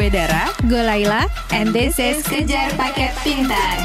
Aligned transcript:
Gue 0.00 0.08
Dara, 0.08 0.48
Gue 0.64 0.80
Laila, 0.80 1.28
and 1.52 1.76
this 1.76 2.00
is 2.00 2.24
Kejar 2.24 2.72
Paket 2.72 3.12
Pintar. 3.20 3.84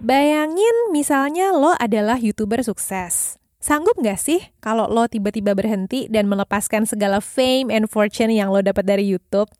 Bayangin 0.00 0.88
misalnya 0.88 1.52
lo 1.52 1.76
adalah 1.76 2.16
YouTuber 2.16 2.64
sukses. 2.64 3.36
Sanggup 3.60 4.00
nggak 4.00 4.16
sih 4.16 4.40
kalau 4.64 4.88
lo 4.88 5.04
tiba-tiba 5.04 5.52
berhenti 5.52 6.08
dan 6.08 6.32
melepaskan 6.32 6.88
segala 6.88 7.20
fame 7.20 7.68
and 7.68 7.92
fortune 7.92 8.32
yang 8.32 8.48
lo 8.48 8.64
dapat 8.64 8.88
dari 8.88 9.04
YouTube? 9.04 9.52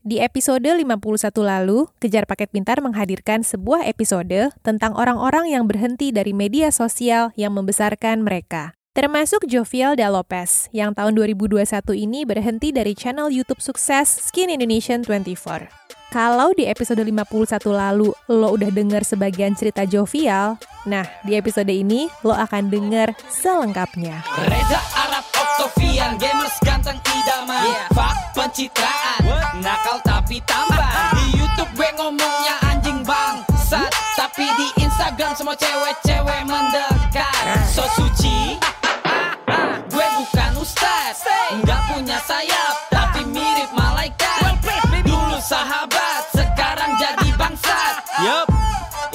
Di 0.00 0.24
episode 0.24 0.64
51 0.64 0.96
lalu, 1.36 1.84
Kejar 2.00 2.24
Paket 2.24 2.48
Pintar 2.48 2.80
menghadirkan 2.80 3.44
sebuah 3.44 3.84
episode 3.84 4.56
tentang 4.64 4.96
orang-orang 4.96 5.52
yang 5.52 5.68
berhenti 5.68 6.16
dari 6.16 6.32
media 6.32 6.72
sosial 6.72 7.36
yang 7.36 7.52
membesarkan 7.52 8.24
mereka. 8.24 8.77
Termasuk 8.98 9.46
Jovial 9.46 9.94
Da 9.94 10.10
Lopez, 10.10 10.66
yang 10.74 10.90
tahun 10.90 11.14
2021 11.14 11.62
ini 11.94 12.26
berhenti 12.26 12.74
dari 12.74 12.98
channel 12.98 13.30
YouTube 13.30 13.62
sukses 13.62 14.10
Skin 14.10 14.50
Indonesian 14.50 15.06
24. 15.06 15.70
Kalau 16.10 16.50
di 16.50 16.66
episode 16.66 16.98
51 17.06 17.62
lalu 17.70 18.10
lo 18.26 18.48
udah 18.58 18.66
denger 18.74 19.06
sebagian 19.06 19.54
cerita 19.54 19.86
Jovial, 19.86 20.58
nah 20.82 21.06
di 21.22 21.38
episode 21.38 21.70
ini 21.70 22.10
lo 22.26 22.34
akan 22.34 22.74
denger 22.74 23.14
selengkapnya. 23.30 24.18
Reza 24.50 24.82
Arab 24.98 25.22
Octavian 25.30 26.18
Gamers 26.18 26.58
ganteng 26.66 26.98
idaman 26.98 27.70
yeah. 27.70 27.86
Fak 27.94 28.34
pencitraan 28.34 29.22
What? 29.30 29.62
Nakal 29.62 30.02
tapi 30.02 30.42
tampan 30.42 31.14
Di 31.14 31.38
Youtube 31.38 31.70
gue 31.74 31.90
ngomongnya 31.98 32.54
anjing 32.66 33.02
bangsat 33.06 33.90
Tapi 34.14 34.46
di 34.58 34.66
Instagram 34.82 35.34
semua 35.34 35.58
cewek-cewek 35.58 36.42
mendekat 36.46 37.62
So 37.70 37.82
suci 37.98 38.58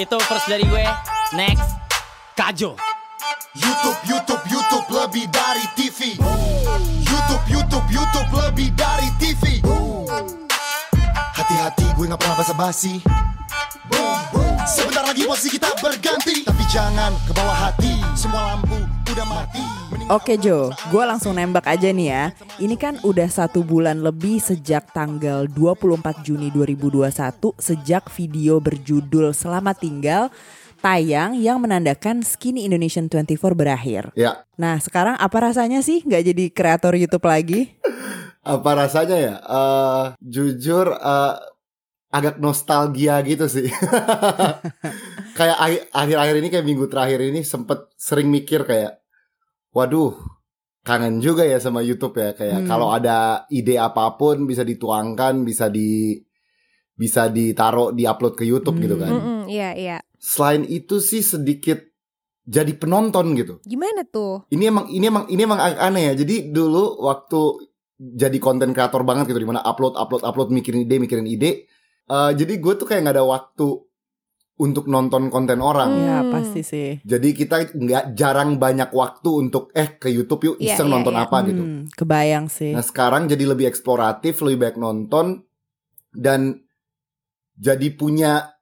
Itu 0.04 0.20
first 0.28 0.52
dari 0.52 0.68
gue 0.68 0.84
Next 1.32 1.80
Kajo 2.36 2.76
YouTube, 3.56 4.00
YouTube, 4.04 4.44
YouTube 4.52 4.88
lebih 4.92 5.32
dari 5.32 5.64
TV. 5.80 6.20
YouTube, 7.08 7.44
YouTube, 7.48 7.88
YouTube 7.88 8.30
lebih 8.36 8.74
dari 8.76 9.08
TV. 9.16 9.64
Hati-hati 11.14 11.86
gue 11.96 12.06
gak 12.12 12.20
pernah 12.20 12.36
basa-basi. 12.36 13.00
Sebentar 14.68 15.08
lagi 15.08 15.24
posisi 15.24 15.56
kita 15.56 15.72
berganti. 15.80 16.44
Tapi 16.52 16.64
jangan 16.68 17.16
ke 17.24 17.31
bawah 17.31 17.72
hati. 17.72 17.96
Semua 18.20 18.58
lampu 18.59 18.76
udah 19.08 19.28
mati. 19.30 19.83
Oke 20.12 20.36
Jo, 20.36 20.68
gue 20.92 21.04
langsung 21.08 21.32
nembak 21.32 21.64
aja 21.64 21.88
nih 21.88 22.08
ya. 22.12 22.23
Ini 22.59 22.76
kan 22.76 23.00
udah 23.08 23.32
satu 23.32 23.64
bulan 23.64 24.04
lebih 24.04 24.44
sejak 24.44 24.92
tanggal 24.92 25.48
24 25.48 26.28
Juni 26.28 26.52
2021 26.52 27.08
sejak 27.56 28.12
video 28.12 28.59
berjudul 28.59 29.31
Selamat 29.31 29.80
Tinggal 29.80 30.28
tayang 30.84 31.40
yang 31.40 31.64
menandakan 31.64 32.20
Skinny 32.20 32.68
Indonesian 32.68 33.08
24 33.08 33.56
berakhir. 33.56 34.12
Ya. 34.20 34.44
Nah 34.59 34.76
sekarang 34.84 35.16
apa 35.16 35.38
rasanya 35.40 35.80
sih 35.80 36.04
nggak 36.04 36.24
jadi 36.36 36.46
kreator 36.52 37.00
YouTube 37.00 37.24
lagi? 37.24 37.72
Apa 38.44 38.76
rasanya 38.76 39.18
ya? 39.24 39.36
Uh, 39.48 40.06
jujur 40.20 40.92
uh, 40.92 41.40
agak 42.12 42.44
nostalgia 42.44 43.24
gitu 43.24 43.48
sih. 43.48 43.72
kayak 45.40 45.58
akhir-akhir 45.96 46.36
ini 46.44 46.48
kayak 46.52 46.68
minggu 46.68 46.86
terakhir 46.92 47.24
ini 47.24 47.42
sempet 47.48 47.88
sering 47.96 48.28
mikir 48.28 48.68
kayak, 48.68 49.00
waduh 49.73 50.16
kangen 50.85 51.19
juga 51.19 51.43
ya 51.43 51.59
sama 51.59 51.83
YouTube 51.83 52.16
ya. 52.21 52.31
Kayak 52.38 52.63
hmm. 52.63 52.69
kalau 52.69 52.93
ada 52.93 53.49
ide 53.52 53.75
apa 53.75 54.16
pun 54.16 54.47
bisa 54.47 54.63
dituangkan, 54.63 55.44
bisa 55.44 55.67
di 55.67 56.22
bisa 56.94 57.28
ditaruh, 57.28 57.91
diupload 57.91 58.38
ke 58.38 58.45
YouTube 58.45 58.78
hmm. 58.79 58.85
gitu 58.85 58.95
kan. 59.01 59.12
Iya 59.12 59.17
mm 59.17 59.25
-mm, 59.25 59.41
iya. 59.50 59.72
iya 59.73 59.97
selain 60.23 60.63
itu 60.63 61.03
sih 61.03 61.19
sedikit 61.19 61.83
jadi 62.47 62.72
penonton 62.79 63.35
gitu. 63.35 63.59
Gimana 63.67 64.07
tuh? 64.07 64.47
Ini 64.47 64.72
emang 64.72 64.88
ini 64.88 65.06
emang 65.07 65.25
ini 65.28 65.41
emang 65.44 65.59
aneh 65.59 66.12
ya. 66.12 66.13
Jadi 66.16 66.56
dulu 66.56 67.03
waktu 67.03 67.72
jadi 68.00 68.35
konten 68.39 68.72
kreator 68.72 69.03
banget 69.03 69.31
gitu 69.31 69.44
di 69.44 69.47
mana 69.47 69.59
upload 69.63 70.00
upload 70.00 70.23
upload 70.23 70.50
mikirin 70.56 70.88
ide 70.88 70.95
mikirin 71.00 71.28
ide. 71.28 71.67
Uh, 72.07 72.31
jadi 72.35 72.59
gue 72.59 72.73
tuh 72.75 72.88
kayak 72.88 73.03
nggak 73.07 73.16
ada 73.19 73.28
waktu 73.28 73.67
untuk 74.53 74.86
nonton 74.86 75.34
konten 75.34 75.58
orang. 75.59 75.97
Iya 75.97 76.18
hmm. 76.22 76.30
pasti 76.30 76.62
sih. 76.62 76.90
Jadi 77.02 77.30
kita 77.34 77.74
nggak 77.74 78.06
jarang 78.14 78.62
banyak 78.62 78.94
waktu 78.94 79.30
untuk 79.34 79.74
eh 79.74 79.97
ke 79.97 80.14
YouTube 80.14 80.53
yuk 80.53 80.58
iya, 80.62 80.78
iseng 80.78 80.88
yeah, 80.90 80.94
nonton 80.94 81.16
yeah. 81.18 81.24
apa 81.25 81.38
gitu. 81.50 81.64
hmm, 81.64 81.81
gitu. 81.90 81.97
Kebayang 82.03 82.46
sih. 82.53 82.72
Nah 82.74 82.86
sekarang 82.86 83.25
jadi 83.25 83.44
lebih 83.50 83.66
eksploratif, 83.66 84.46
lebih 84.46 84.69
banyak 84.69 84.80
nonton 84.80 85.25
dan 86.13 86.62
jadi 87.58 87.88
punya 87.97 88.53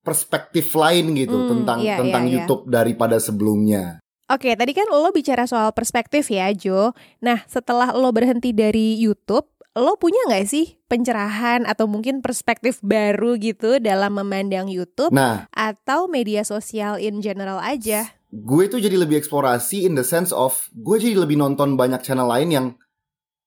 perspektif 0.00 0.72
lain 0.74 1.12
gitu 1.14 1.36
hmm, 1.36 1.48
tentang 1.54 1.78
iya, 1.84 1.96
tentang 2.00 2.24
iya. 2.26 2.32
YouTube 2.40 2.66
iya. 2.66 2.82
daripada 2.82 3.16
sebelumnya. 3.20 3.84
Oke, 4.30 4.54
tadi 4.54 4.70
kan 4.70 4.86
lo 4.86 5.10
bicara 5.10 5.42
soal 5.42 5.74
perspektif 5.74 6.30
ya, 6.30 6.54
Jo. 6.54 6.94
Nah, 7.18 7.42
setelah 7.50 7.90
lo 7.90 8.14
berhenti 8.14 8.54
dari 8.54 8.94
YouTube, 8.94 9.50
lo 9.78 9.94
punya 10.00 10.18
nggak 10.26 10.46
sih 10.50 10.78
pencerahan 10.90 11.62
atau 11.62 11.86
mungkin 11.86 12.18
perspektif 12.24 12.82
baru 12.82 13.38
gitu 13.38 13.78
dalam 13.78 14.18
memandang 14.18 14.66
YouTube 14.66 15.14
nah, 15.14 15.46
atau 15.54 16.10
media 16.10 16.42
sosial 16.42 16.98
in 16.98 17.22
general 17.22 17.62
aja? 17.62 18.10
Gue 18.30 18.66
tuh 18.66 18.82
jadi 18.82 18.98
lebih 18.98 19.18
eksplorasi 19.18 19.86
in 19.86 19.94
the 19.94 20.06
sense 20.06 20.34
of 20.34 20.66
gue 20.74 20.98
jadi 20.98 21.18
lebih 21.18 21.38
nonton 21.38 21.78
banyak 21.78 22.02
channel 22.02 22.26
lain 22.26 22.50
yang 22.50 22.66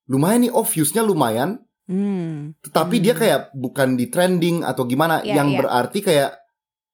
lumayan 0.08 0.48
nih, 0.48 0.52
oh 0.52 0.68
viewsnya 0.68 1.00
lumayan, 1.00 1.64
hmm. 1.88 2.60
tetapi 2.60 3.00
hmm. 3.00 3.04
dia 3.04 3.14
kayak 3.16 3.42
bukan 3.56 3.96
di 3.96 4.12
trending 4.12 4.68
atau 4.68 4.84
gimana, 4.84 5.24
yeah, 5.24 5.40
yang 5.40 5.56
yeah. 5.56 5.60
berarti 5.64 6.00
kayak 6.04 6.44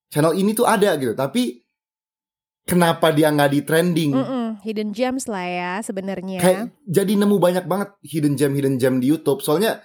channel 0.09 0.33
ini 0.33 0.51
tuh 0.57 0.65
ada 0.65 0.97
gitu 0.97 1.13
tapi 1.13 1.61
kenapa 2.65 3.13
dia 3.13 3.29
nggak 3.29 3.51
di 3.53 3.61
trending 3.61 4.11
mm 4.17 4.25
-mm, 4.25 4.38
hidden 4.63 4.91
gems 4.91 5.25
lah 5.25 5.45
ya 5.45 5.71
sebenarnya 5.81 6.39
kayak 6.39 6.75
jadi 6.85 7.13
nemu 7.19 7.35
banyak 7.39 7.65
banget 7.65 7.89
hidden 8.03 8.35
gem 8.39 8.51
hidden 8.55 8.75
gem 8.77 8.99
di 8.99 9.09
YouTube 9.09 9.39
soalnya 9.41 9.83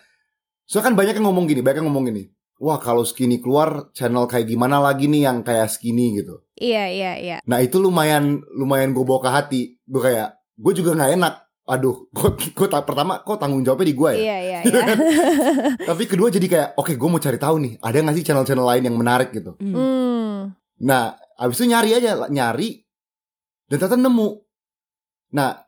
soalnya 0.64 0.92
kan 0.92 0.94
banyak 0.96 1.14
yang 1.18 1.26
ngomong 1.30 1.44
gini 1.46 1.60
banyak 1.60 1.82
yang 1.82 1.88
ngomong 1.90 2.10
gini 2.10 2.30
wah 2.58 2.78
kalau 2.78 3.02
skinny 3.02 3.42
keluar 3.42 3.90
channel 3.92 4.24
kayak 4.30 4.48
gimana 4.48 4.80
lagi 4.80 5.10
nih 5.10 5.26
yang 5.26 5.42
kayak 5.42 5.70
skinny 5.70 6.18
gitu 6.18 6.42
iya 6.58 6.88
iya 6.88 7.12
iya 7.18 7.36
nah 7.44 7.58
itu 7.60 7.80
lumayan 7.82 8.42
lumayan 8.54 8.94
gue 8.94 9.04
bawa 9.04 9.20
ke 9.22 9.30
hati 9.30 9.62
gue 9.84 10.02
kayak 10.02 10.38
gue 10.54 10.72
juga 10.74 10.94
nggak 10.94 11.12
enak 11.18 11.34
aduh, 11.64 12.08
kok, 12.16 12.36
kok 12.52 12.68
pertama 12.84 13.24
kok 13.24 13.40
tanggung 13.40 13.64
jawabnya 13.64 13.88
di 13.88 13.96
gue 13.96 14.10
ya? 14.12 14.20
Iya 14.20 14.36
iya. 14.36 14.58
iya. 14.68 14.84
Tapi 15.80 16.04
kedua 16.04 16.28
jadi 16.28 16.44
kayak, 16.44 16.68
oke 16.76 16.92
okay, 16.92 16.94
gue 17.00 17.08
mau 17.08 17.20
cari 17.20 17.38
tahu 17.40 17.56
nih, 17.56 17.72
ada 17.80 17.96
nggak 18.04 18.16
sih 18.20 18.24
channel-channel 18.28 18.68
lain 18.68 18.84
yang 18.84 18.96
menarik 19.00 19.32
gitu? 19.32 19.56
Hmm. 19.56 20.52
Nah, 20.84 21.16
abis 21.40 21.56
itu 21.64 21.72
nyari 21.72 21.90
aja, 21.96 22.28
nyari 22.28 22.84
dan 23.68 23.76
ternyata 23.80 23.96
nemu. 23.96 24.43
Nah, 25.34 25.58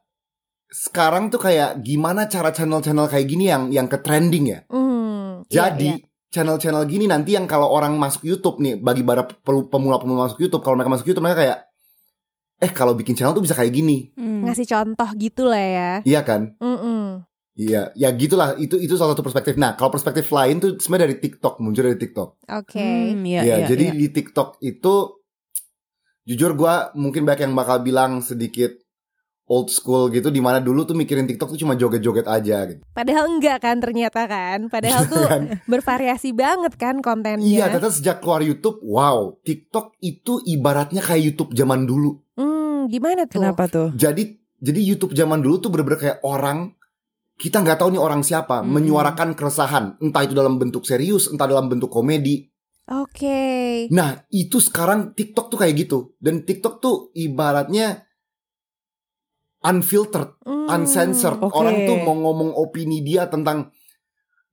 sekarang 0.71 1.31
tuh 1.31 1.43
kayak 1.43 1.83
gimana 1.83 2.31
cara 2.31 2.55
channel-channel 2.55 3.11
kayak 3.11 3.27
gini 3.27 3.51
yang 3.51 3.71
yang 3.75 3.87
ke 3.91 3.99
trending 3.99 4.55
ya? 4.55 4.61
Hmm, 4.71 5.43
jadi 5.51 5.99
iya, 5.99 6.03
iya. 6.03 6.31
channel-channel 6.31 6.87
gini 6.87 7.11
nanti 7.11 7.35
yang 7.35 7.51
kalau 7.51 7.71
orang 7.71 7.99
masuk 7.99 8.23
YouTube 8.23 8.63
nih, 8.63 8.79
bagi 8.79 9.03
para 9.03 9.27
pemula-pemula 9.47 10.31
masuk 10.31 10.39
YouTube, 10.47 10.63
kalau 10.63 10.79
mereka 10.79 10.95
masuk 10.95 11.07
YouTube 11.11 11.27
mereka 11.27 11.43
kayak 11.43 11.59
eh 12.57 12.73
kalau 12.73 12.97
bikin 12.97 13.13
channel 13.13 13.37
tuh 13.37 13.45
bisa 13.45 13.59
kayak 13.59 13.75
gini. 13.75 14.15
Hmm. 14.17 14.47
Ngasih 14.47 14.65
contoh 14.71 15.11
gitu 15.19 15.45
lah 15.45 15.61
ya. 15.61 15.91
Iya 16.07 16.21
kan? 16.25 16.57
Mm 16.57 16.79
-mm. 16.79 17.03
Iya, 17.57 17.89
ya 17.97 18.13
gitulah. 18.13 18.53
Itu 18.61 18.77
itu 18.77 19.01
salah 19.01 19.17
satu 19.17 19.25
perspektif. 19.25 19.57
Nah, 19.57 19.81
kalau 19.81 19.89
perspektif 19.89 20.29
lain 20.29 20.61
tuh 20.61 20.77
sebenarnya 20.77 21.09
dari 21.09 21.17
TikTok, 21.25 21.55
muncul 21.65 21.89
dari 21.89 21.97
TikTok. 21.97 22.31
Oke. 22.53 22.77
Okay. 22.77 23.17
Hmm, 23.17 23.25
iya, 23.25 23.41
ya, 23.41 23.55
iya, 23.65 23.67
jadi 23.67 23.85
iya. 23.93 23.97
di 23.97 24.07
TikTok 24.13 24.61
itu 24.61 24.95
jujur 26.29 26.53
gue 26.53 26.75
mungkin 27.01 27.25
banyak 27.25 27.49
yang 27.49 27.55
bakal 27.57 27.81
bilang 27.81 28.21
sedikit 28.21 28.77
old 29.47 29.71
school 29.71 30.11
gitu 30.11 30.29
di 30.35 30.43
mana 30.43 30.59
dulu 30.59 30.83
tuh 30.83 30.99
mikirin 30.99 31.25
TikTok 31.25 31.55
tuh 31.55 31.61
cuma 31.63 31.79
joget-joget 31.79 32.27
aja 32.27 32.67
gitu. 32.67 32.83
Padahal 32.91 33.31
enggak 33.31 33.63
kan 33.63 33.79
ternyata 33.79 34.27
kan. 34.27 34.67
Padahal 34.67 35.03
tuh 35.13 35.23
kan? 35.23 35.43
bervariasi 35.71 36.35
banget 36.35 36.75
kan 36.75 36.99
kontennya. 36.99 37.47
Iya, 37.47 37.65
ternyata 37.71 37.95
sejak 37.95 38.19
keluar 38.19 38.43
YouTube, 38.43 38.83
wow, 38.83 39.39
TikTok 39.47 39.95
itu 40.03 40.43
ibaratnya 40.43 41.01
kayak 41.01 41.23
YouTube 41.33 41.55
zaman 41.55 41.87
dulu. 41.87 42.19
Hmm, 42.35 42.91
gimana 42.91 43.31
tuh? 43.31 43.39
Kenapa 43.39 43.71
tuh? 43.71 43.95
Jadi 43.95 44.35
jadi 44.59 44.81
YouTube 44.83 45.15
zaman 45.15 45.39
dulu 45.39 45.63
tuh 45.63 45.71
bener-bener 45.71 46.01
kayak 46.01 46.19
orang 46.27 46.75
kita 47.37 47.61
nggak 47.61 47.79
tahu 47.79 47.93
nih 47.93 48.03
orang 48.03 48.25
siapa 48.25 48.65
hmm. 48.65 48.69
menyuarakan 48.73 49.37
keresahan, 49.39 50.01
entah 50.03 50.25
itu 50.25 50.35
dalam 50.35 50.59
bentuk 50.59 50.83
serius, 50.89 51.31
entah 51.31 51.47
dalam 51.47 51.71
bentuk 51.71 51.93
komedi. 51.93 52.51
Oke. 52.87 53.19
Okay. 53.19 53.73
Nah, 53.91 54.15
itu 54.31 54.63
sekarang 54.63 55.11
TikTok 55.11 55.51
tuh 55.51 55.59
kayak 55.59 55.75
gitu. 55.75 56.15
Dan 56.23 56.47
TikTok 56.47 56.79
tuh 56.79 57.11
ibaratnya 57.19 58.06
unfiltered, 59.67 60.39
mm, 60.47 60.71
uncensored. 60.71 61.43
Okay. 61.43 61.51
Orang 61.53 61.77
tuh 61.83 61.97
mau 62.01 62.15
ngomong 62.15 62.55
opini 62.55 63.03
dia 63.03 63.27
tentang 63.27 63.75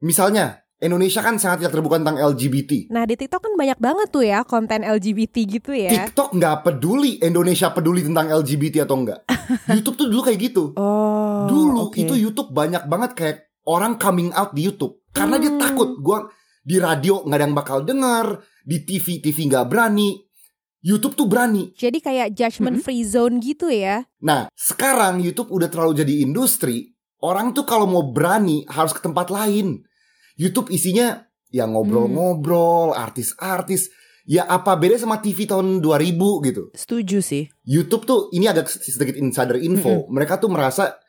misalnya 0.01 0.59
Indonesia 0.83 1.23
kan 1.23 1.39
sangat 1.39 1.63
tidak 1.63 1.79
terbuka 1.79 1.95
tentang 1.95 2.19
LGBT. 2.19 2.91
Nah 2.91 3.07
di 3.07 3.15
TikTok 3.15 3.39
kan 3.39 3.53
banyak 3.55 3.79
banget 3.79 4.07
tuh 4.11 4.27
ya 4.27 4.43
konten 4.43 4.83
LGBT 4.83 5.35
gitu 5.47 5.71
ya. 5.71 5.87
TikTok 5.87 6.35
nggak 6.35 6.55
peduli 6.67 7.23
Indonesia 7.23 7.71
peduli 7.71 8.03
tentang 8.03 8.27
LGBT 8.27 8.83
atau 8.83 8.99
enggak. 8.99 9.23
YouTube 9.79 9.95
tuh 9.95 10.07
dulu 10.11 10.21
kayak 10.27 10.39
gitu. 10.43 10.63
Oh. 10.75 11.47
dulu 11.47 11.87
oke. 11.87 11.99
itu 11.99 12.15
YouTube 12.15 12.51
banyak 12.51 12.83
banget 12.87 13.11
kayak 13.15 13.37
orang 13.63 13.95
coming 13.95 14.35
out 14.35 14.51
di 14.51 14.67
YouTube 14.67 14.99
karena 15.15 15.39
dia 15.39 15.55
Hmm. 15.55 15.61
takut. 15.61 15.89
Gua 16.03 16.27
di 16.63 16.75
radio 16.79 17.23
nggak 17.23 17.37
ada 17.39 17.45
yang 17.47 17.55
bakal 17.55 17.77
denger, 17.87 18.25
di 18.63 18.83
TV 18.83 19.23
TV 19.23 19.37
nggak 19.47 19.67
berani. 19.71 20.19
YouTube 20.83 21.15
tuh 21.15 21.31
berani. 21.31 21.71
Jadi 21.79 22.03
kayak 22.03 22.35
judgment 22.35 22.83
free 22.83 23.07
zone 23.07 23.39
gitu 23.39 23.71
ya. 23.71 24.03
Nah, 24.19 24.51
sekarang 24.51 25.23
YouTube 25.23 25.47
udah 25.47 25.71
terlalu 25.71 26.03
jadi 26.03 26.27
industri. 26.27 26.91
Orang 27.23 27.55
tuh 27.55 27.63
kalau 27.63 27.87
mau 27.87 28.11
berani 28.11 28.67
harus 28.67 28.91
ke 28.91 28.99
tempat 28.99 29.31
lain. 29.31 29.79
YouTube 30.35 30.67
isinya 30.75 31.23
ya 31.47 31.63
ngobrol-ngobrol, 31.63 32.91
artis-artis. 32.91 33.87
Ya 34.27 34.43
apa 34.43 34.75
beda 34.75 34.99
sama 34.99 35.23
TV 35.23 35.47
tahun 35.47 35.79
2000 35.79 36.47
gitu. 36.51 36.63
Setuju 36.75 37.23
sih. 37.23 37.47
YouTube 37.63 38.03
tuh 38.03 38.19
ini 38.35 38.51
agak 38.51 38.67
sedikit 38.67 39.15
insider 39.15 39.55
info. 39.55 40.07
Mereka 40.11 40.35
tuh 40.39 40.51
merasa 40.51 40.99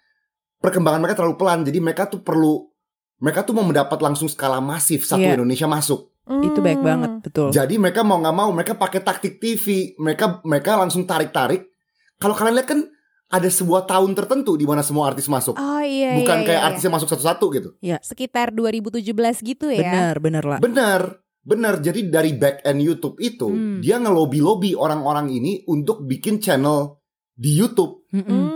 perkembangan 0.62 1.02
mereka 1.02 1.18
terlalu 1.18 1.34
pelan. 1.34 1.66
Jadi 1.66 1.78
mereka 1.82 2.06
tuh 2.06 2.22
perlu 2.22 2.70
mereka 3.18 3.42
tuh 3.42 3.54
mau 3.54 3.66
mendapat 3.66 3.98
langsung 4.02 4.26
skala 4.30 4.58
masif 4.62 5.06
satu 5.06 5.22
Iya. 5.22 5.34
Indonesia 5.38 5.66
masuk. 5.66 6.13
Itu 6.24 6.58
baik 6.58 6.80
Hmm. 6.80 6.86
banget, 6.86 7.10
betul. 7.20 7.48
Jadi 7.50 7.74
mereka 7.76 8.00
mau 8.00 8.16
nggak 8.16 8.32
mau 8.32 8.48
mereka 8.48 8.72
pakai 8.72 9.00
taktik 9.00 9.36
TV. 9.36 9.92
Mereka 9.94 10.40
mereka 10.42 10.74
langsung 10.74 11.04
tarik-tarik. 11.04 11.68
Kalau 12.16 12.32
kalian 12.32 12.56
lihat 12.56 12.68
kan 12.68 12.80
ada 13.26 13.44
sebuah 13.44 13.84
tahun 13.84 14.14
tertentu 14.14 14.54
di 14.54 14.64
mana 14.64 14.80
semua 14.80 15.10
artis 15.10 15.26
masuk. 15.26 15.58
Oh 15.58 15.82
iya 15.82 16.16
Bukan 16.16 16.38
iya, 16.40 16.46
kayak 16.46 16.60
iya, 16.60 16.66
artisnya 16.70 16.90
masuk 16.90 17.08
satu-satu 17.10 17.44
gitu. 17.52 17.68
Sekitar 18.00 18.50
2017 18.50 19.04
gitu 19.42 19.68
ya. 19.68 19.84
Bener, 19.84 20.14
bener 20.18 20.44
lah. 20.46 20.58
Bener, 20.58 21.00
bener. 21.42 21.74
Jadi 21.78 22.08
dari 22.08 22.32
back 22.32 22.64
end 22.64 22.80
YouTube 22.80 23.18
itu 23.18 23.44
Hmm. 23.44 23.78
dia 23.82 24.00
ngelobi-lobi 24.00 24.72
orang-orang 24.72 25.28
ini 25.28 25.60
untuk 25.66 26.04
bikin 26.04 26.40
channel 26.40 27.04
di 27.34 27.52
YouTube. 27.52 28.06
Mm-mm. 28.14 28.24
Hmm. 28.24 28.48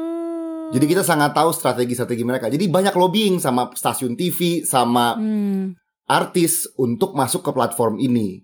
Jadi 0.68 0.84
kita 0.84 1.00
sangat 1.00 1.32
tahu 1.32 1.50
strategi-strategi 1.50 2.22
mereka. 2.22 2.46
Jadi 2.46 2.64
banyak 2.64 2.92
lobbying 2.92 3.40
sama 3.40 3.72
stasiun 3.72 4.14
TV, 4.14 4.62
sama 4.62 5.16
Hmm. 5.16 5.72
Artis 6.08 6.66
untuk 6.75 7.12
masuk 7.12 7.44
ke 7.44 7.50
platform 7.52 8.00
ini. 8.00 8.43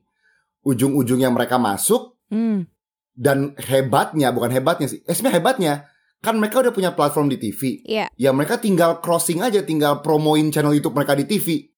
Ujung-ujungnya 0.63 1.29
mereka 1.29 1.57
masuk 1.57 2.17
Hmm. 2.29 2.69
dan 3.13 3.53
hebatnya, 3.57 4.33
bukan 4.33 4.49
hebatnya 4.51 4.89
sih. 4.89 5.01
Eh, 5.05 5.13
sebenarnya 5.13 5.39
hebatnya 5.41 5.75
kan 6.21 6.41
mereka 6.41 6.65
udah 6.65 6.73
punya 6.73 6.93
platform 6.93 7.29
di 7.29 7.37
TV. 7.37 7.85
Iya. 7.85 8.09
Ya 8.17 8.31
mereka 8.33 8.57
tinggal 8.57 9.01
crossing 9.01 9.41
aja, 9.41 9.61
tinggal 9.61 10.01
promoin 10.01 10.49
channel 10.49 10.73
YouTube 10.73 10.97
mereka 10.97 11.13
di 11.13 11.29
TV. 11.29 11.69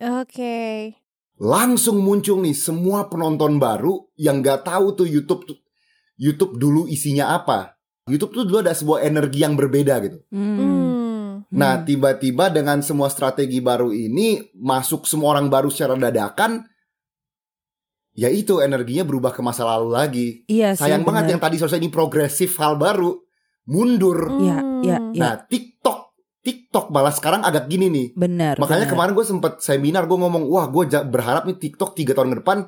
Oke. 0.00 0.90
Langsung 1.38 2.02
muncul 2.02 2.42
nih 2.42 2.54
semua 2.54 3.06
penonton 3.06 3.58
baru 3.58 4.10
yang 4.14 4.42
nggak 4.42 4.66
tahu 4.66 4.94
tuh 4.94 5.06
YouTube 5.06 5.42
tuh- 5.46 5.60
YouTube 6.18 6.58
dulu 6.58 6.86
isinya 6.86 7.34
apa. 7.34 7.78
YouTube 8.10 8.34
tuh 8.34 8.42
dulu 8.42 8.58
ada 8.62 8.74
sebuah 8.74 9.06
energi 9.06 9.42
yang 9.42 9.54
berbeda 9.54 10.02
gitu. 10.02 10.18
Hmm. 10.34 11.11
Hmm. 11.52 11.60
Nah, 11.60 11.84
tiba-tiba 11.84 12.48
dengan 12.48 12.80
semua 12.80 13.12
strategi 13.12 13.60
baru 13.60 13.92
ini 13.92 14.40
masuk 14.56 15.04
semua 15.04 15.36
orang 15.36 15.52
baru 15.52 15.68
secara 15.68 15.92
dadakan, 16.00 16.64
ya 18.16 18.32
itu 18.32 18.64
energinya 18.64 19.04
berubah 19.04 19.36
ke 19.36 19.44
masa 19.44 19.68
lalu 19.68 19.88
lagi. 19.92 20.26
Iya 20.48 20.72
sih. 20.72 20.88
Sayang 20.88 21.04
banget 21.04 21.36
yang 21.36 21.40
tadi 21.44 21.60
selesai 21.60 21.76
ini 21.76 21.92
progresif 21.92 22.56
hal 22.56 22.80
baru 22.80 23.20
mundur. 23.68 24.32
Iya, 24.40 24.58
iya, 24.80 24.96
Hmm. 24.96 25.12
iya. 25.12 25.20
Nah, 25.20 25.32
TikTok, 25.44 26.16
TikTok 26.40 26.88
malah 26.88 27.12
sekarang 27.12 27.44
agak 27.44 27.68
gini 27.68 27.92
nih. 27.92 28.06
Bener. 28.16 28.56
Makanya 28.56 28.88
bener. 28.88 28.92
kemarin 28.96 29.12
gue 29.12 29.26
sempet 29.28 29.52
seminar 29.60 30.08
gue 30.08 30.18
ngomong, 30.18 30.48
wah 30.48 30.66
gue 30.72 30.88
berharap 31.04 31.44
nih 31.44 31.60
TikTok 31.60 31.92
tiga 31.92 32.16
tahun 32.16 32.32
ke 32.32 32.36
depan 32.40 32.58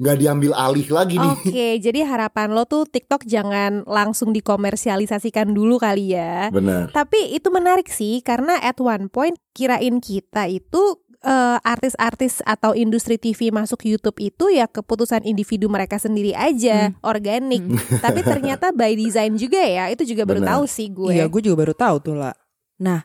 nggak 0.00 0.16
diambil 0.16 0.52
alih 0.56 0.88
lagi 0.88 1.20
nih. 1.20 1.32
Oke, 1.36 1.68
jadi 1.76 2.08
harapan 2.08 2.56
lo 2.56 2.64
tuh 2.64 2.88
TikTok 2.88 3.28
jangan 3.28 3.84
langsung 3.84 4.32
dikomersialisasikan 4.32 5.52
dulu 5.52 5.76
kali 5.76 6.16
ya. 6.16 6.48
Benar. 6.48 6.88
Tapi 6.88 7.36
itu 7.36 7.52
menarik 7.52 7.92
sih 7.92 8.24
karena 8.24 8.56
at 8.64 8.80
one 8.80 9.12
point 9.12 9.36
kirain 9.52 10.00
kita 10.00 10.48
itu 10.48 10.96
eh, 11.20 11.58
artis-artis 11.60 12.40
atau 12.48 12.72
industri 12.72 13.20
TV 13.20 13.52
masuk 13.52 13.84
YouTube 13.84 14.16
itu 14.24 14.48
ya 14.48 14.64
keputusan 14.64 15.20
individu 15.28 15.68
mereka 15.68 16.00
sendiri 16.00 16.32
aja, 16.32 16.96
organik. 17.04 17.60
Tapi 18.04 18.24
ternyata 18.24 18.72
by 18.72 18.96
design 18.96 19.36
juga 19.36 19.60
ya. 19.60 19.92
Itu 19.92 20.08
juga 20.08 20.24
baru 20.24 20.40
Benar. 20.40 20.50
tahu 20.56 20.64
sih 20.64 20.88
gue. 20.88 21.12
Iya, 21.12 21.28
gue 21.28 21.40
juga 21.44 21.68
baru 21.68 21.74
tahu 21.76 21.96
tuh 22.00 22.16
lah. 22.16 22.32
Nah, 22.80 23.04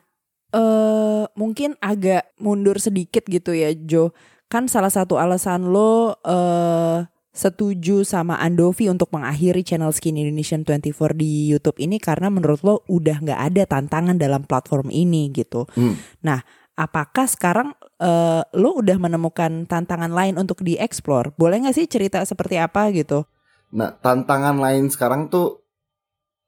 eh 0.56 1.24
mungkin 1.36 1.76
agak 1.76 2.32
mundur 2.40 2.80
sedikit 2.80 3.28
gitu 3.28 3.52
ya, 3.52 3.76
Jo. 3.76 4.16
Kan 4.46 4.70
salah 4.70 4.90
satu 4.90 5.18
alasan 5.18 5.74
lo 5.74 6.18
eh 6.22 7.06
setuju 7.36 8.00
sama 8.00 8.40
Andovi 8.40 8.88
untuk 8.88 9.12
mengakhiri 9.12 9.60
channel 9.60 9.92
Skin 9.92 10.16
Indonesian 10.16 10.64
24 10.64 11.12
di 11.12 11.52
YouTube 11.52 11.76
ini 11.76 12.00
karena 12.00 12.32
menurut 12.32 12.64
lo 12.64 12.80
udah 12.88 13.20
nggak 13.20 13.40
ada 13.52 13.62
tantangan 13.68 14.16
dalam 14.16 14.48
platform 14.48 14.88
ini 14.88 15.28
gitu. 15.36 15.68
Hmm. 15.76 16.00
Nah, 16.24 16.40
apakah 16.80 17.28
sekarang 17.28 17.76
eh, 18.00 18.42
lo 18.56 18.80
udah 18.80 18.96
menemukan 18.96 19.68
tantangan 19.68 20.08
lain 20.08 20.40
untuk 20.40 20.64
dieksplor? 20.64 21.36
Boleh 21.36 21.60
nggak 21.60 21.76
sih 21.76 21.84
cerita 21.84 22.24
seperti 22.24 22.56
apa 22.56 22.88
gitu? 22.96 23.28
Nah, 23.76 23.92
tantangan 23.92 24.56
lain 24.56 24.88
sekarang 24.88 25.28
tuh 25.28 25.60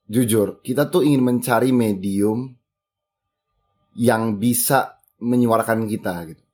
jujur, 0.08 0.64
kita 0.64 0.88
tuh 0.88 1.04
ingin 1.04 1.20
mencari 1.20 1.68
medium 1.68 2.56
yang 3.92 4.40
bisa 4.40 4.96
menyuarakan 5.20 5.84
kita 5.84 6.32
gitu. 6.32 6.47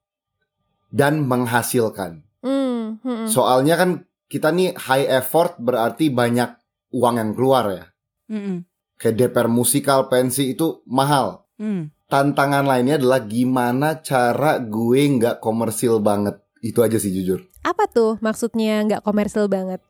Dan 0.94 1.26
menghasilkan. 1.26 2.22
Hmm, 2.38 3.02
hmm. 3.02 3.26
Soalnya 3.26 3.74
kan 3.74 3.90
kita 4.30 4.54
nih 4.54 4.78
high 4.78 5.10
effort 5.10 5.58
berarti 5.58 6.14
banyak 6.14 6.54
uang 6.94 7.14
yang 7.18 7.30
keluar 7.34 7.64
ya. 7.74 7.84
Mm-mm. 8.30 8.62
Kayak 8.94 9.34
DPR 9.34 9.50
musikal, 9.50 10.06
pensi 10.06 10.54
itu 10.54 10.86
mahal. 10.86 11.50
Hmm. 11.58 11.90
Tantangan 12.06 12.62
lainnya 12.62 13.02
adalah 13.02 13.26
gimana 13.26 13.98
cara 13.98 14.62
gue 14.62 15.02
nggak 15.18 15.42
komersil 15.42 15.98
banget. 15.98 16.38
Itu 16.62 16.86
aja 16.86 16.94
sih 16.94 17.10
jujur. 17.10 17.42
Apa 17.66 17.90
tuh 17.90 18.22
maksudnya 18.22 18.86
nggak 18.86 19.02
komersil 19.02 19.50
banget? 19.50 19.82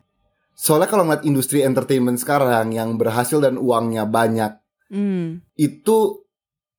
Soalnya 0.57 0.89
kalau 0.89 1.05
ngeliat 1.05 1.27
industri 1.27 1.61
entertainment 1.61 2.17
sekarang 2.17 2.73
yang 2.73 2.97
berhasil 2.97 3.43
dan 3.45 3.61
uangnya 3.61 4.09
banyak, 4.09 4.57
Hmm. 4.95 5.43
itu 5.59 6.23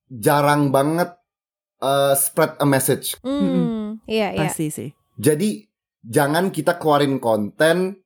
jarang 0.08 0.72
banget 0.72 1.12
uh, 1.82 2.14
spread 2.16 2.56
a 2.56 2.64
message. 2.64 3.18
Hmm, 3.96 4.04
iya 4.06 4.28
iya. 4.32 4.40
Pasti 4.48 4.68
sih. 4.68 4.90
Jadi 5.16 5.64
jangan 6.00 6.50
kita 6.50 6.76
keluarin 6.76 7.16
konten 7.16 7.96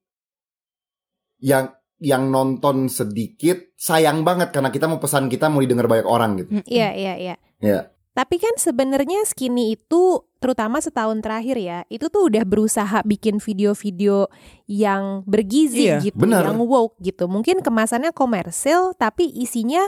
yang 1.40 1.72
yang 2.00 2.32
nonton 2.32 2.88
sedikit, 2.88 3.76
sayang 3.76 4.24
banget 4.24 4.56
karena 4.56 4.72
kita 4.72 4.88
mau 4.88 4.96
pesan 4.96 5.28
kita 5.28 5.52
mau 5.52 5.60
didengar 5.60 5.84
banyak 5.84 6.08
orang 6.08 6.30
gitu. 6.40 6.50
Mm-mm. 6.56 6.64
Iya 6.64 6.88
iya 6.96 7.14
iya. 7.16 7.34
Ya, 7.60 7.92
Tapi 8.10 8.40
kan 8.40 8.56
sebenarnya 8.56 9.28
Skinny 9.28 9.76
itu 9.76 10.24
terutama 10.40 10.80
setahun 10.80 11.20
terakhir 11.20 11.60
ya, 11.60 11.84
itu 11.92 12.08
tuh 12.08 12.32
udah 12.32 12.40
berusaha 12.48 13.04
bikin 13.04 13.36
video-video 13.36 14.32
yang 14.64 15.20
bergizi 15.28 15.92
Iya, 15.92 16.00
gitu, 16.00 16.16
benar. 16.16 16.48
yang 16.48 16.56
woke 16.56 16.96
gitu. 17.04 17.28
Mungkin 17.28 17.60
kemasannya 17.60 18.16
komersil 18.16 18.96
tapi 18.96 19.28
isinya 19.28 19.84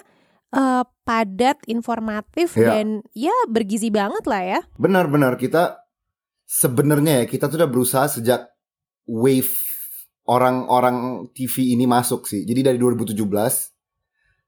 eh, 0.53 0.85
padat, 1.09 1.65
informatif 1.65 2.53
Iya. 2.55 2.69
dan 2.77 2.87
ya 3.17 3.33
bergizi 3.49 3.89
banget 3.89 4.29
lah 4.29 4.43
ya. 4.45 4.61
benar-benar 4.77 5.41
kita 5.41 5.82
sebenarnya 6.53 7.25
ya 7.25 7.27
kita 7.27 7.49
tuh 7.49 7.65
udah 7.65 7.71
berusaha 7.73 8.07
sejak 8.13 8.53
wave 9.09 9.57
orang-orang 10.29 11.29
TV 11.33 11.73
ini 11.73 11.89
masuk 11.89 12.29
sih. 12.29 12.45
Jadi 12.45 12.61
dari 12.61 12.77
2017 12.77 13.17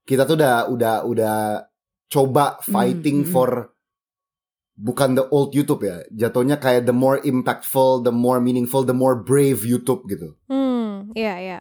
kita 0.05 0.29
tuh 0.29 0.37
udah 0.37 0.69
udah 0.69 0.95
udah 1.09 1.37
coba 2.13 2.61
fighting 2.61 3.25
hmm, 3.25 3.29
hmm. 3.29 3.33
for 3.33 3.51
bukan 4.77 5.17
the 5.17 5.25
old 5.33 5.57
YouTube 5.57 5.89
ya. 5.89 6.05
Jatuhnya 6.13 6.61
kayak 6.61 6.85
the 6.85 6.93
more 6.93 7.25
impactful, 7.25 8.05
the 8.05 8.13
more 8.13 8.39
meaningful, 8.39 8.85
the 8.85 8.95
more 8.95 9.17
brave 9.17 9.65
YouTube 9.65 10.05
gitu. 10.13 10.37
Hmm, 10.53 11.09
iya 11.17 11.35
iya. 11.41 11.59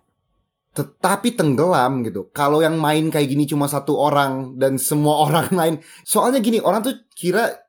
Tetapi 0.75 1.39
tenggelam 1.39 2.03
gitu. 2.03 2.27
Kalau 2.35 2.59
yang 2.59 2.81
main 2.81 3.07
kayak 3.13 3.31
gini 3.31 3.47
cuma 3.47 3.71
satu 3.71 3.95
orang 3.95 4.59
dan 4.59 4.75
semua 4.75 5.21
orang 5.31 5.47
lain. 5.55 5.75
Soalnya 6.03 6.43
gini, 6.43 6.59
orang 6.59 6.83
tuh 6.83 6.99
kira 7.15 7.62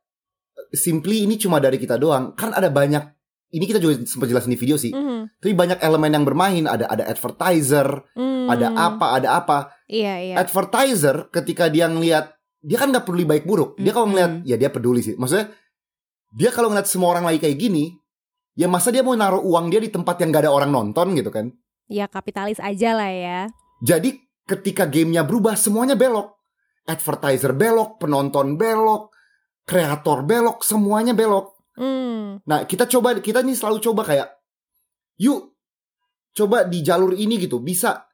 simply 0.75 1.25
ini 1.25 1.39
cuma 1.39 1.63
dari 1.63 1.79
kita 1.79 1.97
doang. 1.97 2.35
Kan 2.35 2.53
ada 2.53 2.69
banyak 2.69 3.15
ini 3.55 3.65
kita 3.71 3.79
juga 3.79 4.03
sempat 4.03 4.27
jelasin 4.27 4.51
di 4.51 4.59
video 4.59 4.75
sih. 4.75 4.91
Mhm, 4.91 5.39
Tapi 5.39 5.55
banyak 5.55 5.79
elemen 5.79 6.11
yang 6.11 6.27
bermain, 6.27 6.67
ada 6.67 6.91
ada 6.91 7.07
advertiser, 7.07 7.87
hmm, 8.19 8.51
ada 8.51 8.75
apa, 8.75 9.07
ada 9.15 9.29
apa. 9.39 9.59
Iya 9.87 10.15
iya. 10.19 10.35
Advertiser 10.43 11.31
ketika 11.31 11.71
dia 11.71 11.87
ngelihat 11.87 12.35
dia 12.59 12.77
kan 12.83 12.91
nggak 12.91 13.07
peduli 13.07 13.23
baik 13.23 13.47
buruk. 13.47 13.79
Dia 13.79 13.95
kalau 13.95 14.11
ngelihat 14.11 14.43
ya 14.43 14.59
dia 14.59 14.75
peduli 14.75 15.07
sih. 15.07 15.15
Maksudnya 15.15 15.55
dia 16.35 16.51
kalau 16.51 16.75
ngeliat 16.75 16.91
semua 16.91 17.15
orang 17.15 17.31
lagi 17.31 17.39
kayak 17.39 17.55
gini, 17.55 17.95
ya 18.59 18.67
masa 18.67 18.91
dia 18.91 19.07
mau 19.07 19.15
naruh 19.15 19.39
uang 19.39 19.71
dia 19.71 19.79
di 19.79 19.87
tempat 19.87 20.19
yang 20.19 20.35
gak 20.35 20.51
ada 20.51 20.53
orang 20.53 20.75
nonton 20.75 21.15
gitu 21.15 21.31
kan? 21.31 21.55
Ya 21.87 22.11
kapitalis 22.11 22.59
aja 22.59 22.91
lah 22.99 23.13
ya. 23.15 23.41
Jadi 23.87 24.19
ketika 24.51 24.91
gamenya 24.91 25.23
berubah 25.23 25.55
semuanya 25.55 25.95
belok. 25.95 26.35
Advertiser 26.85 27.55
belok, 27.57 28.03
penonton 28.03 28.61
belok, 28.61 29.14
kreator 29.65 30.25
belok, 30.25 30.63
semuanya 30.63 31.17
belok. 31.17 31.57
Hmm. 31.75 32.39
Nah, 32.47 32.65
kita 32.69 32.87
coba 32.87 33.19
kita 33.19 33.43
nih 33.43 33.57
selalu 33.59 33.83
coba 33.83 34.07
kayak 34.07 34.29
yuk 35.19 35.55
coba 36.35 36.67
di 36.69 36.85
jalur 36.85 37.13
ini 37.17 37.41
gitu 37.41 37.59
bisa. 37.59 38.07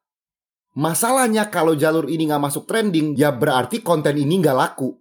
Masalahnya 0.79 1.51
kalau 1.51 1.75
jalur 1.75 2.07
ini 2.07 2.31
nggak 2.31 2.41
masuk 2.47 2.65
trending, 2.65 3.19
ya 3.19 3.35
berarti 3.35 3.83
konten 3.83 4.15
ini 4.15 4.39
nggak 4.39 4.55
laku 4.57 4.95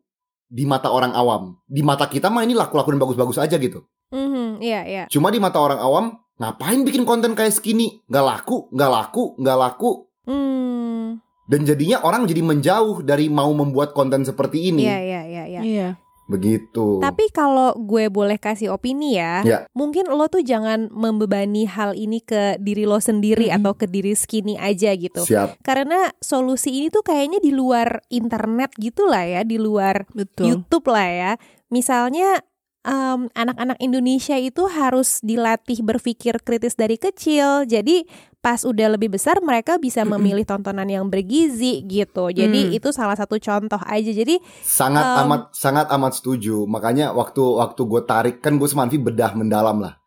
di 0.50 0.66
mata 0.66 0.90
orang 0.90 1.14
awam. 1.14 1.62
Di 1.70 1.86
mata 1.86 2.10
kita 2.10 2.34
mah 2.34 2.42
ini 2.42 2.58
laku-laku 2.58 2.90
dan 2.98 3.00
bagus-bagus 3.00 3.38
aja 3.38 3.56
gitu. 3.62 3.86
Mhm, 4.10 4.58
Iya, 4.60 4.82
iya. 4.90 5.04
Cuma 5.08 5.30
di 5.30 5.38
mata 5.38 5.62
orang 5.62 5.78
awam, 5.78 6.06
ngapain 6.42 6.82
bikin 6.82 7.06
konten 7.06 7.38
kayak 7.38 7.54
segini? 7.54 8.02
Nggak 8.10 8.26
laku, 8.26 8.58
nggak 8.74 8.92
laku, 8.92 9.24
nggak 9.38 9.58
laku. 9.62 9.92
Hmm. 10.26 11.22
Dan 11.50 11.66
jadinya 11.66 12.02
orang 12.02 12.26
jadi 12.26 12.42
menjauh 12.42 13.06
dari 13.06 13.30
mau 13.30 13.54
membuat 13.54 13.94
konten 13.94 14.26
seperti 14.26 14.74
ini. 14.74 14.90
Iya, 14.90 15.00
iya, 15.02 15.22
iya, 15.26 15.44
iya. 15.46 15.62
Iya. 15.62 15.90
Begitu. 16.30 17.02
Tapi 17.02 17.34
kalau 17.34 17.74
gue 17.74 18.06
boleh 18.08 18.38
kasih 18.38 18.70
opini 18.70 19.18
ya, 19.18 19.42
Ya. 19.42 19.60
mungkin 19.74 20.06
lo 20.08 20.30
tuh 20.30 20.46
jangan 20.46 20.88
membebani 20.94 21.66
hal 21.66 21.98
ini 21.98 22.22
ke 22.22 22.62
diri 22.62 22.86
lo 22.86 23.02
sendiri 23.02 23.50
Mm-mm. 23.50 23.58
atau 23.66 23.74
ke 23.74 23.90
diri 23.90 24.14
skinny 24.14 24.54
aja 24.56 24.94
gitu. 24.94 25.26
Siap. 25.26 25.58
Karena 25.66 26.14
solusi 26.22 26.70
ini 26.70 26.88
tuh 26.94 27.02
kayaknya 27.02 27.42
di 27.42 27.50
luar 27.50 28.06
internet 28.14 28.78
gitu 28.78 29.10
lah 29.10 29.26
ya, 29.26 29.42
di 29.42 29.58
luar 29.58 30.06
Betul. 30.14 30.54
YouTube 30.54 30.94
lah 30.94 31.10
ya. 31.10 31.32
Misalnya 31.74 32.46
em, 32.84 33.28
anak-anak 33.36 33.78
Indonesia 33.84 34.40
itu 34.40 34.66
harus 34.72 35.20
dilatih 35.20 35.84
berpikir 35.84 36.40
kritis 36.44 36.80
dari 36.80 36.96
kecil. 36.96 37.68
Jadi 37.68 38.08
pas 38.40 38.64
udah 38.64 38.96
lebih 38.96 39.12
besar 39.12 39.44
mereka 39.44 39.76
bisa 39.76 40.08
memilih 40.08 40.48
tontonan 40.48 40.88
yang 40.88 41.12
bergizi 41.12 41.84
gitu. 41.84 42.32
Jadi 42.32 42.72
Hmm. 42.72 42.78
itu 42.80 42.90
salah 42.96 43.20
satu 43.20 43.36
contoh 43.36 43.80
aja. 43.84 44.12
Jadi 44.16 44.40
Sangat 44.64 45.04
Um, 45.04 45.20
amat 45.28 45.42
sangat 45.52 45.88
amat 45.92 46.24
setuju. 46.24 46.64
Makanya 46.64 47.12
waktu 47.12 47.44
waktu 47.44 47.82
gue 47.84 48.02
tarik 48.08 48.36
kan 48.40 48.56
gue 48.56 48.68
sama 48.72 48.88
Anvi 48.88 48.96
bedah 48.96 49.36
mendalam 49.36 49.84
lah. 49.84 50.00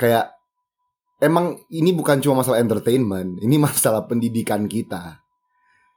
Kayak 0.00 0.32
emang 1.20 1.60
ini 1.68 1.92
bukan 1.92 2.18
cuma 2.24 2.40
masalah 2.40 2.64
entertainment, 2.64 3.44
ini 3.44 3.60
masalah 3.68 4.08
pendidikan 4.08 4.64
kita. 4.64 5.20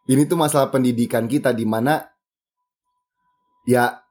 Ini 0.08 0.24
tuh 0.28 0.40
masalah 0.40 0.72
pendidikan 0.72 1.28
kita 1.28 1.52
di 1.52 1.68
mana 1.68 2.00
ya 3.68 4.07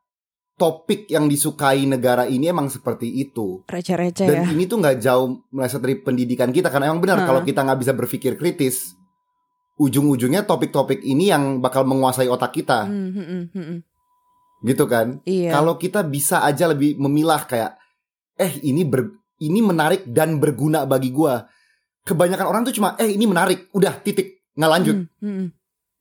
topik 0.56 1.04
yang 1.12 1.28
disukai 1.28 1.84
negara 1.84 2.24
ini 2.24 2.48
emang 2.48 2.72
seperti 2.72 3.12
itu. 3.12 3.60
Receh-receh 3.68 4.24
ya. 4.24 4.30
Dan 4.44 4.56
ini 4.56 4.64
tuh 4.64 4.80
nggak 4.80 4.96
jauh 5.04 5.44
meleset 5.52 5.84
dari 5.84 6.00
pendidikan 6.00 6.48
kita 6.48 6.72
karena 6.72 6.88
emang 6.90 7.04
benar 7.04 7.20
Heeh. 7.22 7.28
kalau 7.28 7.40
kita 7.44 7.60
nggak 7.60 7.80
bisa 7.84 7.92
berpikir 7.92 8.32
kritis, 8.40 8.96
ujung-ujungnya 9.76 10.48
topik-topik 10.48 11.04
ini 11.04 11.28
yang 11.28 11.60
bakal 11.60 11.84
menguasai 11.84 12.32
otak 12.32 12.56
kita, 12.56 12.88
Hmm, 12.88 13.12
hmm, 13.12 13.26
hmm, 13.28 13.44
hmm. 13.52 13.78
gitu 14.64 14.88
kan? 14.88 15.20
Iya. 15.28 15.52
Kalau 15.52 15.76
kita 15.76 16.00
bisa 16.08 16.40
aja 16.40 16.72
lebih 16.72 16.96
memilah 16.96 17.44
kayak, 17.44 17.76
eh 18.40 18.56
ini 18.64 18.88
ber, 18.88 19.12
ini 19.44 19.60
menarik 19.60 20.08
dan 20.08 20.40
berguna 20.40 20.88
bagi 20.88 21.12
gua. 21.12 21.44
Kebanyakan 22.00 22.46
orang 22.48 22.62
tuh 22.64 22.72
cuma, 22.72 22.96
eh 22.96 23.12
ini 23.12 23.28
menarik, 23.28 23.68
udah 23.76 24.00
titik, 24.00 24.40
nggak 24.56 24.72
lanjut, 24.72 24.96
Hmm, 25.20 25.28
hmm, 25.28 25.46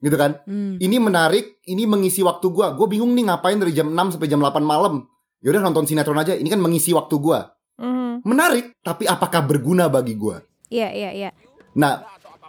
gitu 0.06 0.14
kan? 0.14 0.38
hmm. 0.46 0.78
Ini 0.78 1.02
menarik, 1.02 1.58
ini 1.66 1.90
mengisi 1.90 2.22
waktu 2.22 2.46
gua. 2.54 2.78
Gue 2.78 2.86
bingung 2.86 3.18
nih 3.18 3.26
ngapain 3.26 3.58
dari 3.58 3.74
jam 3.74 3.90
6 3.90 4.16
sampai 4.16 4.30
jam 4.30 4.38
8 4.38 4.62
malam. 4.62 5.02
Yaudah 5.42 5.62
nonton 5.66 5.90
sinetron 5.90 6.22
aja, 6.22 6.38
ini 6.38 6.46
kan 6.46 6.62
mengisi 6.62 6.94
waktu 6.94 7.18
gua. 7.18 7.50
mhm, 7.82 8.22
Menarik, 8.22 8.78
tapi 8.86 9.10
apakah 9.10 9.42
berguna 9.42 9.90
bagi 9.90 10.14
gua? 10.14 10.46
iya 10.70 10.90
iya 10.94 11.10
iya. 11.14 11.30
Nah, 11.78 12.02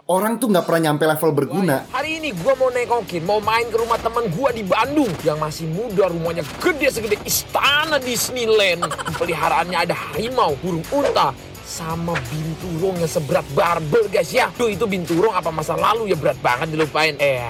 orang 0.07 0.39
tuh 0.39 0.47
nggak 0.49 0.65
pernah 0.65 0.89
nyampe 0.89 1.03
level 1.05 1.31
berguna. 1.35 1.85
Hari 1.91 2.17
ini 2.23 2.29
gua 2.41 2.55
mau 2.57 2.71
nengokin, 2.71 3.21
mau 3.27 3.37
main 3.43 3.67
ke 3.67 3.77
rumah 3.77 3.99
teman 3.99 4.25
gua 4.33 4.49
di 4.55 4.63
Bandung 4.63 5.11
yang 5.21 5.37
masih 5.37 5.67
muda, 5.69 6.07
rumahnya 6.09 6.41
gede 6.57 6.87
segede 6.89 7.17
istana 7.27 7.99
Disneyland. 7.99 8.87
Peliharaannya 9.19 9.77
ada 9.77 9.93
harimau, 9.93 10.55
burung 10.63 10.85
unta, 10.89 11.35
sama 11.67 12.15
binturong 12.31 12.95
yang 13.03 13.11
seberat 13.11 13.43
barbel 13.51 14.07
guys 14.07 14.31
ya. 14.31 14.47
Duh 14.55 14.71
itu 14.71 14.87
binturong 14.87 15.35
apa 15.35 15.51
masa 15.51 15.75
lalu 15.75 16.07
ya 16.07 16.15
berat 16.15 16.39
banget 16.39 16.71
dilupain. 16.71 17.19
Eh, 17.19 17.43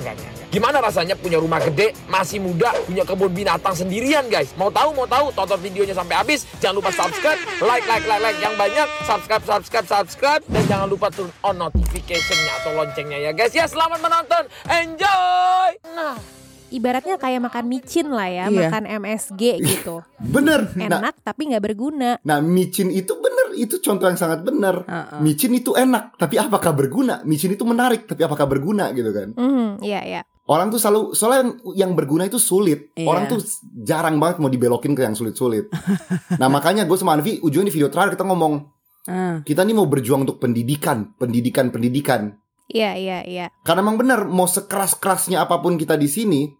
enggak, 0.00 0.16
enggak, 0.16 0.32
enggak. 0.32 0.48
Gimana 0.50 0.82
rasanya 0.82 1.14
punya 1.14 1.38
rumah 1.38 1.62
gede, 1.62 1.94
masih 2.10 2.42
muda, 2.42 2.74
punya 2.82 3.06
kebun 3.06 3.30
binatang 3.30 3.70
sendirian 3.70 4.26
guys? 4.26 4.50
Mau 4.58 4.66
tahu, 4.66 4.90
mau 4.98 5.06
tahu? 5.06 5.30
Tonton 5.30 5.62
videonya 5.62 5.94
sampai 5.94 6.18
habis. 6.18 6.42
Jangan 6.58 6.82
lupa 6.82 6.90
subscribe, 6.90 7.38
like, 7.62 7.86
like, 7.86 8.02
like, 8.10 8.18
like 8.18 8.38
yang 8.42 8.58
banyak. 8.58 8.88
Subscribe, 9.06 9.46
subscribe, 9.46 9.86
subscribe. 9.86 10.42
Dan 10.50 10.66
jangan 10.66 10.90
lupa 10.90 11.06
turn 11.14 11.30
on 11.46 11.54
notification-nya 11.54 12.66
atau 12.66 12.74
loncengnya 12.74 13.18
ya 13.22 13.30
guys. 13.30 13.54
Ya 13.54 13.70
selamat 13.70 14.02
menonton, 14.02 14.42
enjoy! 14.66 15.70
Nah. 15.94 16.39
Ibaratnya 16.70 17.18
kayak 17.18 17.42
makan 17.42 17.64
micin 17.66 18.08
lah 18.08 18.26
ya, 18.26 18.44
Iya. 18.46 18.70
makan 18.70 18.84
MSG 19.02 19.42
gitu. 19.58 20.00
Bener. 20.16 20.70
Nah, 20.74 20.86
Enak 21.02 21.20
tapi 21.20 21.50
nggak 21.50 21.62
berguna. 21.62 22.16
nah, 22.22 22.38
micin 22.38 22.88
itu 22.88 23.12
bener. 23.14 23.52
Itu 23.52 23.82
contoh 23.82 24.06
yang 24.06 24.14
sangat 24.16 24.46
bener. 24.46 24.86
Heeh. 24.86 25.18
Micin 25.20 25.50
itu 25.52 25.74
enak, 25.74 26.14
tapi 26.14 26.38
apakah 26.38 26.70
berguna? 26.70 27.20
Micin 27.22 27.50
itu 27.50 27.66
menarik, 27.66 28.06
tapi 28.06 28.22
apakah 28.22 28.46
berguna 28.46 28.94
gitu 28.94 29.10
kan? 29.10 29.34
Mhm, 29.34 29.82
iya 29.82 30.00
iya. 30.00 30.22
Orang 30.46 30.70
tuh 30.70 30.78
selalu 30.78 31.12
soalnya 31.12 31.40
yang, 31.42 31.50
yang 31.74 31.92
berguna 31.94 32.26
itu 32.26 32.38
sulit. 32.38 32.94
Iya. 32.94 33.06
Orang 33.06 33.26
tuh 33.26 33.38
jarang 33.76 34.18
banget 34.18 34.38
mau 34.38 34.46
dibelokin 34.48 34.94
ke 34.94 35.02
yang 35.02 35.14
sulit-sulit. 35.14 35.66
nah 36.40 36.46
makanya 36.46 36.86
gue 36.86 36.94
sama 36.94 37.14
Anvi 37.14 37.38
ujungnya 37.38 37.68
di 37.68 37.74
video 37.74 37.86
terakhir 37.86 38.14
kita 38.14 38.26
ngomong 38.26 38.78
Ah, 39.08 39.40
kita 39.40 39.64
nih 39.64 39.72
mau 39.72 39.88
berjuang 39.88 40.22
untuk 40.22 40.36
pendidikan, 40.38 41.16
pendidikan, 41.16 41.72
pendidikan. 41.72 42.36
Iya 42.68 42.94
iya 42.94 43.18
iya. 43.24 43.46
Karena 43.64 43.80
emang 43.80 43.96
benar 43.96 44.28
mau 44.28 44.44
sekeras 44.44 44.92
kerasnya 44.94 45.40
apa 45.40 45.58
pun 45.58 45.74
kita 45.74 45.96
di 45.96 46.04
sini, 46.04 46.52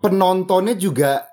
penontonnya 0.00 0.74
juga 0.74 1.28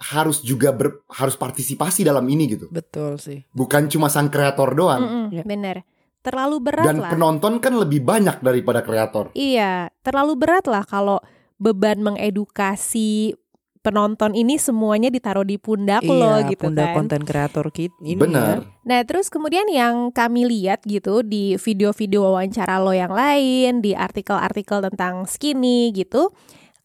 harus 0.00 0.40
juga 0.40 0.72
ber- 0.72 1.04
harus 1.08 1.34
partisipasi 1.34 2.02
dalam 2.02 2.24
ini 2.24 2.44
gitu. 2.48 2.66
betul 2.68 3.16
sih. 3.16 3.44
Bukan 3.50 3.86
cuma 3.86 4.08
sang 4.08 4.28
kreator 4.28 4.72
doang. 4.72 5.00
Mm-mm, 5.00 5.26
Iya. 5.30 5.44
Bener. 5.44 5.84
Terlalu 6.20 6.56
berat 6.60 6.84
Dan 6.84 7.00
lah. 7.00 7.10
penonton 7.10 7.56
kan 7.58 7.72
lebih 7.74 8.00
banyak 8.00 8.40
daripada 8.40 8.80
kreator. 8.80 9.32
Iya, 9.32 9.88
terlalu 10.00 10.36
berat 10.36 10.64
lah 10.64 10.84
kalau 10.84 11.16
beban 11.56 12.00
mengedukasi 12.00 13.36
penonton 13.80 14.36
ini 14.36 14.60
semuanya 14.60 15.08
ditaruh 15.08 15.40
di 15.40 15.56
pundak 15.56 16.04
lo 16.04 16.36
Iya, 16.36 16.52
gitu 16.52 16.68
pundak 16.68 16.92
kan. 16.92 16.96
konten 17.00 17.20
kreator 17.24 17.72
kita 17.72 17.96
ini 18.02 18.20
Benar. 18.20 18.56
ya. 18.60 18.84
Nah, 18.84 19.00
terus 19.08 19.32
kemudian 19.32 19.64
yang 19.72 20.12
kami 20.12 20.44
lihat 20.44 20.84
gitu 20.84 21.24
di 21.24 21.56
video-video 21.56 22.28
wawancara 22.28 22.76
lo 22.76 22.92
yang 22.92 23.08
lain, 23.08 23.80
di 23.80 23.96
artikel-artikel 23.96 24.84
tentang 24.92 25.24
skinny 25.24 25.92
gitu. 25.92 26.28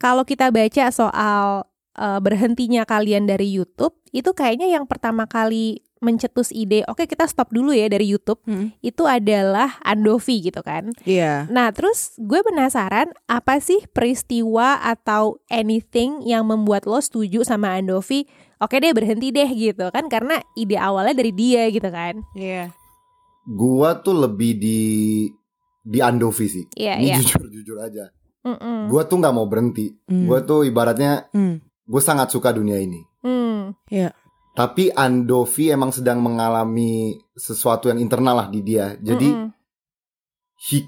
Kalau 0.06 0.22
kita 0.22 0.54
baca 0.54 0.86
soal 0.94 1.66
eh, 1.98 2.20
berhentinya 2.22 2.86
kalian 2.86 3.26
dari 3.26 3.50
YouTube, 3.50 3.98
itu 4.14 4.30
kayaknya 4.38 4.70
yang 4.70 4.86
pertama 4.86 5.26
kali 5.26 5.82
mencetus 6.04 6.54
ide, 6.54 6.86
oke 6.86 7.10
kita 7.10 7.26
stop 7.26 7.50
dulu 7.50 7.74
ya 7.74 7.90
dari 7.90 8.06
YouTube, 8.06 8.38
Hmm. 8.46 8.70
itu 8.86 9.10
adalah 9.10 9.82
Andovi 9.82 10.46
gitu 10.46 10.62
kan. 10.62 10.94
Iya. 11.02 11.50
Nah, 11.50 11.74
terus 11.74 12.14
gue 12.22 12.46
penasaran 12.46 13.10
apa 13.26 13.58
sih 13.58 13.82
peristiwa 13.90 14.86
atau 14.86 15.42
anything 15.50 16.22
yang 16.22 16.46
membuat 16.46 16.86
lo 16.86 17.02
setuju 17.02 17.42
sama 17.42 17.74
Andovi? 17.74 18.30
Oke 18.62 18.78
deh 18.78 18.94
berhenti 18.94 19.34
deh 19.34 19.50
gitu 19.50 19.90
kan 19.90 20.06
karena 20.08 20.38
ide 20.54 20.78
awalnya 20.78 21.18
dari 21.18 21.34
dia 21.34 21.68
gitu 21.74 21.90
kan. 21.90 22.22
Iya. 22.38 22.70
Gua 23.50 23.98
tuh 24.00 24.30
lebih 24.30 24.52
di 24.62 24.80
di 25.82 26.00
Andovi 26.02 26.46
sih. 26.48 26.66
Iya, 26.78 26.98
Ini 27.02 27.08
iya. 27.08 27.16
jujur 27.20 27.50
jujur 27.50 27.78
aja. 27.82 28.15
Mm-mm. 28.46 28.88
Gua 28.88 29.02
tuh 29.04 29.18
nggak 29.18 29.34
mau 29.34 29.50
berhenti. 29.50 29.90
Hmm. 30.06 30.30
Gua 30.30 30.40
tuh 30.40 30.62
ibaratnya 30.64 31.28
Hmm. 31.34 31.58
gue 31.86 32.02
sangat 32.02 32.30
suka 32.30 32.50
dunia 32.50 32.78
ini. 32.78 33.02
Hmm. 33.22 33.74
Tapi 34.56 34.88
Andovi 34.90 35.68
emang 35.68 35.92
sedang 35.92 36.24
mengalami 36.24 37.14
sesuatu 37.34 37.90
yang 37.90 38.00
internal 38.00 38.40
lah 38.40 38.48
di 38.48 38.62
dia. 38.62 38.96
Jadi 38.96 39.28
Mm-mm. 39.28 39.50
he 40.70 40.88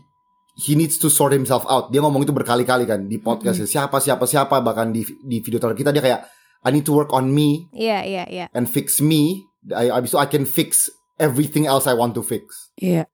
he 0.58 0.74
needs 0.74 0.96
to 0.98 1.12
sort 1.12 1.36
himself 1.36 1.68
out. 1.68 1.92
Dia 1.92 2.00
ngomong 2.00 2.24
itu 2.24 2.32
berkali-kali 2.32 2.88
kan 2.88 3.06
di 3.06 3.20
podcast 3.20 3.62
siapa 3.66 4.00
siapa 4.00 4.24
siapa 4.24 4.64
bahkan 4.64 4.90
di 4.90 5.04
di 5.22 5.44
video 5.44 5.60
terakhir 5.60 5.84
kita 5.84 5.92
dia 5.92 6.02
kayak 6.02 6.22
I 6.64 6.74
need 6.74 6.88
to 6.88 6.96
work 6.96 7.14
on 7.14 7.30
me 7.30 7.70
Iya, 7.70 8.02
iya, 8.02 8.24
iya. 8.26 8.46
and 8.56 8.66
fix 8.66 8.98
me. 8.98 9.46
I, 9.68 9.92
abis 9.92 10.16
itu 10.16 10.18
I 10.18 10.26
can 10.26 10.48
fix 10.48 10.88
everything 11.20 11.68
else 11.68 11.86
I 11.86 11.94
want 11.94 12.16
to 12.16 12.24
fix. 12.24 12.72
Iya. 12.80 13.06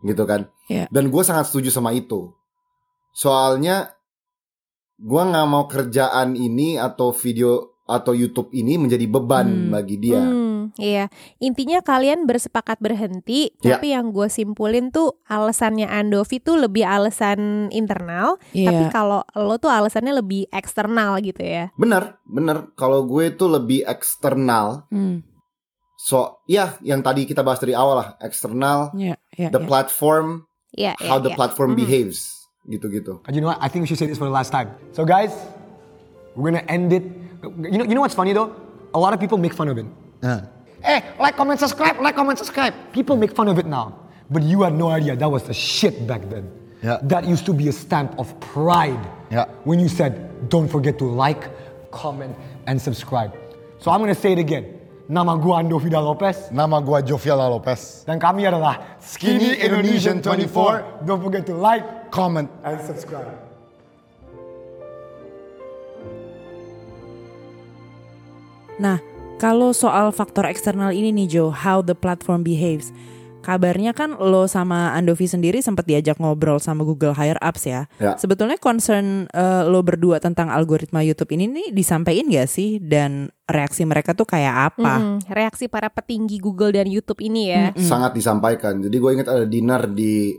Gitu 0.00 0.24
kan. 0.24 0.48
Iya. 0.66 0.88
Dan 0.88 1.12
gue 1.12 1.22
sangat 1.22 1.52
setuju 1.52 1.68
sama 1.68 1.92
itu. 1.92 2.32
Soalnya 3.14 3.94
gue 4.94 5.22
nggak 5.22 5.46
mau 5.46 5.64
kerjaan 5.64 6.34
ini 6.34 6.76
atau 6.76 7.10
video 7.10 7.70
atau 7.84 8.16
YouTube 8.16 8.48
ini 8.50 8.80
menjadi 8.80 9.04
beban 9.04 9.44
Hmm. 9.44 9.68
bagi 9.68 10.00
dia. 10.00 10.16
Hmm, 10.16 10.72
iya. 10.80 11.12
Intinya 11.36 11.84
kalian 11.84 12.24
bersepakat 12.24 12.80
berhenti, 12.80 13.52
Ya. 13.60 13.76
tapi 13.76 13.92
yang 13.92 14.08
gue 14.08 14.24
simpulin 14.26 14.88
tuh 14.88 15.20
alasannya 15.28 15.84
Andovi 15.84 16.40
tuh 16.40 16.56
lebih 16.56 16.88
alasan 16.88 17.68
internal, 17.68 18.40
Iya. 18.56 18.72
tapi 18.72 18.84
kalau 18.88 19.20
lo 19.36 19.60
tuh 19.60 19.68
alasannya 19.68 20.16
lebih 20.16 20.48
eksternal 20.48 21.20
gitu 21.20 21.44
ya. 21.44 21.68
Bener, 21.76 22.16
bener. 22.24 22.72
Kalau 22.72 23.04
gue 23.04 23.36
tuh 23.36 23.52
lebih 23.52 23.84
eksternal. 23.84 24.88
Hmm. 24.88 25.20
So, 26.00 26.40
ya 26.48 26.80
yang 26.80 27.04
tadi 27.04 27.28
kita 27.28 27.44
bahas 27.44 27.60
dari 27.60 27.76
awal 27.76 28.00
lah, 28.00 28.08
eksternal, 28.18 28.96
Iya, 28.96 29.20
iya, 29.36 29.48
the 29.52 29.60
iya. 29.60 29.68
platform, 29.68 30.48
iya, 30.72 30.92
how 31.04 31.20
the 31.20 31.36
platform 31.36 31.76
Mhm. 31.76 31.78
behaves, 31.78 32.43
gitu-gitu. 32.68 33.20
And 33.26 33.36
you 33.36 33.40
know 33.40 33.48
what? 33.48 33.58
I 33.60 33.68
think 33.68 33.82
we 33.82 33.86
should 33.86 33.98
say 33.98 34.06
this 34.06 34.18
for 34.18 34.24
the 34.24 34.34
last 34.34 34.50
time. 34.50 34.72
So 34.92 35.04
guys, 35.04 35.32
we're 36.34 36.50
gonna 36.50 36.64
end 36.68 36.92
it. 36.92 37.04
You 37.44 37.78
know, 37.78 37.84
you 37.84 37.94
know 37.94 38.00
what's 38.00 38.14
funny 38.14 38.32
though? 38.32 38.64
a 38.94 38.98
lot 38.98 39.12
of 39.12 39.20
people 39.20 39.36
make 39.36 39.52
fun 39.52 39.68
of 39.68 39.76
it. 39.76 39.86
Nah. 40.22 40.42
Hey, 40.82 41.02
like, 41.18 41.36
comment, 41.36 41.58
subscribe, 41.58 42.00
like, 42.00 42.14
comment, 42.14 42.38
subscribe. 42.38 42.74
People 42.92 43.16
make 43.16 43.34
fun 43.34 43.48
of 43.48 43.58
it 43.58 43.66
now. 43.66 43.98
But 44.30 44.42
you 44.42 44.62
had 44.62 44.74
no 44.74 44.88
idea 44.88 45.16
that 45.16 45.28
was 45.28 45.42
the 45.42 45.52
shit 45.54 46.06
back 46.06 46.22
then. 46.30 46.50
Yeah. 46.82 46.98
That 47.02 47.24
used 47.24 47.46
to 47.46 47.54
be 47.54 47.68
a 47.68 47.72
stamp 47.72 48.18
of 48.18 48.38
pride. 48.40 49.00
Yeah. 49.30 49.46
When 49.64 49.80
you 49.80 49.88
said, 49.88 50.48
don't 50.48 50.68
forget 50.68 50.98
to 50.98 51.04
like, 51.04 51.50
comment, 51.90 52.36
and 52.66 52.80
subscribe. 52.80 53.34
So 53.78 53.90
I'm 53.90 54.00
gonna 54.00 54.14
say 54.14 54.32
it 54.32 54.38
again. 54.38 54.80
Nama 55.04 55.36
gua 55.36 55.60
Ando 55.60 55.76
Vida 55.76 56.00
Lopez. 56.00 56.48
Nama 56.48 56.80
gua 56.80 57.04
Joviala 57.04 57.44
Lopez. 57.44 58.08
Dan 58.08 58.16
kami 58.16 58.48
adalah 58.48 58.96
Skinny 59.04 59.52
Indonesian 59.60 60.24
24. 60.24 61.04
Don't 61.04 61.20
forget 61.20 61.44
to 61.44 61.52
like 61.52 62.08
Comment. 62.08 62.48
and 62.64 62.80
subscribe. 62.80 63.28
Nah, 68.80 68.98
kalau 69.36 69.76
soal 69.76 70.08
faktor 70.08 70.48
eksternal 70.48 70.90
ini 70.96 71.12
nih 71.12 71.28
Jo, 71.28 71.44
how 71.52 71.84
the 71.84 71.92
platform 71.92 72.40
behaves. 72.40 72.88
Kabarnya 73.44 73.92
kan 73.92 74.16
lo 74.16 74.48
sama 74.48 74.96
Andovi 74.96 75.28
sendiri 75.28 75.60
sempat 75.60 75.84
diajak 75.84 76.16
ngobrol 76.16 76.56
sama 76.56 76.80
Google 76.80 77.12
Higher 77.12 77.36
Ups 77.44 77.68
ya. 77.68 77.84
Ya. 78.00 78.16
Sebetulnya 78.16 78.56
concern 78.56 79.28
eh, 79.28 79.62
lo 79.68 79.84
berdua 79.84 80.16
tentang 80.16 80.48
algoritma 80.48 81.04
YouTube 81.04 81.36
ini 81.36 81.44
nih 81.52 81.68
disampaikan 81.76 82.32
gak 82.32 82.48
sih? 82.48 82.80
Dan 82.80 83.28
reaksi 83.44 83.84
mereka 83.84 84.16
tuh 84.16 84.24
kayak 84.24 84.72
apa? 84.72 84.96
Mm-mm, 84.96 85.28
reaksi 85.28 85.68
para 85.68 85.92
petinggi 85.92 86.40
Google 86.40 86.72
dan 86.72 86.88
YouTube 86.88 87.20
ini 87.20 87.52
ya. 87.52 87.76
Sangat 87.76 88.16
disampaikan. 88.16 88.80
Jadi 88.80 88.96
gue 88.96 89.10
ingat 89.12 89.28
ada 89.28 89.44
dinner 89.44 89.84
di 89.92 90.32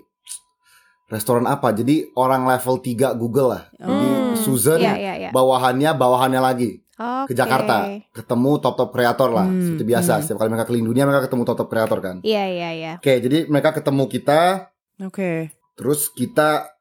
restoran 1.05 1.45
apa. 1.45 1.69
Jadi 1.69 2.09
orang 2.17 2.49
level 2.49 2.81
3 2.81 3.13
Google 3.13 3.49
lah. 3.53 3.63
Jadi 3.77 4.07
Susan 4.41 4.81
Iya, 4.81 4.93
iya, 4.97 5.13
iya. 5.15 5.29
bawahannya 5.29 5.93
bawahannya 5.93 6.41
lagi 6.41 6.81
Oke. 6.95 7.31
ke 7.31 7.33
Jakarta. 7.35 7.91
Ketemu 8.11 8.51
top-top 8.57 8.89
kreator 8.89 9.29
lah. 9.29 9.47
Seperti 9.47 9.83
biasa. 9.83 10.23
Setiap 10.23 10.39
kali 10.39 10.49
mereka 10.49 10.65
keliling 10.65 10.87
dunia 10.87 11.03
mereka 11.03 11.27
ketemu 11.27 11.43
top-top 11.43 11.67
kreator 11.67 11.99
kan. 11.99 12.15
Iya, 12.23 12.43
iya, 12.47 12.69
iya. 12.71 12.93
Oke, 12.97 13.19
jadi 13.19 13.45
mereka 13.47 13.75
ketemu 13.75 14.07
kita 14.07 14.71
Oke. 15.03 15.51
terus 15.75 16.07
kita 16.07 16.71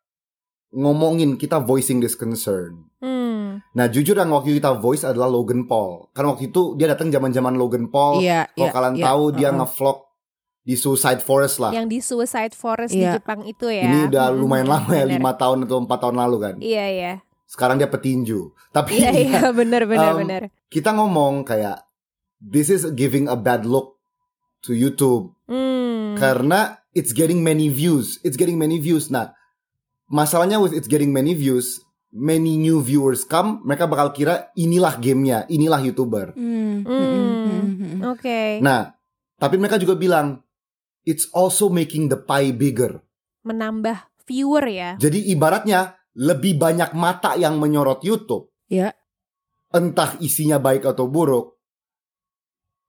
ngomongin 0.71 1.35
kita 1.35 1.59
voicing 1.59 1.99
this 1.99 2.15
concern. 2.15 2.91
Hmm. 2.99 3.63
Nah 3.75 3.87
jujur 3.87 4.15
yang 4.15 4.31
waktu 4.31 4.59
kita 4.59 4.75
voice 4.75 5.03
adalah 5.03 5.31
Logan 5.31 5.67
Paul. 5.67 6.11
Karena 6.11 6.35
waktu 6.35 6.51
itu 6.51 6.75
dia 6.75 6.91
datang 6.91 7.11
zaman-zaman 7.11 7.55
Logan 7.55 7.91
Paul. 7.91 8.19
Iya, 8.19 8.51
Kalau 8.51 8.67
iya, 8.67 8.71
kalian 8.71 8.95
iya. 8.99 9.05
tahu 9.07 9.23
dia 9.33 9.49
Uh-uh. 9.51 9.59
ngevlog 9.63 9.99
di 10.65 10.75
Suicide 10.75 11.21
Forest 11.21 11.57
lah. 11.61 11.71
Yang 11.71 11.87
di 11.87 11.99
Suicide 12.01 12.55
Forest 12.57 12.97
Iya. 12.97 12.99
di 12.99 13.17
Jepang 13.21 13.41
itu 13.45 13.67
ya. 13.69 13.85
Ini 13.85 13.99
udah 14.09 14.25
Mm-mm, 14.33 14.41
lumayan 14.41 14.69
lama 14.73 14.91
ya, 14.91 15.05
lima 15.05 15.37
tahun 15.37 15.69
atau 15.69 15.77
empat 15.79 15.99
tahun 16.01 16.17
lalu 16.17 16.37
kan. 16.41 16.55
Iya, 16.57 16.87
iya. 16.89 17.13
Sekarang 17.45 17.77
dia 17.77 17.87
petinju. 17.87 18.51
Tapi 18.71 18.99
Iya, 18.99 19.11
iya, 19.13 19.43
bener, 19.51 19.85
bener, 19.85 20.11
Um, 20.13 20.19
bener. 20.21 20.43
kita 20.69 20.91
ngomong 20.91 21.45
kayak 21.45 21.85
this 22.39 22.69
is 22.69 22.89
giving 22.93 23.27
a 23.27 23.37
bad 23.37 23.63
look 23.63 23.97
to 24.61 24.73
YouTube 24.73 25.33
Hmm. 25.45 26.17
karena 26.17 26.81
it's 26.91 27.13
getting 27.13 27.41
many 27.41 27.69
views. 27.69 28.19
It's 28.21 28.35
getting 28.35 28.57
many 28.57 28.77
views. 28.77 29.09
Nah, 29.09 29.33
masalahnya 30.07 30.59
with 30.59 30.73
it's 30.73 30.87
getting 30.87 31.11
many 31.11 31.33
views, 31.33 31.79
many 32.11 32.57
new 32.57 32.79
viewers 32.79 33.23
come, 33.23 33.61
mereka 33.63 33.85
bakal 33.85 34.11
kira 34.11 34.49
inilah 34.55 34.97
gamenya, 34.97 35.45
inilah 35.47 35.81
YouTuber. 35.81 36.33
Hmm. 36.33 36.81
Hmm. 36.83 38.01
Oke. 38.09 38.59
Nah, 38.61 38.95
tapi 39.37 39.57
mereka 39.57 39.77
juga 39.77 39.95
bilang 39.95 40.41
it's 41.03 41.29
also 41.31 41.69
making 41.69 42.09
the 42.09 42.17
pie 42.17 42.51
bigger. 42.51 43.01
Menambah 43.43 44.01
viewer 44.25 44.65
ya. 44.65 44.91
Jadi 44.97 45.29
ibaratnya 45.29 45.93
lebih 46.15 46.59
banyak 46.59 46.95
mata 46.95 47.35
yang 47.35 47.59
menyorot 47.59 48.03
YouTube. 48.07 48.51
Ya. 48.71 48.95
Entah 49.75 50.15
isinya 50.23 50.63
baik 50.63 50.87
atau 50.87 51.11
buruk. 51.11 51.55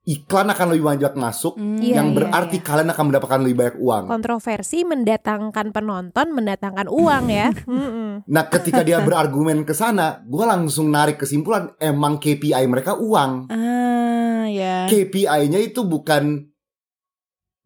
Iklan 0.06 0.54
akan 0.54 0.70
lebih 0.70 0.86
banyak 0.86 1.14
masuk 1.18 1.58
Hmm. 1.58 1.82
Iya, 1.82 1.98
yang 1.98 2.14
iya, 2.14 2.16
berarti 2.22 2.62
iya. 2.62 2.66
kalian 2.70 2.94
akan 2.94 3.06
mendapatkan 3.10 3.42
lebih 3.42 3.58
banyak 3.58 3.78
uang. 3.82 4.04
Kontroversi 4.06 4.86
mendatangkan 4.86 5.74
penonton, 5.74 6.28
mendatangkan 6.30 6.88
uang 6.94 7.26
ya. 7.34 7.50
Nah, 8.26 8.48
ketika 8.48 8.80
dia 8.80 9.04
berargumen 9.04 9.68
ke 9.68 9.76
sana, 9.76 10.24
gue 10.24 10.46
langsung 10.48 10.88
narik 10.88 11.20
kesimpulan 11.20 11.74
emang 11.84 12.16
KPI 12.16 12.64
mereka 12.64 12.96
uang. 12.96 13.52
Ah, 13.52 14.48
ya. 14.48 14.88
KPI-nya 14.88 15.60
itu 15.60 15.84
bukan 15.84 16.48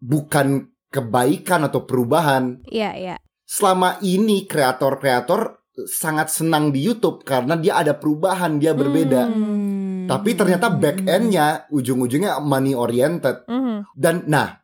bukan 0.02 0.74
kebaikan 0.90 1.70
atau 1.70 1.86
perubahan. 1.86 2.66
Iya, 2.66 2.92
iya. 2.98 3.16
Selama 3.50 3.98
ini 4.06 4.46
kreator-kreator 4.46 5.58
sangat 5.90 6.30
senang 6.30 6.70
di 6.70 6.86
YouTube 6.86 7.26
karena 7.26 7.58
dia 7.58 7.82
ada 7.82 7.98
perubahan, 7.98 8.62
dia 8.62 8.78
berbeda. 8.78 9.26
Hmm. 9.26 10.06
Tapi 10.06 10.38
ternyata 10.38 10.70
back 10.70 11.02
end-nya 11.02 11.66
ujung-ujungnya 11.70 12.38
money 12.42 12.78
oriented. 12.78 13.50
Mhm. 13.50 13.90
Dan 13.98 14.30
nah, 14.30 14.62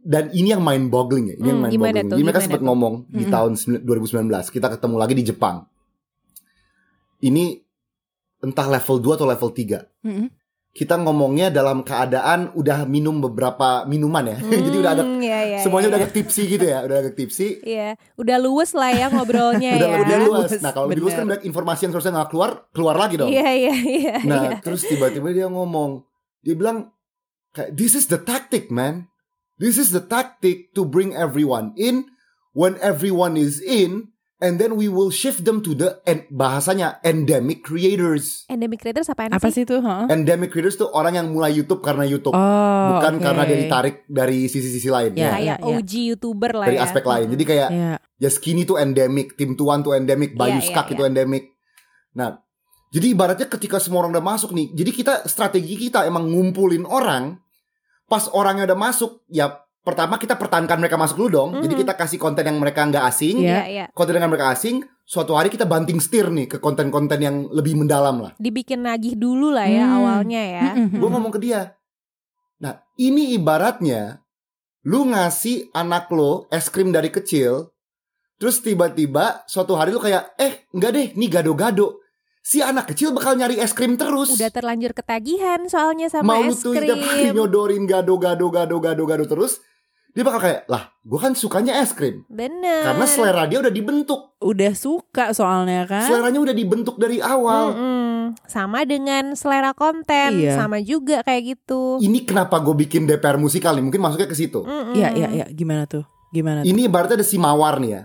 dan 0.00 0.32
ini 0.32 0.56
yang 0.56 0.64
mind 0.64 0.88
boggling 0.88 1.28
ya. 1.28 1.36
Ini 1.36 1.46
yang 1.46 1.58
Hmm, 1.60 1.64
mind 1.68 1.74
gimana 1.74 1.88
boggling. 1.90 2.08
tuh, 2.08 2.16
Jadi 2.16 2.24
mereka 2.24 2.40
sempat 2.40 2.60
tuh? 2.60 2.66
ngomong 2.70 2.94
di 3.04 3.24
Mm-mm. 3.26 3.34
tahun 3.34 3.52
sembilan- 3.56 3.84
2019, 3.84 4.46
kita 4.48 4.66
ketemu 4.72 4.96
lagi 4.96 5.14
di 5.18 5.24
Jepang. 5.26 5.56
Ini 7.18 7.44
entah 8.40 8.66
level 8.70 8.96
2 9.02 9.18
atau 9.18 9.26
level 9.26 9.50
3. 9.52 9.78
Mm-mm. 10.00 10.28
Kita 10.68 10.94
ngomongnya 11.00 11.50
dalam 11.50 11.82
keadaan 11.82 12.54
udah 12.54 12.86
minum 12.86 13.18
beberapa 13.18 13.82
minuman 13.88 14.30
ya. 14.30 14.38
Jadi 14.68 14.76
udah 14.78 14.92
ada 14.94 15.02
Hmm, 15.02 15.18
iya, 15.18 15.40
iya, 15.42 15.58
semuanya 15.64 15.88
iya. 15.88 15.92
udah 15.96 16.00
agak 16.04 16.12
tipsy 16.14 16.42
gitu 16.46 16.64
ya, 16.68 16.78
udah 16.86 16.96
agak 17.02 17.14
tipsy. 17.18 17.48
Iya, 17.64 17.88
udah 18.14 18.36
luwes 18.38 18.70
lah 18.76 18.90
ya 18.94 19.06
ngobrolnya 19.10 19.72
udah 19.80 19.88
ya. 19.90 19.98
udah. 20.04 20.16
Luas, 20.28 20.50
Nah 20.60 20.70
kalau 20.70 20.86
luas 20.92 21.14
kan 21.16 21.24
banyak 21.26 21.44
informasi 21.48 21.80
yang 21.88 21.92
seharusnya 21.96 22.14
nggak 22.22 22.30
keluar, 22.30 22.50
keluar 22.70 22.96
lagi 23.00 23.14
dong. 23.18 23.32
Iya, 23.32 23.48
iya, 23.56 23.74
iya. 23.74 24.16
nah 24.22 24.42
iya. 24.54 24.58
terus 24.62 24.86
tiba-tiba 24.86 25.32
dia 25.34 25.48
ngomong, 25.50 26.04
dia 26.44 26.54
bilang 26.54 26.92
kayak 27.56 27.74
this 27.74 27.96
is 27.98 28.06
the 28.06 28.20
tactic 28.20 28.70
man, 28.70 29.08
this 29.58 29.80
is 29.80 29.90
the 29.90 30.04
tactic 30.04 30.70
to 30.76 30.84
bring 30.86 31.10
everyone 31.16 31.74
in. 31.74 32.06
When 32.56 32.74
everyone 32.82 33.38
is 33.38 33.62
in, 33.62 34.10
and 34.38 34.56
then 34.56 34.74
we 34.74 34.86
will 34.86 35.10
shift 35.10 35.42
them 35.42 35.58
to 35.58 35.72
the 35.72 35.98
en- 36.02 36.26
bahasanya 36.28 37.02
endemic 37.02 37.60
creators. 37.60 38.46
Endemic 38.46 38.78
creators 38.78 39.06
apaan 39.06 39.30
Apa 39.30 39.50
sih? 39.50 39.62
sih 39.62 39.64
tuh? 39.64 39.78
Heeh. 39.78 40.06
Endemic 40.08 40.48
creators 40.48 40.74
tuh 40.74 40.88
orang 40.88 41.14
yang 41.14 41.26
mulai 41.28 41.50
YouTube 41.50 41.80
karena 41.80 42.02
YouTube, 42.02 42.32
Oh, 42.32 42.84
bukan 42.94 43.14
oke. 43.14 43.22
karena 43.22 43.42
dia 43.44 43.58
ditarik 43.58 44.06
dari 44.06 44.46
sisi-sisi 44.46 44.86
lain. 44.86 45.12
Ya, 45.12 45.34
Kayak 45.34 45.42
ya, 45.42 45.54
ya. 45.58 45.76
OG 45.76 45.92
YouTuber 46.14 46.50
lah 46.54 46.66
Dari 46.66 46.78
ya. 46.78 46.84
aspek 46.84 47.04
lain. 47.04 47.26
Jadi 47.28 47.44
kayak 47.44 47.68
Ya. 47.68 47.92
ya 47.98 48.30
skinny 48.30 48.62
tuh 48.62 48.78
endemic, 48.78 49.34
tim 49.34 49.52
tuan 49.52 49.82
tuh 49.82 49.92
endemic, 49.92 50.32
Bayu 50.32 50.56
Iya, 50.56 50.62
iya, 50.62 50.68
Skak 50.70 50.86
itu 50.90 51.02
iya. 51.02 51.10
endemic. 51.10 51.44
Nah, 52.14 52.38
jadi 52.88 53.06
ibaratnya 53.12 53.46
ketika 53.46 53.76
semua 53.76 54.00
orang 54.00 54.14
udah 54.14 54.24
masuk 54.24 54.50
nih, 54.50 54.72
jadi 54.72 54.90
kita 54.90 55.14
strategi 55.26 55.76
kita 55.76 56.02
emang 56.02 56.24
ngumpulin 56.24 56.82
orang, 56.82 57.36
pas 58.06 58.24
orangnya 58.32 58.64
udah 58.64 58.78
masuk, 58.80 59.20
ya 59.28 59.60
pertama 59.88 60.20
kita 60.20 60.36
pertahankan 60.36 60.76
mereka 60.76 60.94
masuk 60.94 61.16
dulu 61.16 61.28
dong. 61.32 61.50
Jadi 61.58 61.72
Mhm. 61.72 61.80
kita 61.82 61.92
kasih 61.94 62.18
konten 62.18 62.44
yang 62.44 62.60
mereka 62.60 62.84
nggak 62.84 63.04
asing, 63.06 63.40
Iya. 63.40 63.48
Iya, 63.48 63.62
iya. 63.64 63.84
konten 63.90 64.14
yang 64.14 64.28
mereka 64.28 64.52
asing. 64.52 64.84
Suatu 65.02 65.32
hari 65.32 65.48
kita 65.48 65.64
banting 65.64 65.96
setir 65.96 66.28
nih 66.28 66.44
ke 66.46 66.56
konten-konten 66.58 67.16
yang 67.16 67.48
lebih 67.48 67.72
mendalam 67.74 68.20
lah. 68.20 68.32
Dibikin 68.36 68.84
nagih 68.84 69.16
dulu 69.16 69.48
lah 69.48 69.64
ya 69.64 69.88
Hmm. 69.88 69.96
awalnya 69.96 70.42
ya. 70.44 70.66
Mm-mm. 70.76 71.00
Gue 71.00 71.08
ngomong 71.08 71.32
ke 71.32 71.40
dia, 71.40 71.72
nah 72.56 72.76
ini 72.94 73.32
ibaratnya 73.32 74.20
lu 74.84 75.08
ngasih 75.08 75.72
anak 75.72 76.08
lo 76.08 76.44
es 76.48 76.68
krim 76.68 76.92
dari 76.92 77.08
kecil, 77.08 77.72
terus 78.36 78.60
tiba-tiba 78.60 79.42
suatu 79.44 79.74
hari 79.74 79.90
lu 79.90 79.98
kayak, 79.98 80.36
eh 80.36 80.68
enggak 80.70 80.90
deh, 80.92 81.06
nih 81.12 81.28
gado-gado. 81.30 82.04
Si 82.40 82.60
anak 82.60 82.88
kecil 82.88 83.12
bakal 83.12 83.36
nyari 83.36 83.56
es 83.56 83.72
krim 83.72 83.96
terus. 83.96 84.32
Udah 84.32 84.48
terlanjur 84.48 84.92
ketagihan 84.92 85.68
soalnya 85.68 86.08
sama 86.08 86.32
Mau 86.34 86.48
es 86.48 86.56
tuh 86.58 86.72
tiap 86.72 86.96
hari 86.96 87.28
krim. 87.28 87.32
nyodorin 87.36 87.84
gado-gado 87.84 88.48
gado-gado 88.48 89.04
gado 89.04 89.24
terus. 89.24 89.60
Dia 90.08 90.24
bakal 90.26 90.40
kayak, 90.40 90.60
lah 90.66 90.90
gue 90.98 91.14
kan 91.16 91.32
sukanya 91.32 91.78
es 91.78 91.92
krim. 91.92 92.26
Bener. 92.26 92.82
Karena 92.82 93.06
selera 93.06 93.44
dia 93.46 93.62
udah 93.62 93.70
dibentuk. 93.70 94.34
Udah 94.40 94.72
suka 94.74 95.30
soalnya 95.30 95.86
kan? 95.86 96.04
Seleranya 96.04 96.40
udah 96.42 96.54
dibentuk 96.56 96.96
dari 96.96 97.22
awal. 97.22 97.72
Mm-mm. 97.72 98.16
Sama 98.44 98.82
dengan 98.82 99.32
selera 99.32 99.72
konten, 99.72 100.42
Iya. 100.42 100.58
sama 100.58 100.82
juga 100.82 101.22
kayak 101.22 101.42
gitu. 101.54 102.02
Ini 102.02 102.26
kenapa 102.26 102.58
gue 102.58 102.74
bikin 102.76 103.06
DPR 103.06 103.38
musikal 103.38 103.72
nih? 103.72 103.84
Mungkin 103.84 104.00
masuknya 104.02 104.28
ke 104.28 104.36
situ. 104.36 104.66
Iya, 104.92 105.14
iya, 105.14 105.28
iya. 105.30 105.46
Gimana 105.48 105.86
tuh? 105.86 106.04
Gimana 106.28 106.60
tuh? 106.60 106.68
Ini 106.68 106.90
ibaratnya 106.90 107.20
ada 107.20 107.26
si 107.26 107.36
Mawar 107.38 107.78
nih 107.78 107.92
ya. 107.94 108.02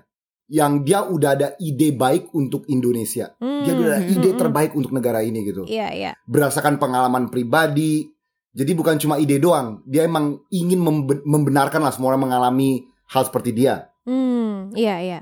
Yang 0.53 0.73
dia 0.85 0.99
udah 1.01 1.29
ada 1.33 1.47
ide 1.57 1.91
baik 1.91 2.29
untuk 2.31 2.67
Indonesia. 2.69 3.33
Mm. 3.41 3.61
Dia 3.65 3.73
udah 3.73 3.87
ada 3.89 3.99
ide 4.05 4.29
Mm-mm. 4.31 4.39
terbaik 4.39 4.71
untuk 4.77 4.91
negara 4.93 5.25
ini 5.25 5.43
gitu. 5.43 5.65
Iya, 5.65 5.87
iya. 5.91 6.11
Berdasarkan 6.29 6.77
pengalaman 6.77 7.27
pribadi. 7.27 8.12
Jadi 8.53 8.71
bukan 8.77 9.01
cuma 9.01 9.17
ide 9.17 9.41
doang. 9.41 9.81
Dia 9.83 10.05
emang 10.05 10.37
ingin 10.53 10.77
membe- 10.77 11.25
membenarkan 11.25 11.81
lah 11.81 11.89
semua 11.89 12.13
orang 12.13 12.29
mengalami 12.29 12.85
hal 13.09 13.25
seperti 13.25 13.49
dia. 13.49 13.89
Hmm, 14.05 14.69
iya, 14.77 15.01
iya. 15.01 15.19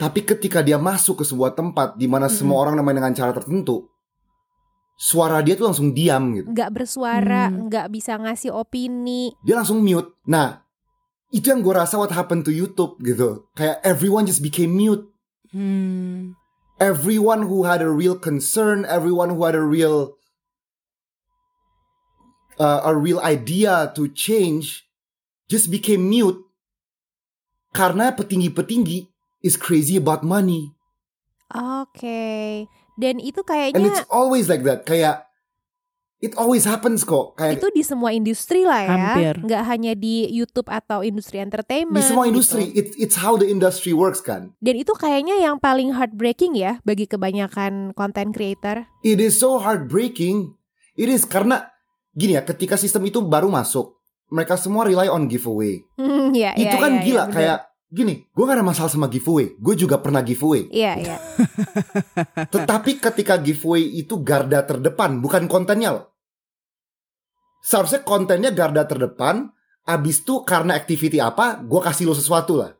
Tapi 0.00 0.24
ketika 0.24 0.64
dia 0.64 0.80
masuk 0.80 1.20
ke 1.20 1.24
sebuah 1.28 1.52
tempat 1.52 2.00
di 2.00 2.08
mana 2.08 2.32
semua 2.32 2.64
orang 2.64 2.80
main 2.80 2.96
dengan 2.96 3.12
cara 3.12 3.36
tertentu, 3.36 3.84
suara 4.96 5.44
dia 5.44 5.60
tuh 5.60 5.68
langsung 5.68 5.92
diam 5.92 6.32
gitu. 6.32 6.48
Nggak 6.48 6.72
bersuara, 6.72 7.52
Hmm. 7.52 7.68
nggak 7.68 7.86
bisa 7.92 8.16
ngasih 8.16 8.52
opini. 8.52 9.36
Dia 9.44 9.60
langsung 9.60 9.84
mute. 9.84 10.16
Nah, 10.24 10.64
itu 11.28 11.52
yang 11.52 11.60
gue 11.60 11.72
rasa 11.72 12.00
what 12.00 12.12
happened 12.12 12.44
to 12.44 12.52
YouTube 12.52 12.96
gitu. 13.04 13.44
Kayak 13.52 13.80
everyone 13.84 14.24
just 14.24 14.40
became 14.40 14.72
mute. 14.72 15.04
Hmm. 15.52 16.32
Everyone 16.80 17.44
who 17.44 17.68
had 17.68 17.84
a 17.84 17.92
real 17.92 18.16
concern, 18.16 18.88
everyone 18.88 19.36
who 19.36 19.44
had 19.44 19.52
a 19.52 19.60
real 19.60 20.16
uh, 22.60 22.84
a 22.84 22.92
real 22.92 23.18
idea 23.24 23.88
to 23.96 24.12
change 24.12 24.84
just 25.48 25.72
became 25.72 26.04
mute 26.04 26.38
karena 27.72 28.12
petinggi-petinggi 28.12 29.08
is 29.40 29.56
crazy 29.56 29.96
about 29.96 30.20
money. 30.20 30.76
Oke. 31.50 32.68
Dan 33.00 33.16
itu 33.18 33.40
And 33.40 33.88
it's 33.88 34.04
kayaknya 34.04 34.04
always 34.12 34.46
like 34.46 34.62
that. 34.68 34.84
Kayak 34.84 35.24
it 36.20 36.36
always 36.36 36.68
happens 36.68 37.02
kok. 37.02 37.34
Kayak 37.40 37.58
itu 37.58 37.68
di 37.72 37.82
semua 37.82 38.12
industri 38.12 38.62
lah 38.68 38.84
ya. 38.84 38.90
Hampir. 38.92 39.34
Nggak 39.40 39.62
hanya 39.66 39.92
di 39.96 40.28
YouTube 40.28 40.68
atau 40.68 41.00
industri 41.00 41.40
entertainment. 41.40 41.96
di 41.96 42.04
semua 42.04 42.28
gitu. 42.28 42.36
industri, 42.36 42.64
it, 42.76 42.92
it's 43.00 43.16
how 43.18 43.40
the 43.40 43.48
industry 43.48 43.96
works 43.96 44.20
kan. 44.20 44.52
Dan 44.60 44.78
itu 44.78 44.92
kayaknya 44.94 45.40
yang 45.40 45.56
paling 45.56 45.96
heartbreaking 45.96 46.54
ya 46.54 46.78
bagi 46.84 47.08
kebanyakan 47.08 47.96
content 47.96 48.36
creator. 48.36 48.86
It 49.00 49.18
is 49.18 49.40
so 49.40 49.58
heartbreaking. 49.58 50.54
It 51.00 51.08
is 51.08 51.24
karena 51.24 51.69
gini 52.14 52.36
ya, 52.38 52.42
ketika 52.42 52.74
sistem 52.74 53.06
itu 53.06 53.22
baru 53.22 53.50
masuk, 53.50 53.98
mereka 54.30 54.54
semua 54.58 54.86
rely 54.86 55.10
on 55.10 55.26
giveaway. 55.26 55.82
Hmm, 55.98 56.30
ya, 56.34 56.54
itu 56.54 56.70
ya, 56.70 56.80
kan 56.80 56.92
ya, 56.98 57.02
gila 57.02 57.24
bener. 57.26 57.34
kayak 57.34 57.58
gini, 57.90 58.14
gue 58.30 58.44
gak 58.46 58.56
ada 58.56 58.66
masalah 58.66 58.90
sama 58.90 59.10
giveaway. 59.10 59.58
Gue 59.58 59.74
juga 59.74 59.98
pernah 59.98 60.22
giveaway. 60.22 60.70
Iya, 60.70 60.92
iya. 61.02 61.16
Tetapi 62.54 63.02
ketika 63.02 63.34
giveaway 63.42 63.82
itu 63.98 64.22
garda 64.22 64.62
terdepan, 64.62 65.18
bukan 65.18 65.50
kontennya 65.50 65.90
loh. 65.98 66.06
Seharusnya 67.60 68.06
kontennya 68.06 68.54
garda 68.54 68.86
terdepan, 68.86 69.50
abis 69.84 70.22
itu 70.22 70.46
karena 70.46 70.78
activity 70.78 71.18
apa, 71.18 71.60
gue 71.60 71.80
kasih 71.82 72.08
lo 72.08 72.14
sesuatu 72.16 72.56
lah. 72.56 72.72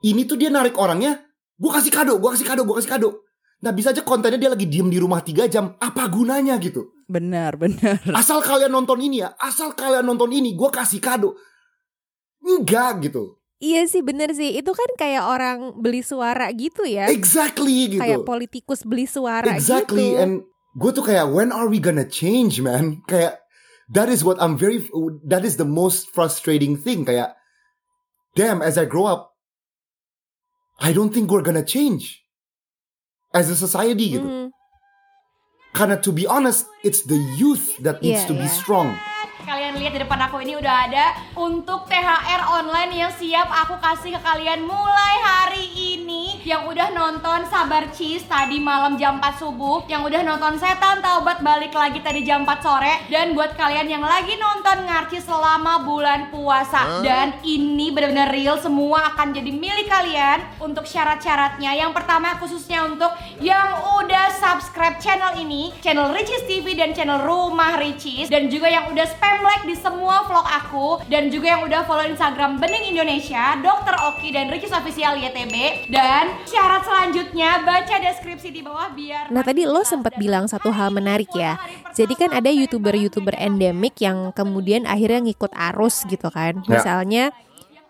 Ini 0.00 0.24
tuh 0.24 0.36
dia 0.40 0.48
narik 0.48 0.76
orangnya, 0.80 1.18
gue 1.56 1.70
kasih 1.72 1.92
kado, 1.92 2.16
gue 2.16 2.30
kasih 2.32 2.46
kado, 2.46 2.62
gue 2.64 2.76
kasih 2.78 2.92
kado. 2.92 3.10
Nah 3.60 3.72
bisa 3.76 3.92
aja 3.92 4.00
kontennya 4.00 4.40
dia 4.40 4.50
lagi 4.52 4.64
diem 4.64 4.88
di 4.88 4.96
rumah 4.96 5.20
3 5.20 5.44
jam, 5.52 5.76
apa 5.76 6.08
gunanya 6.08 6.56
gitu. 6.56 6.99
Benar, 7.10 7.58
benar. 7.58 7.98
Asal 8.20 8.38
kalian 8.38 8.70
nonton 8.70 9.02
ini 9.02 9.26
ya, 9.26 9.34
asal 9.42 9.74
kalian 9.74 10.06
nonton 10.06 10.30
ini, 10.30 10.54
gue 10.54 10.70
kasih 10.70 11.02
kado. 11.02 11.34
Enggak 12.38 13.10
gitu. 13.10 13.34
Iya 13.60 13.84
sih 13.90 14.00
bener 14.00 14.30
sih. 14.32 14.56
Itu 14.56 14.72
kan 14.72 14.88
kayak 14.96 15.26
orang 15.26 15.58
beli 15.76 16.00
suara 16.00 16.48
gitu 16.54 16.86
ya. 16.86 17.10
Exactly 17.12 17.98
gitu. 17.98 18.00
Kayak 18.00 18.24
politikus 18.24 18.86
beli 18.86 19.04
suara 19.04 19.52
Exactly, 19.52 20.16
gitu. 20.16 20.22
and 20.22 20.32
gue 20.78 20.90
tuh 20.94 21.04
kayak 21.04 21.28
when 21.28 21.50
are 21.52 21.68
we 21.68 21.76
gonna 21.76 22.06
change, 22.08 22.62
man? 22.62 23.02
Kayak 23.10 23.42
that 23.92 24.08
is 24.08 24.22
what 24.24 24.40
I'm 24.40 24.54
very 24.56 24.86
that 25.28 25.42
is 25.44 25.58
the 25.60 25.68
most 25.68 26.08
frustrating 26.14 26.78
thing. 26.78 27.04
Kayak 27.04 27.36
damn, 28.38 28.62
as 28.64 28.80
I 28.80 28.88
grow 28.88 29.04
up, 29.10 29.34
I 30.80 30.96
don't 30.96 31.12
think 31.12 31.28
we're 31.28 31.44
gonna 31.44 31.66
change 31.66 32.22
as 33.36 33.52
a 33.52 33.56
society 33.58 34.16
gitu. 34.16 34.24
Mhm. 34.24 34.46
Karena 35.70 35.96
to 36.02 36.10
be 36.10 36.26
honest, 36.26 36.66
it's 36.82 37.06
the 37.06 37.18
youth 37.38 37.78
that 37.80 38.02
needs 38.02 38.26
Iya, 38.26 38.28
to 38.28 38.34
be 38.34 38.46
iya. 38.46 38.52
strong. 38.52 38.88
Kalian 39.40 39.78
lihat 39.80 39.96
di 39.96 40.00
depan 40.04 40.20
aku 40.20 40.44
ini 40.44 40.54
udah 40.54 40.74
ada 40.86 41.06
untuk 41.34 41.88
THR 41.88 42.42
online 42.44 42.92
yang 42.92 43.10
siap 43.10 43.48
aku 43.48 43.80
kasih 43.80 44.14
ke 44.14 44.20
kalian 44.20 44.62
mulai 44.62 45.14
hari 45.18 45.64
ini 45.96 46.29
yang 46.44 46.64
udah 46.64 46.88
nonton 46.96 47.44
Sabar 47.52 47.92
Cheese 47.92 48.24
tadi 48.24 48.56
malam 48.56 48.96
jam 48.96 49.20
4 49.20 49.36
subuh, 49.36 49.84
yang 49.92 50.00
udah 50.00 50.24
nonton 50.24 50.56
Setan 50.56 51.04
Taubat 51.04 51.44
balik 51.44 51.76
lagi 51.76 52.00
tadi 52.00 52.24
jam 52.24 52.48
4 52.48 52.64
sore 52.64 52.94
dan 53.12 53.36
buat 53.36 53.52
kalian 53.56 53.88
yang 53.88 54.00
lagi 54.00 54.40
nonton 54.40 54.88
Ngarci 54.88 55.20
selama 55.20 55.84
bulan 55.84 56.32
puasa 56.32 57.04
dan 57.04 57.36
ini 57.44 57.92
benar-benar 57.92 58.32
real 58.32 58.56
semua 58.56 59.12
akan 59.12 59.36
jadi 59.36 59.52
milik 59.52 59.92
kalian 59.92 60.40
untuk 60.62 60.88
syarat-syaratnya. 60.88 61.76
Yang 61.76 61.92
pertama 61.92 62.40
khususnya 62.40 62.88
untuk 62.88 63.12
yang 63.44 63.76
udah 64.00 64.32
subscribe 64.32 64.96
channel 64.96 65.36
ini, 65.36 65.76
channel 65.84 66.08
Ricis 66.16 66.48
TV 66.48 66.72
dan 66.72 66.96
channel 66.96 67.20
Rumah 67.20 67.76
Ricis 67.76 68.32
dan 68.32 68.48
juga 68.48 68.72
yang 68.72 68.88
udah 68.88 69.04
spam 69.04 69.44
like 69.44 69.68
di 69.68 69.76
semua 69.76 70.24
vlog 70.24 70.46
aku 70.48 70.88
dan 71.12 71.28
juga 71.28 71.58
yang 71.58 71.62
udah 71.68 71.84
follow 71.84 72.06
Instagram 72.08 72.56
Bening 72.56 72.96
Indonesia, 72.96 73.60
Dr. 73.60 73.94
Oki 74.08 74.32
dan 74.32 74.48
Ricis 74.48 74.72
Official 74.72 75.20
YTB 75.20 75.86
dan 75.92 76.29
syarat 76.48 76.82
selanjutnya 76.84 77.62
baca 77.62 77.94
deskripsi 78.00 78.48
di 78.50 78.60
bawah 78.60 78.90
biar 78.92 79.30
Nah 79.30 79.42
tadi 79.46 79.64
lo 79.64 79.82
sempat 79.86 80.16
bilang 80.18 80.50
satu 80.50 80.74
hal 80.74 80.90
menarik 80.90 81.30
ya. 81.32 81.56
Jadi 81.94 82.14
kan 82.18 82.30
ada 82.34 82.50
youtuber-youtuber 82.50 83.34
endemik 83.38 83.98
yang 84.02 84.34
kemudian 84.34 84.86
akhirnya 84.86 85.22
ngikut 85.24 85.52
arus 85.72 86.06
gitu 86.06 86.28
kan. 86.30 86.62
Ya. 86.66 87.30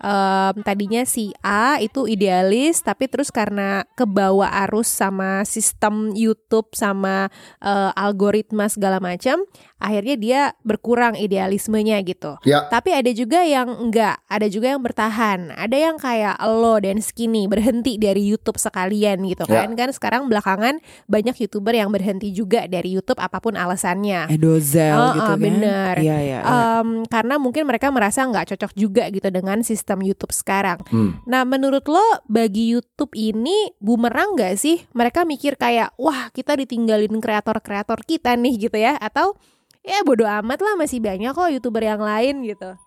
Em, 0.01 0.65
tadinya 0.65 1.05
si 1.05 1.29
A 1.45 1.77
itu 1.77 2.09
idealis 2.09 2.81
tapi 2.81 3.05
terus 3.05 3.29
karena 3.29 3.85
kebawa 3.93 4.49
arus 4.65 4.89
sama 4.89 5.45
sistem 5.45 6.17
YouTube 6.17 6.73
sama 6.73 7.29
eh, 7.61 7.91
algoritma 7.93 8.65
segala 8.73 8.97
macam, 8.97 9.45
akhirnya 9.77 10.17
dia 10.17 10.41
berkurang 10.65 11.21
idealismenya 11.21 12.01
gitu. 12.01 12.41
Ya, 12.49 12.65
Tapi 12.73 12.97
ada 12.97 13.13
juga 13.13 13.45
yang 13.45 13.69
enggak, 13.77 14.25
ada 14.25 14.49
juga 14.49 14.73
yang 14.73 14.81
bertahan. 14.81 15.53
Ada 15.53 15.77
yang 15.77 15.97
kayak 16.01 16.41
lo 16.49 16.81
dan 16.81 17.05
Skinny 17.05 17.45
berhenti 17.45 18.01
dari 18.01 18.25
YouTube 18.25 18.57
sekalian 18.57 19.21
gitu 19.29 19.45
Ya. 19.53 19.69
kan. 19.69 19.77
Kan 19.77 19.93
sekarang 19.93 20.33
belakangan 20.33 20.81
banyak 21.13 21.37
YouTuber 21.37 21.77
yang 21.77 21.93
berhenti 21.93 22.33
juga 22.33 22.65
dari 22.65 22.97
YouTube 22.97 23.21
apa 23.21 23.37
pun 23.37 23.53
alasannya. 23.53 24.33
Edozel 24.33 24.97
Oh, 24.97 25.13
gitu 25.13 25.29
oh, 25.29 25.37
kan. 25.37 25.45
bener. 25.45 25.95
Iya, 26.01 26.17
iya. 26.25 26.39
iya. 26.41 26.41
Em, 26.81 27.05
karena 27.05 27.37
mungkin 27.37 27.69
mereka 27.69 27.93
merasa 27.93 28.25
nggak 28.25 28.57
cocok 28.57 28.73
juga 28.73 29.05
gitu 29.13 29.29
dengan 29.29 29.61
sistem 29.61 29.90
YouTube 29.99 30.31
sekarang. 30.31 30.79
Hmm. 30.87 31.19
Nah, 31.27 31.43
menurut 31.43 31.83
lo 31.85 31.99
bagi 32.25 32.71
YouTube 32.71 33.11
ini 33.13 33.75
bumerang 33.77 34.39
nggak 34.39 34.55
sih? 34.55 34.87
Mereka 34.91 35.27
mikir 35.27 35.59
kayak, 35.59 35.99
wah 35.99 36.31
kita 36.31 36.55
ditinggalin 36.55 37.19
kreator-kreator 37.19 38.07
kita 38.07 38.39
nih 38.39 38.55
gitu 38.61 38.79
ya? 38.79 38.95
Atau 38.95 39.35
ya 39.81 39.99
bodo 40.01 40.23
amat 40.23 40.61
lah 40.61 40.77
masih 40.77 41.01
banyak 41.01 41.33
kok 41.33 41.51
YouTuber 41.51 41.83
yang 41.83 41.99
lain 41.99 42.47
gitu. 42.47 42.79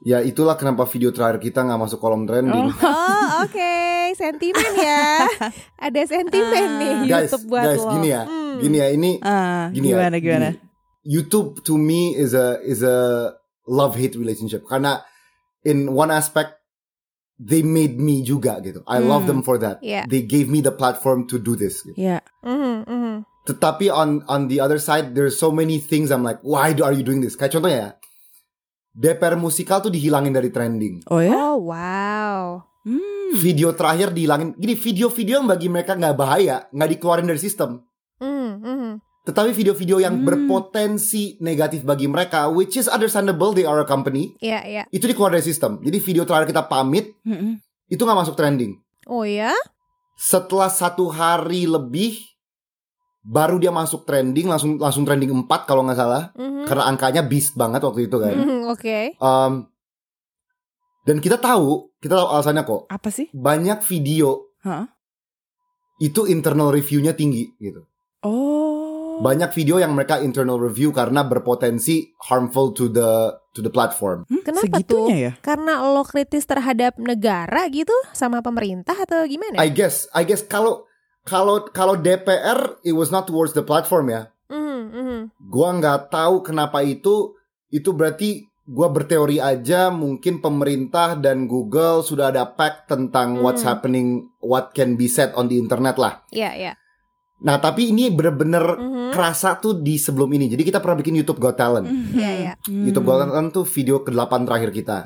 ya 0.00 0.18
itulah 0.18 0.56
kenapa 0.56 0.88
video 0.88 1.12
terakhir 1.12 1.36
kita 1.38 1.60
nggak 1.60 1.76
masuk 1.78 2.00
kolom 2.00 2.24
trending. 2.24 2.72
Oh 2.72 3.26
oke, 3.44 3.74
sentimen 4.14 4.72
ya. 4.74 5.28
Ada 5.84 6.02
sentimen 6.06 6.68
nih 6.76 6.92
guys, 7.04 7.28
YouTube 7.28 7.44
buat 7.46 7.64
guys, 7.66 7.80
lo. 7.80 7.92
gini 7.94 8.08
ya, 8.08 8.22
Hmm. 8.24 8.56
gini 8.58 8.76
ya 8.76 8.88
ini 8.90 9.10
Ah, 9.20 9.68
gini 9.68 9.92
gimana 9.92 10.16
ya, 10.16 10.20
gimana? 10.20 10.48
gini. 10.50 10.60
YouTube 11.02 11.60
to 11.60 11.76
me 11.76 12.12
is 12.12 12.32
a 12.32 12.60
is 12.60 12.80
a 12.80 13.28
love 13.64 13.92
hate 13.92 14.16
relationship 14.16 14.64
karena 14.64 15.04
in 15.62 15.90
one 15.90 16.08
aspect 16.08 16.56
they 17.40 17.64
made 17.64 17.96
me 17.96 18.20
juga 18.20 18.60
gitu. 18.60 18.84
I 18.84 19.00
love 19.00 19.24
Hmm. 19.24 19.30
them 19.36 19.40
for 19.40 19.56
that. 19.56 19.80
Yeah. 19.80 20.04
They 20.04 20.20
gave 20.20 20.52
me 20.52 20.60
the 20.60 20.72
platform 20.72 21.24
to 21.32 21.40
do 21.40 21.56
this. 21.56 21.80
Gitu. 21.80 21.96
Ya. 21.96 22.20
Mhm, 22.44 22.84
mhm. 22.84 23.14
Tetapi 23.48 23.88
on 23.88 24.20
on 24.28 24.52
the 24.52 24.60
other 24.60 24.76
side 24.76 25.16
there's 25.16 25.40
so 25.40 25.48
many 25.48 25.80
things 25.80 26.12
I'm 26.12 26.20
like 26.20 26.44
why 26.44 26.76
do 26.76 26.84
are 26.84 26.92
you 26.92 27.00
doing 27.00 27.24
this? 27.24 27.40
Kayak 27.40 27.56
contohnya 27.56 27.80
ya. 27.80 27.90
DPR 28.90 29.40
musikal 29.40 29.80
tuh 29.80 29.88
dihilangin 29.88 30.36
dari 30.36 30.52
trending. 30.52 31.00
Oh 31.08 31.22
ya? 31.22 31.32
Oh 31.32 31.56
wow. 31.64 32.60
Hmm. 32.84 33.32
Video 33.40 33.72
terakhir 33.72 34.12
dihilangin. 34.12 34.52
Gini 34.60 34.76
video-video 34.76 35.40
yang 35.40 35.48
bagi 35.48 35.72
mereka 35.72 35.96
nggak 35.96 36.16
bahaya, 36.16 36.68
nggak 36.68 36.90
dikeluarin 36.98 37.24
dari 37.24 37.40
sistem. 37.40 37.80
Mhm, 38.20 38.50
mhm. 38.60 38.92
Tetapi 39.20 39.52
video-video 39.52 40.00
yang 40.00 40.16
Hmm. 40.16 40.24
berpotensi 40.24 41.36
negatif 41.38 41.84
bagi 41.84 42.08
mereka, 42.08 42.48
which 42.48 42.74
is 42.74 42.88
understandable, 42.88 43.52
they 43.52 43.68
are 43.68 43.76
a 43.76 43.84
company, 43.84 44.32
Iya 44.38 44.60
iya. 44.64 44.82
itu 44.88 45.04
dikeluarin 45.04 45.36
dari 45.36 45.44
sistem. 45.44 45.76
Jadi 45.78 45.98
video 46.00 46.24
terakhir 46.24 46.48
kita 46.48 46.64
pamit, 46.64 47.12
Mm-mm. 47.22 47.60
itu 47.86 48.00
nggak 48.00 48.16
masuk 48.18 48.34
trending. 48.34 48.80
Oh 49.04 49.22
ya? 49.22 49.52
Setelah 50.16 50.68
satu 50.68 51.08
hari 51.08 51.64
lebih, 51.64 52.16
baru 53.20 53.56
dia 53.56 53.68
masuk 53.68 54.04
trending, 54.04 54.48
langsung 54.48 54.76
langsung 54.76 55.04
trending 55.04 55.28
4 55.28 55.68
kalau 55.68 55.84
nggak 55.84 55.98
salah. 55.98 56.32
Mhm. 56.32 56.64
Karena 56.64 56.84
angkanya 56.86 57.20
beast 57.20 57.52
banget 57.54 57.80
waktu 57.80 58.08
itu 58.08 58.16
kan. 58.16 58.32
Mhm, 58.32 58.72
Oke. 58.72 59.20
Um, 59.20 59.68
dan 61.02 61.20
kita 61.20 61.36
tahu, 61.36 61.92
kita 61.98 62.16
tahu 62.16 62.26
alasannya 62.26 62.64
kok. 62.64 62.88
Apa 62.88 63.08
sih? 63.12 63.28
Banyak 63.30 63.84
video 63.84 64.48
Hah? 64.60 64.88
itu 65.98 66.24
internal 66.24 66.72
review-nya 66.72 67.12
tinggi 67.12 67.52
gitu. 67.58 67.84
Oh. 68.22 68.69
Banyak 69.20 69.52
video 69.52 69.76
yang 69.76 69.92
mereka 69.92 70.16
internal 70.24 70.56
review 70.56 70.96
karena 70.96 71.20
berpotensi 71.20 72.16
harmful 72.24 72.72
to 72.72 72.88
the 72.88 73.36
to 73.52 73.60
the 73.60 73.68
platform. 73.68 74.24
Hmm, 74.32 74.40
Kenapa 74.40 74.64
segitunya 74.64 75.16
ya? 75.20 75.32
Karena 75.44 75.84
lo 75.84 76.00
kritis 76.08 76.48
terhadap 76.48 76.96
negara 76.96 77.68
gitu 77.68 77.92
sama 78.16 78.40
pemerintah 78.40 78.96
atau 78.96 79.28
gimana? 79.28 79.60
I 79.60 79.68
guess, 79.68 80.08
I 80.16 80.24
guess 80.24 80.40
kalau 80.40 80.88
kalau 81.28 81.68
kalau 81.68 82.00
DPR 82.00 82.80
it 82.80 82.96
was 82.96 83.12
not 83.12 83.28
towards 83.28 83.52
the 83.52 83.60
platform 83.60 84.08
ya. 84.08 84.32
Mhm, 84.48 84.80
mhm. 84.88 85.18
Gua 85.52 85.76
nggak 85.76 86.08
tahu 86.08 86.40
kenapa 86.40 86.80
itu. 86.80 87.36
Itu 87.68 87.92
berarti 87.92 88.48
gua 88.64 88.88
berteori 88.88 89.36
aja 89.36 89.92
mungkin 89.92 90.40
pemerintah 90.40 91.12
dan 91.20 91.44
Google 91.44 92.00
sudah 92.00 92.32
ada 92.32 92.48
pact 92.48 92.88
tentang 92.88 93.44
what's 93.44 93.60
Hmm. 93.60 93.76
happening, 93.76 94.08
what 94.40 94.72
can 94.72 94.96
be 94.96 95.12
said 95.12 95.36
on 95.36 95.52
the 95.52 95.60
internet 95.60 96.00
lah. 96.00 96.24
Iya 96.32 96.50
iya. 96.56 96.72
Nah 97.40 97.56
tapi 97.56 97.88
ini 97.88 98.12
bener-bener 98.12 98.76
Mhm. 98.76 99.10
kerasa 99.10 99.56
tuh 99.56 99.80
di 99.80 99.96
sebelum 99.96 100.28
ini. 100.30 100.46
Jadi 100.46 100.60
kita 100.60 100.78
pernah 100.78 101.00
bikin 101.00 101.16
YouTube 101.16 101.40
Got 101.40 101.56
Talent. 101.56 101.88
Iya 102.12 102.30
iya. 102.36 102.52
Hmm. 102.60 102.84
YouTube 102.84 103.06
Got 103.06 103.24
Talent 103.24 103.48
tuh 103.50 103.64
video 103.64 104.04
ke-8 104.04 104.44
terakhir 104.44 104.70
kita. 104.70 104.98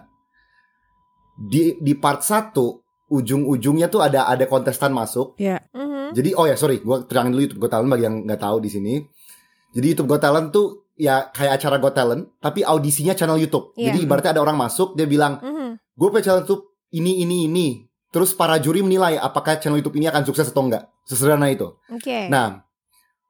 Di 1.35 1.79
di 1.79 1.93
part 1.95 2.23
1 2.23 2.83
ujung-ujungnya 3.07 3.87
tuh 3.87 4.03
ada 4.03 4.27
ada 4.27 4.47
kontestan 4.47 4.91
masuk. 4.91 5.35
Ya. 5.37 5.63
Mhm. 5.71 6.15
Jadi 6.15 6.31
oh 6.35 6.47
ya 6.47 6.55
sorry, 6.55 6.79
gua 6.79 7.03
terangin 7.03 7.35
dulu 7.35 7.43
YouTube 7.47 7.63
Got 7.63 7.73
Talent 7.75 7.91
bagi 7.91 8.05
yang 8.07 8.17
nggak 8.23 8.41
tahu 8.41 8.57
di 8.59 8.71
sini. 8.71 8.95
Jadi 9.71 9.87
YouTube 9.95 10.11
Got 10.11 10.23
Talent 10.23 10.49
tuh 10.51 10.67
ya 10.95 11.27
kayak 11.29 11.59
acara 11.59 11.77
Got 11.79 11.95
Talent, 11.95 12.23
tapi 12.39 12.63
audisinya 12.63 13.15
channel 13.15 13.39
YouTube. 13.39 13.75
Iya. 13.75 13.91
Jadi 13.91 13.99
ibaratnya 14.07 14.39
ada 14.39 14.43
orang 14.43 14.55
masuk, 14.55 14.95
dia 14.95 15.07
bilang, 15.07 15.43
Mhm. 15.43 15.75
gue 15.75 16.09
punya 16.09 16.23
channel 16.23 16.47
YouTube 16.47 16.71
ini, 16.95 17.27
ini, 17.27 17.51
ini. 17.51 17.67
Terus 18.15 18.31
para 18.31 18.63
juri 18.63 18.79
menilai 18.79 19.19
apakah 19.19 19.59
channel 19.59 19.83
YouTube 19.83 19.99
ini 19.99 20.07
akan 20.07 20.23
sukses 20.23 20.55
atau 20.55 20.63
enggak. 20.63 20.87
Sesederhana 21.03 21.51
itu. 21.51 21.75
Oke. 21.91 22.31
Nah, 22.31 22.63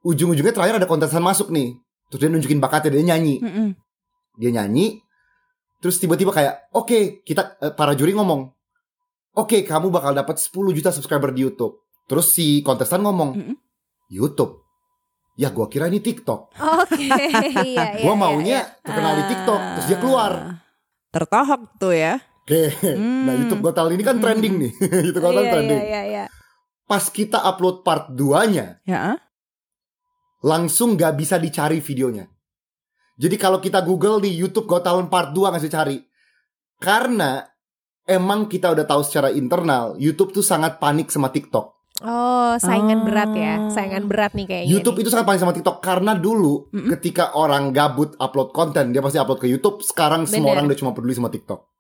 ujung-ujungnya 0.05 0.53
terakhir 0.53 0.77
ada 0.77 0.85
kontestan 0.85 1.25
masuk 1.25 1.49
nih. 1.49 1.81
Terus 2.13 2.21
dia 2.21 2.29
nunjukin 2.29 2.61
bakatnya, 2.61 3.01
dia 3.01 3.17
nyanyi. 3.17 3.41
Mm-mm. 3.41 3.69
Dia 4.37 4.51
nyanyi, 4.53 5.01
terus 5.81 5.97
tiba-tiba 5.97 6.37
kayak, 6.37 6.69
oke, 6.77 7.25
kita 7.25 7.57
eh, 7.65 7.73
para 7.73 7.97
juri 7.97 8.13
ngomong, 8.13 8.53
oke, 9.41 9.65
kamu 9.65 9.89
bakal 9.89 10.13
dapat 10.13 10.37
10 10.37 10.53
juta 10.77 10.93
subscriber 10.93 11.33
di 11.33 11.49
YouTube. 11.49 11.81
Terus 12.05 12.37
si 12.37 12.61
kontestan 12.61 13.01
ngomong, 13.01 13.41
Mm-mm. 13.41 13.57
YouTube. 14.13 14.61
Ya, 15.41 15.49
gua 15.49 15.67
kira 15.67 15.89
ini 15.89 16.05
TikTok. 16.05 16.61
Oke, 16.61 17.09
iya, 17.09 17.65
iya. 17.65 17.85
Gua 18.05 18.15
iya, 18.15 18.21
maunya 18.21 18.59
iya. 18.69 18.83
terkenal 18.85 19.17
di 19.17 19.25
TikTok, 19.33 19.61
terus 19.81 19.87
dia 19.89 19.99
keluar. 19.99 20.33
Ah. 20.35 20.55
Tertohok 21.09 21.81
tuh 21.81 21.95
ya. 21.97 22.21
Oke, 22.45 22.69
Hmm. 22.93 23.25
nah 23.25 23.33
YouTube 23.35 23.63
Got 23.63 23.75
Talent 23.75 23.97
ini 23.97 24.05
kan 24.05 24.21
trending 24.21 24.55
nih. 24.59 24.73
YouTube 25.07 25.19
Got 25.19 25.33
Talent 25.33 25.43
Iya, 25.43 25.55
trending. 25.55 25.81
iya, 25.81 25.89
iya, 25.89 26.03
iya. 26.05 26.25
Pas 26.85 27.05
kita 27.09 27.41
upload 27.43 27.81
part 27.81 28.13
2-nya, 28.13 28.85
Ya. 28.85 28.99
ah? 29.11 29.19
langsung 30.41 30.93
gak 30.95 31.17
bisa 31.17 31.41
dicari 31.41 31.81
videonya. 31.81 32.29
Jadi 33.17 33.37
kalau 33.37 33.57
kita 33.59 33.81
Google 33.81 34.21
di 34.21 34.29
YouTube 34.29 34.67
Got 34.67 34.85
Talent 34.85 35.09
Part 35.09 35.33
2 35.33 35.49
nggak 35.49 35.63
bisa 35.63 35.73
cari. 35.73 35.97
Karena 36.77 37.41
emang 38.05 38.45
kita 38.45 38.69
udah 38.69 38.85
tahu 38.85 39.01
secara 39.01 39.31
internal, 39.31 39.97
YouTube 39.97 40.35
tuh 40.35 40.45
sangat 40.45 40.77
panik 40.77 41.09
sama 41.09 41.31
TikTok. 41.31 41.73
Oh, 42.03 42.59
saingan 42.59 43.01
Oh. 43.01 43.05
berat 43.07 43.31
ya. 43.33 43.55
Saingan 43.71 44.05
berat 44.05 44.35
nih 44.35 44.45
kayaknya. 44.45 44.69
YouTube 44.69 44.99
nih. 44.99 45.03
itu 45.07 45.09
sangat 45.09 45.25
panik 45.25 45.41
sama 45.41 45.55
TikTok 45.55 45.79
karena 45.79 46.13
dulu 46.13 46.69
Mm-mm. 46.69 46.91
ketika 46.93 47.33
orang 47.33 47.71
gabut 47.71 48.13
upload 48.19 48.51
konten, 48.51 48.91
dia 48.91 49.01
pasti 49.01 49.17
upload 49.17 49.41
ke 49.41 49.49
YouTube. 49.49 49.81
Sekarang 49.81 50.27
semua 50.27 50.51
Bener. 50.51 50.55
orang 50.59 50.65
udah 50.69 50.77
cuma 50.77 50.93
peduli 50.93 51.15
sama 51.15 51.31
TikTok. 51.31 51.74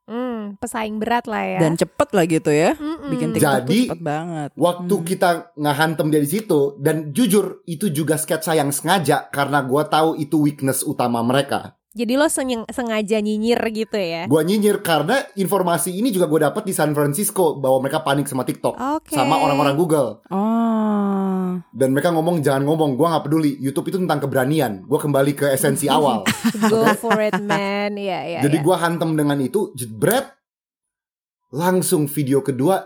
Hmm, 0.44 0.60
pesaing 0.60 1.00
berat 1.00 1.24
lah 1.24 1.40
ya. 1.40 1.60
Dan 1.64 1.80
cepet 1.80 2.08
lah 2.12 2.24
gitu 2.28 2.50
ya. 2.52 2.76
Mm-mm. 2.76 3.08
Bikin 3.08 3.28
TikTok 3.32 3.48
Jadi, 3.64 3.64
tuh 3.64 3.84
cepet 3.88 4.02
banget. 4.04 4.50
Waktu 4.54 4.94
Hmm. 4.94 5.06
kita 5.08 5.30
ngehantem 5.56 6.06
dia 6.12 6.20
di 6.20 6.30
situ 6.30 6.60
dan 6.76 7.10
jujur 7.10 7.64
itu 7.64 7.88
juga 7.88 8.20
sketsa 8.20 8.52
yang 8.52 8.68
sengaja 8.68 9.32
karena 9.32 9.64
gua 9.64 9.88
tahu 9.88 10.14
itu 10.14 10.36
weakness 10.36 10.84
utama 10.84 11.24
mereka. 11.24 11.80
Jadi 11.94 12.12
lo 12.12 12.26
seng- 12.26 12.66
sengaja 12.66 13.18
nyinyir 13.18 13.54
gitu 13.70 13.94
ya. 13.94 14.26
Gua 14.26 14.42
nyinyir 14.42 14.82
karena 14.82 15.22
informasi 15.32 15.94
ini 15.94 16.10
juga 16.10 16.26
gue 16.26 16.42
dapat 16.42 16.62
di 16.62 16.74
San 16.74 16.90
Francisco 16.90 17.54
bahwa 17.54 17.78
mereka 17.80 18.02
panik 18.02 18.26
sama 18.26 18.42
TikTok 18.42 18.74
Oke. 18.74 19.14
sama 19.14 19.38
orang-orang 19.38 19.74
Google 19.74 20.18
Oh. 20.26 21.54
dan 21.70 21.88
mereka 21.88 22.10
ngomong 22.10 22.42
jangan 22.42 22.62
ngomong 22.62 22.94
gua 22.94 23.14
nggak 23.14 23.24
peduli 23.24 23.54
YouTube 23.56 23.86
itu 23.88 23.98
tentang 23.98 24.18
keberanian 24.18 24.82
gue 24.82 24.98
kembali 24.98 25.32
ke 25.32 25.46
esensi 25.48 25.86
awal 25.92 26.26
Go 26.64 26.82
for 26.96 27.14
it 27.16 27.38
man. 27.38 27.94
Iya, 28.04 28.20
iya. 28.26 28.40
jadi 28.42 28.58
iya. 28.58 28.64
gua 28.64 28.76
hantem 28.76 29.14
dengan 29.14 29.38
itu 29.38 29.70
jebret 29.72 30.26
langsung 31.50 32.10
video 32.10 32.42
kedua 32.42 32.82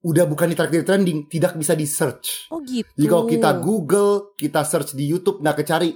udah 0.00 0.24
bukan 0.26 0.46
di 0.48 0.54
traktir 0.54 0.82
trending 0.82 1.26
tidak 1.26 1.54
bisa 1.54 1.74
di 1.74 1.86
search 1.86 2.50
Oh 2.50 2.58
gitu. 2.60 2.86
jadi 2.94 3.06
kalau 3.06 3.24
kita 3.26 3.50
Google 3.58 4.34
kita 4.34 4.62
search 4.62 4.94
di 4.94 5.06
YouTube 5.06 5.38
nggak 5.38 5.62
kecari 5.62 5.94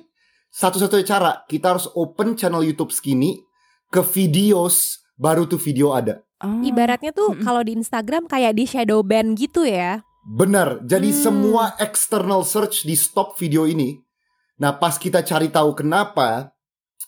satu-satunya 0.53 1.07
cara 1.09 1.33
kita 1.45 1.73
harus 1.73 1.89
open 1.93 2.37
channel 2.37 2.61
YouTube 2.61 2.93
Skinny 2.93 3.41
ke 3.89 4.05
videos 4.05 5.01
baru 5.15 5.45
tuh 5.45 5.59
video 5.59 5.93
ada 5.93 6.21
Oh. 6.39 6.59
Ibaratnya 6.59 7.15
tuh 7.15 7.39
Mm-mm. 7.39 7.47
kalau 7.47 7.63
di 7.63 7.71
Instagram 7.73 8.27
kayak 8.27 8.59
di 8.59 8.67
shadow 8.67 8.99
ban 9.01 9.39
gitu 9.39 9.63
ya. 9.63 10.03
Benar, 10.27 10.83
jadi 10.83 11.07
Hmm. 11.07 11.21
semua 11.23 11.65
external 11.79 12.43
search 12.43 12.83
di 12.83 12.99
stop 12.99 13.39
video 13.39 13.63
ini. 13.63 14.03
Nah, 14.59 14.75
pas 14.75 14.99
kita 14.99 15.23
cari 15.23 15.55
tahu 15.55 15.71
kenapa, 15.73 16.51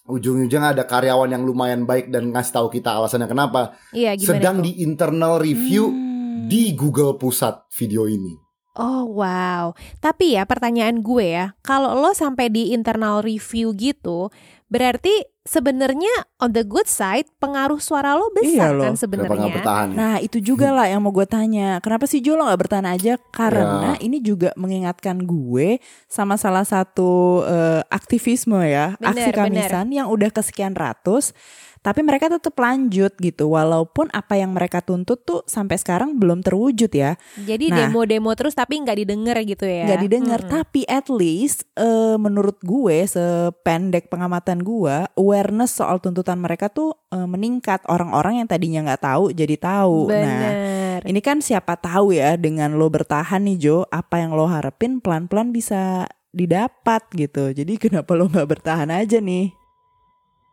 ujung-ujungnya 0.07 0.71
ada 0.71 0.87
karyawan 0.87 1.31
yang 1.31 1.43
lumayan 1.43 1.83
baik 1.83 2.15
dan 2.15 2.31
ngasih 2.31 2.55
tahu 2.55 2.69
kita 2.71 2.95
alasannya 2.95 3.27
kenapa. 3.27 3.75
Iya, 3.91 4.15
Sedang 4.19 4.63
tuh? 4.63 4.71
di 4.71 4.87
internal 4.87 5.43
review 5.43 5.91
Hmm. 5.91 6.47
di 6.47 6.71
Google 6.71 7.19
Pusat 7.19 7.67
video 7.75 8.07
ini. 8.07 8.39
Oh 8.75 9.07
wow. 9.07 9.71
Tapi 9.99 10.35
ya 10.35 10.43
pertanyaan 10.45 10.99
gue 10.99 11.27
ya, 11.31 11.47
kalau 11.61 11.95
lo 11.95 12.11
sampai 12.11 12.51
di 12.51 12.75
internal 12.75 13.23
review 13.23 13.71
gitu, 13.71 14.35
berarti 14.67 15.15
sebenarnya 15.45 16.11
on 16.41 16.51
the 16.51 16.65
good 16.65 16.89
side 16.89 17.29
pengaruh 17.37 17.79
suara 17.79 18.17
lo 18.17 18.33
besar 18.33 18.73
Iya 18.73 18.75
loh. 18.75 18.83
kan 18.83 18.93
nggak 18.93 18.99
sebenarnya. 18.99 19.47
ya? 19.63 19.87
Nah 19.93 20.15
itu 20.19 20.41
juga 20.41 20.73
lah 20.73 20.89
yang 20.89 21.05
mau 21.05 21.13
gue 21.13 21.23
tanya 21.23 21.79
Kenapa 21.79 22.09
sih 22.09 22.19
Jo 22.19 22.33
lo 22.33 22.49
gak 22.49 22.65
bertahan 22.65 22.89
aja 22.89 23.21
Karena 23.29 23.93
Ya. 23.95 24.01
ini 24.01 24.19
juga 24.19 24.57
mengingatkan 24.57 25.21
gue 25.21 25.85
Sama 26.09 26.35
salah 26.35 26.65
satu 26.65 27.45
eh, 27.45 27.85
aktivisme 27.87 28.57
ya 28.65 28.97
Bener, 28.97 29.13
Aksi 29.13 29.29
bener. 29.29 29.37
kamisan 29.37 29.87
yang 29.93 30.09
udah 30.09 30.33
kesekian 30.33 30.73
ratus 30.73 31.37
Tapi 31.85 32.01
mereka 32.01 32.33
tetap 32.33 32.57
lanjut 32.57 33.13
gitu 33.15 33.53
Walaupun 33.53 34.09
apa 34.11 34.41
yang 34.41 34.57
mereka 34.57 34.81
tuntut 34.81 35.21
tuh 35.23 35.45
Sampai 35.45 35.77
sekarang 35.77 36.17
belum 36.17 36.41
terwujud 36.41 36.89
ya 36.89 37.21
Jadi 37.37 37.69
Nah. 37.69 37.85
demo-demo 37.85 38.33
terus 38.33 38.57
tapi 38.57 38.81
nggak 38.81 39.05
didengar 39.05 39.37
gitu 39.45 39.69
ya. 39.69 39.85
nggak 39.85 40.01
didengar 40.01 40.41
Mm-mm. 40.41 40.53
Tapi 40.57 40.81
at 40.89 41.13
least 41.13 41.69
eh, 41.77 42.17
Menurut 42.17 42.57
gue 42.61 43.05
Sependek 43.05 44.09
pengamatan 44.09 44.65
gue 44.65 45.05
Awareness 45.15 45.77
soal 45.77 46.01
tuntutan 46.01 46.41
mereka 46.41 46.73
tuh 46.73 46.97
eh, 47.09 47.29
Meningkat 47.29 47.85
Orang-orang 47.85 48.41
yang 48.41 48.49
tadinya 48.49 48.81
nggak 48.83 49.05
tahu 49.05 49.25
Jadi 49.31 49.55
tahu 49.55 50.09
Nah 50.09 50.17
Bener. 50.17 51.01
ini 51.05 51.21
kan 51.21 51.43
siapa 51.43 51.77
tahu 51.77 52.15
ya 52.15 52.39
dengan 52.39 52.79
lo 52.79 52.87
bertahan 52.87 53.45
nih 53.45 53.59
Jo, 53.61 53.77
apa 53.91 54.23
yang 54.23 54.33
lo 54.33 54.47
harapin 54.47 55.03
pelan-pelan 55.03 55.51
bisa 55.51 56.07
didapat 56.31 57.03
gitu. 57.13 57.51
Jadi 57.51 57.77
kenapa 57.77 58.15
lo 58.15 58.31
nggak 58.31 58.47
bertahan 58.49 58.89
aja 58.89 59.19
nih? 59.19 59.51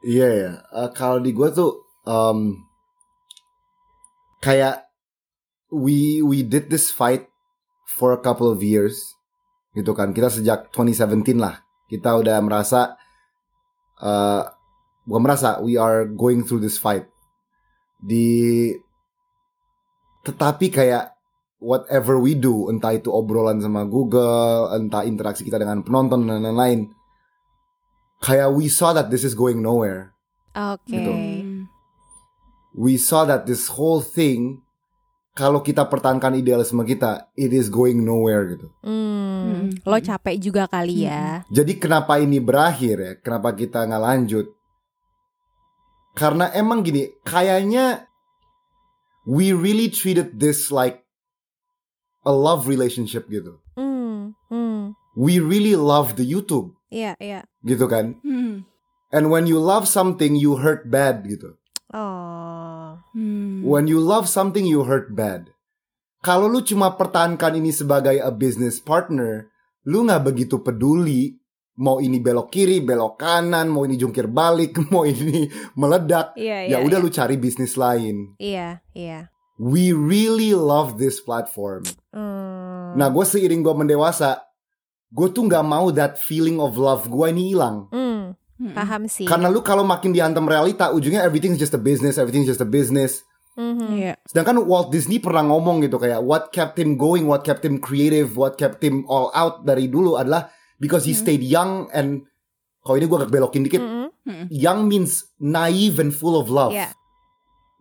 Iya 0.01 0.27
ya, 0.33 0.51
Eh, 0.65 0.89
kalau 0.97 1.21
di 1.21 1.29
gue 1.29 1.49
tuh 1.53 1.85
um, 2.09 2.57
kayak 4.41 4.89
we 5.69 6.25
we 6.25 6.41
did 6.41 6.73
this 6.73 6.89
fight 6.89 7.29
for 7.85 8.09
a 8.09 8.21
couple 8.21 8.49
of 8.49 8.65
years, 8.65 9.13
gitu 9.77 9.93
kan. 9.93 10.09
Kita 10.11 10.33
sejak 10.33 10.73
2017 10.73 11.37
lah, 11.37 11.61
kita 11.85 12.17
udah 12.17 12.37
merasa, 12.41 12.97
bukan 15.05 15.21
merasa, 15.21 15.61
we 15.61 15.77
are 15.77 16.09
going 16.09 16.41
through 16.41 16.63
this 16.65 16.81
fight. 16.81 17.05
Di, 18.01 18.73
tetapi 20.25 20.73
kayak 20.73 21.13
whatever 21.61 22.17
we 22.17 22.33
do, 22.33 22.73
entah 22.73 22.97
itu 22.97 23.13
obrolan 23.13 23.61
sama 23.61 23.85
Google, 23.85 24.73
entah 24.73 25.05
interaksi 25.05 25.45
kita 25.45 25.61
dengan 25.61 25.85
penonton 25.85 26.25
dan 26.25 26.41
lain-lain, 26.41 26.89
kayak 28.21 28.53
we 28.53 28.69
saw 28.69 28.93
that 28.93 29.09
this 29.09 29.25
is 29.25 29.33
going 29.33 29.59
nowhere 29.59 30.13
Oke. 30.53 30.85
Gitu. 30.87 31.11
we 32.77 32.95
saw 32.95 33.25
that 33.27 33.49
this 33.49 33.67
whole 33.67 33.99
thing 33.99 34.61
kalau 35.31 35.63
kita 35.63 35.87
pertahankan 35.87 36.35
idealisme 36.37 36.83
kita 36.83 37.31
it 37.39 37.55
is 37.55 37.71
going 37.71 38.03
nowhere 38.03 38.51
gitu. 38.51 38.67
Hmm, 38.83 39.71
Mm-mm. 39.71 39.87
Lo 39.87 39.95
capek 39.95 40.35
juga 40.35 40.67
kali 40.67 41.07
ya. 41.07 41.47
Jadi 41.47 41.79
kenapa 41.79 42.19
ini 42.19 42.43
berakhir 42.43 42.95
ya? 42.99 43.13
Kenapa 43.23 43.55
kita 43.55 43.87
nggak 43.87 44.03
lanjut? 44.03 44.51
Karena 46.11 46.51
emang 46.51 46.83
gini, 46.83 47.07
kayaknya 47.23 48.11
we 49.23 49.55
really 49.55 49.87
treated 49.87 50.35
this 50.35 50.67
like 50.67 50.99
a 52.27 52.33
love 52.35 52.67
relationship 52.67 53.31
gitu. 53.31 53.55
Hmm, 53.79 54.35
hmm. 54.51 54.99
We 55.15 55.39
really 55.39 55.79
love 55.79 56.19
the 56.19 56.27
YouTube 56.27 56.75
Iya, 56.91 57.15
iya. 57.23 57.47
gitu 57.63 57.87
kan. 57.87 58.19
Hmm. 58.21 58.67
And 59.11 59.31
when 59.31 59.47
you 59.47 59.59
love 59.59 59.87
something 59.87 60.35
you 60.35 60.59
hurt 60.59 60.87
bad 60.91 61.23
gitu. 61.23 61.55
Oh. 61.91 62.95
Hmm. 63.11 63.63
When 63.67 63.91
you 63.91 63.99
love 63.99 64.31
something, 64.31 64.63
you 64.63 64.87
hurt 64.87 65.11
bad. 65.11 65.51
Kalau 66.23 66.47
lu 66.47 66.63
cuma 66.63 66.95
pertahankan 66.95 67.59
ini 67.59 67.75
sebagai 67.75 68.21
a 68.21 68.31
business 68.31 68.79
partner, 68.79 69.51
lu 69.83 70.07
nggak 70.07 70.31
begitu 70.31 70.61
peduli 70.61 71.41
mau 71.81 71.97
ini 71.97 72.21
belok 72.21 72.53
kiri, 72.53 72.83
belok 72.83 73.17
kanan, 73.17 73.71
mau 73.73 73.83
ini 73.83 73.97
jungkir 73.97 74.29
balik, 74.29 74.77
mau 74.93 75.03
ini 75.03 75.49
meledak. 75.75 76.37
Iya, 76.37 76.69
ya 76.69 76.77
iya. 76.77 76.85
udah 76.85 76.97
iya. 77.01 77.03
lu 77.03 77.09
cari 77.09 77.35
bisnis 77.41 77.73
lain. 77.75 78.37
Iya, 78.37 78.79
iya. 78.93 79.33
We 79.61 79.93
really 79.93 80.57
love 80.57 80.97
this 80.97 81.21
platform. 81.21 81.85
Hmm. 82.13 82.97
Nah, 82.97 83.07
gue 83.13 83.25
seiring 83.25 83.61
gue 83.61 83.75
mendewasa, 83.77 84.41
gue 85.11 85.27
tuh 85.29 85.43
nggak 85.43 85.65
mau 85.67 85.91
that 85.91 86.15
feeling 86.17 86.57
of 86.57 86.79
love 86.79 87.05
gue 87.05 87.27
ini 87.29 87.51
hilang. 87.51 87.91
Hmm, 87.91 88.33
Hmm. 88.61 88.77
paham 88.77 89.09
sih. 89.09 89.25
Karena 89.25 89.49
lu 89.49 89.65
kalau 89.65 89.81
makin 89.81 90.13
dihantam 90.13 90.45
realita, 90.45 90.93
ujungnya 90.93 91.25
everything's 91.25 91.57
just 91.57 91.73
a 91.73 91.81
business, 91.81 92.21
everything's 92.21 92.45
just 92.45 92.61
a 92.61 92.69
business. 92.69 93.25
Mhm. 93.57 93.87
Iya. 93.97 94.13
Sedangkan 94.23 94.63
Walt 94.63 94.93
Disney 94.93 95.19
pernah 95.19 95.43
ngomong 95.43 95.83
gitu 95.83 95.99
kayak 95.99 96.23
what 96.23 96.53
kept 96.55 96.79
him 96.79 96.95
going, 96.95 97.27
what 97.27 97.43
kept 97.43 97.65
him 97.65 97.81
creative, 97.81 98.37
what 98.37 98.55
kept 98.55 98.79
him 98.79 99.03
all 99.11 99.27
out 99.35 99.67
dari 99.67 99.91
dulu 99.91 100.15
adalah 100.15 100.47
because 100.79 101.03
he 101.03 101.11
stayed 101.11 101.43
young 101.43 101.91
and 101.91 102.23
kalau 102.81 102.95
ini 102.95 103.05
gue 103.05 103.17
agak 103.19 103.33
belokin 103.33 103.61
dikit, 103.67 103.83
Mm-mm. 103.83 104.47
young 104.49 104.87
means 104.87 105.27
naive 105.37 105.99
and 105.99 106.15
full 106.15 106.39
of 106.39 106.47
love. 106.47 106.71
Iya. 106.71 106.95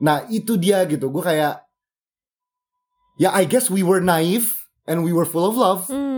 Nah 0.02 0.26
itu 0.26 0.58
dia 0.58 0.82
gitu, 0.88 1.06
gue 1.12 1.22
kayak 1.22 1.60
ya 3.20 3.30
I 3.30 3.44
guess 3.44 3.68
we 3.68 3.84
were 3.84 4.00
naive 4.00 4.50
and 4.88 5.04
we 5.04 5.12
were 5.12 5.28
full 5.28 5.44
of 5.44 5.54
love. 5.54 5.86
Hmm. 5.86 6.09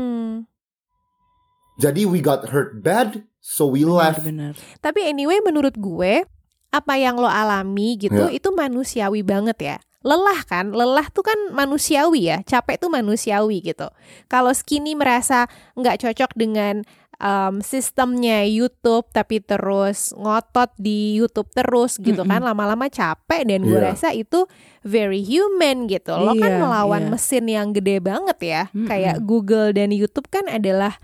Jadi 1.83 2.07
we 2.07 2.23
got 2.23 2.55
hurt 2.55 2.79
bad, 2.79 3.27
so 3.43 3.67
we 3.67 3.83
left. 3.83 4.23
Benar. 4.23 4.55
Tapi 4.79 5.03
anyway 5.03 5.43
menurut 5.43 5.75
gue 5.75 6.23
apa 6.71 6.95
yang 6.95 7.19
lo 7.19 7.27
alami 7.27 7.99
gitu 7.99 8.31
Ya. 8.31 8.33
itu 8.33 8.49
manusiawi 8.49 9.21
banget 9.21 9.59
ya. 9.59 9.77
Lelah 10.03 10.43
kan, 10.47 10.71
lelah 10.71 11.07
tuh 11.11 11.23
kan 11.23 11.39
manusiawi 11.51 12.27
ya, 12.27 12.39
capek 12.43 12.79
tuh 12.79 12.91
manusiawi 12.91 13.63
gitu. 13.63 13.87
Kalau 14.27 14.51
Skinny 14.51 14.95
merasa 14.95 15.47
nggak 15.79 16.03
cocok 16.03 16.31
dengan 16.35 16.83
um, 17.23 17.63
sistemnya 17.63 18.43
YouTube 18.43 19.07
tapi 19.15 19.39
terus 19.39 20.11
ngotot 20.17 20.75
di 20.75 21.15
YouTube 21.19 21.47
terus 21.55 22.03
gitu 22.03 22.27
kan, 22.27 22.43
lama-lama 22.43 22.91
capek 22.91 23.47
dan 23.47 23.63
gue 23.63 23.79
Iya. 23.79 23.95
rasa 23.95 24.11
itu 24.11 24.43
very 24.83 25.23
human 25.23 25.87
gitu. 25.87 26.19
Lo 26.19 26.35
kan 26.35 26.51
Iya, 26.51 26.59
melawan 26.59 27.03
iya. 27.07 27.11
mesin 27.15 27.45
yang 27.47 27.71
gede 27.71 28.03
banget 28.03 28.39
ya, 28.43 28.63
kayak 28.75 29.23
Google 29.23 29.71
dan 29.71 29.95
YouTube 29.95 30.27
kan 30.27 30.51
adalah 30.51 30.99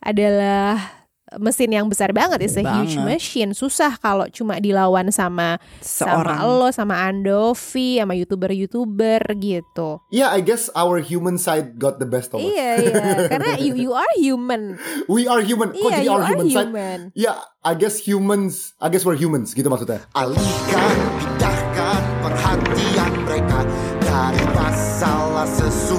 adalah 0.00 0.96
mesin 1.38 1.70
yang 1.70 1.86
besar 1.86 2.10
banget, 2.10 2.42
it's 2.42 2.58
a 2.58 2.64
huge 2.66 2.98
Banget. 2.98 3.06
machine. 3.06 3.50
Susah 3.54 3.94
kalau 3.94 4.26
cuma 4.34 4.58
dilawan 4.58 5.14
sama 5.14 5.62
sama 5.78 6.26
Seorang 6.26 6.38
lo, 6.42 6.68
sama 6.74 7.06
Andovi, 7.06 8.02
sama 8.02 8.18
youtuber-youtuber 8.18 9.22
gitu. 9.38 10.02
Yeah, 10.10 10.34
I 10.34 10.42
guess 10.42 10.66
our 10.74 10.98
human 10.98 11.38
side 11.38 11.78
got 11.78 12.02
the 12.02 12.08
best 12.08 12.34
of 12.34 12.42
us. 12.42 12.50
Iya 12.50 12.70
iya, 12.82 12.92
karena 13.30 13.50
you 13.62 13.78
you 13.78 13.92
are 13.94 14.10
human. 14.18 14.74
We 15.06 15.30
are 15.30 15.38
human. 15.38 15.70
Kok 15.70 15.78
Iya, 15.78 16.02
jadi 16.02 16.02
you 16.02 16.10
our 16.10 16.22
are 16.26 16.34
human, 16.34 16.48
side? 16.50 16.66
human. 16.66 16.98
Yeah, 17.14 17.38
I 17.62 17.78
guess 17.78 18.02
humans. 18.02 18.74
I 18.82 18.90
guess 18.90 19.06
we're 19.06 19.14
humans. 19.14 19.54
Gitu 19.54 19.70
maksudnya. 19.70 20.02
Alihkan, 20.10 20.96
pindahkan 21.14 22.00
perhatian 22.26 23.12
mereka 23.22 23.58
dari 24.02 24.44
masalah 24.50 25.46
sesungguhnya. 25.46 25.89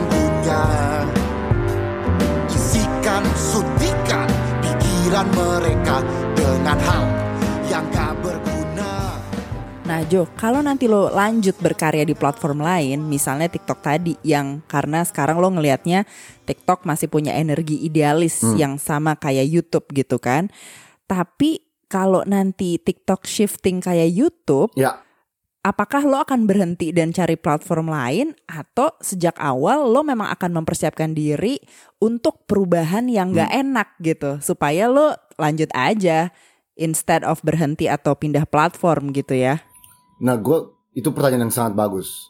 Pikiran 5.11 5.27
mereka 5.35 5.97
dengan 6.39 6.77
hal 6.87 7.03
yang 7.67 7.83
gak 7.91 8.15
berguna. 8.23 9.19
Nah 9.83 10.07
Jo, 10.07 10.23
kalau 10.39 10.63
nanti 10.63 10.87
lo 10.87 11.11
lanjut 11.11 11.51
berkarya 11.59 12.07
di 12.07 12.15
platform 12.15 12.63
lain, 12.63 13.11
misalnya 13.11 13.51
TikTok 13.51 13.83
tadi, 13.83 14.15
yang 14.23 14.63
karena 14.71 15.03
sekarang 15.03 15.43
lo 15.43 15.51
ngelihatnya 15.51 16.07
TikTok 16.47 16.87
masih 16.87 17.11
punya 17.11 17.35
energi 17.35 17.83
idealis 17.83 18.39
yang 18.55 18.79
sama 18.79 19.19
kayak 19.19 19.51
YouTube 19.51 19.91
gitu 19.91 20.15
kan. 20.15 20.47
Tapi 21.11 21.59
kalau 21.91 22.23
nanti 22.23 22.79
TikTok 22.79 23.27
shifting 23.27 23.83
kayak 23.83 24.07
YouTube, 24.15 24.71
Ya, 24.79 24.95
apakah 25.61 26.01
lo 26.05 26.25
akan 26.25 26.49
berhenti 26.49 26.89
dan 26.89 27.13
cari 27.13 27.37
platform 27.37 27.93
lain 27.93 28.33
atau 28.49 28.93
sejak 28.97 29.37
awal 29.37 29.85
lo 29.89 30.01
memang 30.01 30.29
akan 30.33 30.61
mempersiapkan 30.61 31.13
diri 31.13 31.61
untuk 32.01 32.49
perubahan 32.49 33.05
yang 33.05 33.33
gak 33.33 33.53
enak 33.53 33.93
gitu 34.01 34.41
supaya 34.41 34.89
lo 34.89 35.13
lanjut 35.37 35.69
aja 35.77 36.33
instead 36.77 37.21
of 37.21 37.41
berhenti 37.45 37.85
atau 37.85 38.17
pindah 38.17 38.49
platform 38.49 39.13
gitu 39.13 39.37
ya. 39.37 39.61
Nah, 40.21 40.37
gue 40.37 40.69
itu 40.97 41.09
pertanyaan 41.13 41.49
yang 41.49 41.53
sangat 41.53 41.73
bagus. 41.77 42.29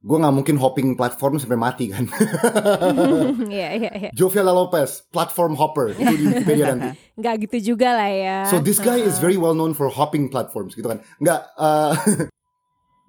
Gue 0.00 0.16
nggak 0.16 0.32
mungkin 0.32 0.56
hopping 0.56 0.96
platform 0.96 1.36
sampai 1.36 1.60
mati 1.60 1.92
kan. 1.92 2.08
Iya 3.52 3.68
iya 3.76 3.90
iya. 3.92 4.10
Joviela 4.16 4.48
Lopez, 4.48 5.04
platform 5.12 5.52
hopper 5.52 5.92
itu 5.92 6.14
di 6.16 6.24
Wikipedia 6.24 6.72
nanti. 6.72 6.96
Nggak 7.20 7.34
gitu 7.44 7.76
juga 7.76 7.92
lah 7.92 8.08
ya. 8.08 8.36
So 8.48 8.64
this 8.64 8.80
guy 8.80 9.04
is 9.04 9.20
very 9.20 9.36
well 9.36 9.52
known 9.52 9.76
for 9.76 9.92
hopping 9.92 10.32
platforms 10.32 10.72
gitu 10.72 10.88
kan. 10.88 11.04
Nggak, 11.20 11.40
eh, 11.60 11.92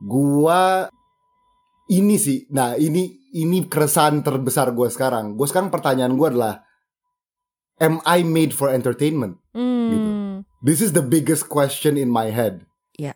gua 0.01 0.89
ini 1.91 2.15
sih. 2.17 2.47
Nah 2.49 2.79
ini 2.79 3.21
ini 3.31 3.67
keresahan 3.67 4.23
terbesar 4.23 4.71
gue 4.75 4.87
sekarang. 4.91 5.39
Gue 5.39 5.47
sekarang 5.47 5.71
pertanyaan 5.71 6.15
gue 6.19 6.27
adalah, 6.27 6.63
am 7.79 8.03
I 8.03 8.23
made 8.23 8.51
for 8.51 8.67
entertainment? 8.67 9.39
Hmm. 9.55 10.43
This 10.61 10.83
is 10.83 10.91
the 10.91 11.03
biggest 11.03 11.47
question 11.47 11.95
in 11.95 12.11
my 12.11 12.29
head. 12.29 12.67
Ya. 12.99 13.15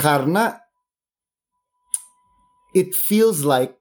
Karena 0.00 0.58
it 2.74 2.96
feels 2.96 3.46
like 3.46 3.76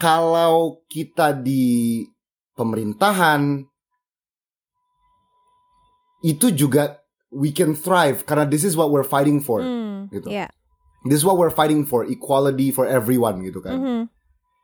kalau 0.00 0.82
kita 0.90 1.38
di 1.38 2.02
pemerintahan 2.58 3.62
itu 6.24 6.50
juga 6.50 6.98
we 7.30 7.54
can 7.54 7.76
thrive 7.76 8.26
karena 8.26 8.48
this 8.48 8.64
is 8.66 8.74
what 8.74 8.90
we're 8.90 9.06
fighting 9.06 9.38
for 9.38 9.62
Hmm. 9.62 9.83
Gitu. 10.10 10.28
Iya. 10.28 10.48
This 11.04 11.20
is 11.20 11.24
what 11.24 11.36
we're 11.36 11.52
fighting 11.52 11.84
for, 11.84 12.04
equality 12.04 12.72
for 12.72 12.88
everyone 12.88 13.44
gitu 13.44 13.60
kan. 13.60 13.76
Mhm. 13.76 14.00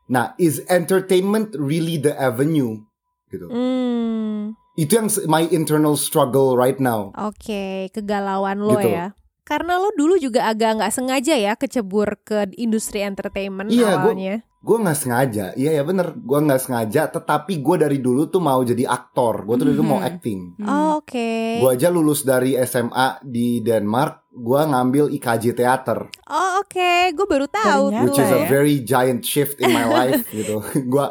Nah, 0.09 0.33
is 0.35 0.59
entertainment 0.67 1.53
really 1.55 1.95
the 1.95 2.11
avenue 2.11 2.81
gitu. 3.29 3.47
Hmm. 3.47 4.57
Itu 4.75 4.97
yang 4.97 5.07
my 5.27 5.47
internal 5.47 5.95
struggle 5.95 6.57
right 6.57 6.81
now. 6.81 7.15
Oke, 7.15 7.87
kegalauan 7.93 8.59
lo 8.59 8.75
Gitu. 8.75 8.91
ya. 8.91 9.15
Karena 9.41 9.75
lo 9.77 9.91
dulu 9.93 10.15
juga 10.15 10.47
agak 10.47 10.79
nggak 10.79 10.93
sengaja 10.93 11.35
ya 11.35 11.53
kecebur 11.55 12.23
ke 12.23 12.47
industri 12.55 13.03
entertainment 13.03 13.67
Iya, 13.67 13.99
awalnya. 13.99 14.43
Gue 14.61 14.77
nggak 14.77 14.93
sengaja, 14.95 15.45
iya 15.57 15.81
ya 15.81 15.83
bener, 15.83 16.13
gue 16.13 16.39
nggak 16.39 16.61
sengaja. 16.61 17.09
Tetapi 17.09 17.65
gue 17.65 17.75
dari 17.81 17.97
dulu 17.97 18.29
tuh 18.29 18.37
mau 18.37 18.61
jadi 18.61 18.85
aktor, 18.85 19.43
gue 19.43 19.55
tuh 19.57 19.65
dari 19.65 19.75
dulu 19.75 19.97
mau 19.97 20.01
acting. 20.05 20.61
Oh, 20.61 21.01
Oke. 21.01 21.57
Gue 21.57 21.69
aja 21.73 21.89
lulus 21.89 22.21
dari 22.21 22.53
SMA 22.61 23.17
di 23.25 23.65
Denmark, 23.65 24.20
gue 24.31 24.61
ngambil 24.63 25.11
IKJ 25.11 25.53
teater, 25.53 26.07
Oh 26.25 26.63
oke, 26.63 26.89
gue 27.11 27.25
baru 27.27 27.45
tahu 27.45 27.91
Ternyata 27.91 28.03
which 28.03 28.15
is 28.15 28.31
a 28.31 28.41
ya. 28.41 28.47
very 28.47 28.79
giant 28.79 29.21
shift 29.21 29.59
in 29.59 29.69
my 29.69 29.83
life 29.83 30.23
gitu. 30.33 30.63
Gue, 30.87 31.05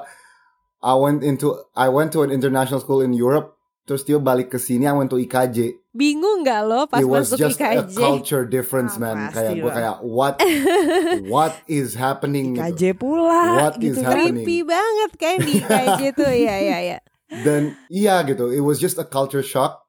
I 0.80 0.94
went 0.96 1.20
into, 1.20 1.52
I 1.76 1.92
went 1.92 2.16
to 2.16 2.24
an 2.24 2.32
international 2.32 2.80
school 2.80 3.04
in 3.04 3.12
Europe, 3.12 3.52
terus 3.84 4.00
dia 4.02 4.16
balik 4.16 4.48
ke 4.48 4.56
sini, 4.56 4.88
I 4.88 4.96
went 4.96 5.12
to 5.12 5.20
IKJ. 5.20 5.76
Bingung 5.90 6.40
nggak 6.40 6.62
lo 6.64 6.86
pas 6.86 6.96
It 6.96 7.04
was 7.04 7.28
masuk 7.28 7.36
just 7.36 7.58
a 7.60 7.84
IKJ? 7.84 7.92
culture 7.92 8.48
difference, 8.48 8.96
Ah, 8.96 9.02
man. 9.04 9.28
Kayak 9.28 9.52
gue 9.58 9.68
kayak 9.70 9.96
what, 10.00 10.34
what 11.28 11.52
is 11.66 11.92
happening? 11.92 12.56
gitu. 12.56 12.64
KJ 12.64 12.82
pula 12.96 13.42
What 13.60 13.74
is 13.82 13.98
gitu 13.98 14.00
kan. 14.00 14.16
happening? 14.16 14.46
Creepy 14.48 14.58
banget 14.64 15.10
kan 15.18 15.36
di 15.42 15.52
IKJ 15.58 16.00
tuh, 16.16 16.32
ya 16.32 16.56
ya 16.56 16.78
ya. 16.80 16.98
Dan 17.44 17.76
iya 17.92 18.24
gitu, 18.24 18.48
it 18.48 18.64
was 18.64 18.80
just 18.80 18.96
a 18.96 19.04
culture 19.04 19.44
shock. 19.44 19.84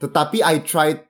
Tetapi 0.00 0.40
I 0.40 0.64
tried, 0.64 1.04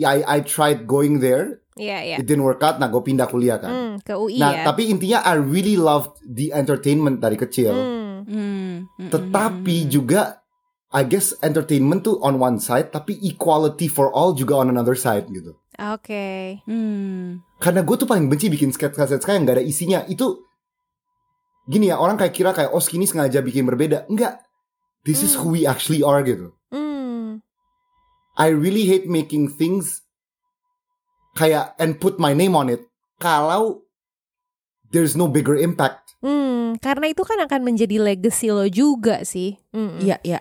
ya 0.00 0.16
I, 0.16 0.24
I 0.24 0.38
tried 0.40 0.88
going 0.88 1.20
there, 1.20 1.60
Iya 1.80 1.98
iya. 2.04 2.16
it 2.20 2.28
didn't 2.28 2.44
work 2.44 2.60
out. 2.60 2.76
Nah, 2.76 2.88
gue 2.88 3.00
pindah 3.00 3.28
kuliah 3.28 3.56
kan. 3.60 3.70
Hmm, 3.72 3.94
ke 4.00 4.12
UI 4.16 4.36
nah, 4.40 4.52
ya. 4.52 4.64
tapi 4.68 4.88
intinya 4.92 5.24
I 5.24 5.40
really 5.40 5.76
loved 5.80 6.16
the 6.24 6.52
entertainment 6.52 7.24
dari 7.24 7.36
kecil. 7.40 7.72
Hmm. 7.72 8.08
Hmm, 8.28 8.72
hmm, 9.00 9.10
Tetapi 9.12 9.88
juga 9.88 10.44
I 10.90 11.06
guess 11.06 11.32
entertainment 11.40 12.02
tuh 12.02 12.18
on 12.20 12.36
one 12.42 12.58
side, 12.58 12.90
tapi 12.90 13.16
equality 13.22 13.86
for 13.86 14.10
all 14.10 14.34
juga 14.34 14.58
on 14.60 14.68
another 14.68 14.98
side 14.98 15.30
gitu. 15.30 15.56
Oke. 15.80 16.60
hmm. 16.68 17.40
Karena 17.56 17.80
gue 17.80 17.96
tuh 17.96 18.08
paling 18.10 18.28
benci 18.28 18.52
bikin 18.52 18.74
sketsa-sketsa 18.74 19.32
yang 19.32 19.48
gak 19.48 19.62
ada 19.62 19.64
isinya. 19.64 20.04
Itu 20.04 20.44
gini 21.64 21.88
ya, 21.88 21.96
orang 21.96 22.20
kayak 22.20 22.34
kira 22.34 22.50
kayak 22.52 22.74
oh 22.74 22.82
skinny 22.82 23.08
sengaja 23.08 23.40
bikin 23.40 23.64
berbeda. 23.64 24.04
Enggak. 24.10 24.42
This 25.00 25.24
is 25.24 25.32
who 25.32 25.56
we 25.56 25.64
actually 25.64 26.04
are 26.04 26.20
gitu. 26.20 26.52
I 28.38 28.54
really 28.54 28.86
hate 28.86 29.10
making 29.10 29.54
things 29.58 30.02
kayak 31.34 31.74
and 31.78 31.98
put 31.98 32.18
my 32.18 32.34
name 32.34 32.58
on 32.58 32.70
it 32.70 32.82
kalau 33.22 33.86
there's 34.90 35.14
no 35.14 35.30
bigger 35.30 35.54
impact. 35.54 36.14
Hmm, 36.20 36.76
karena 36.82 37.08
itu 37.08 37.24
kan 37.24 37.40
akan 37.40 37.64
menjadi 37.64 37.96
legacy 37.96 38.52
lo 38.52 38.68
juga 38.68 39.24
sih. 39.24 39.56
Hmm. 39.72 40.02
Iya, 40.02 40.20
iya. 40.20 40.40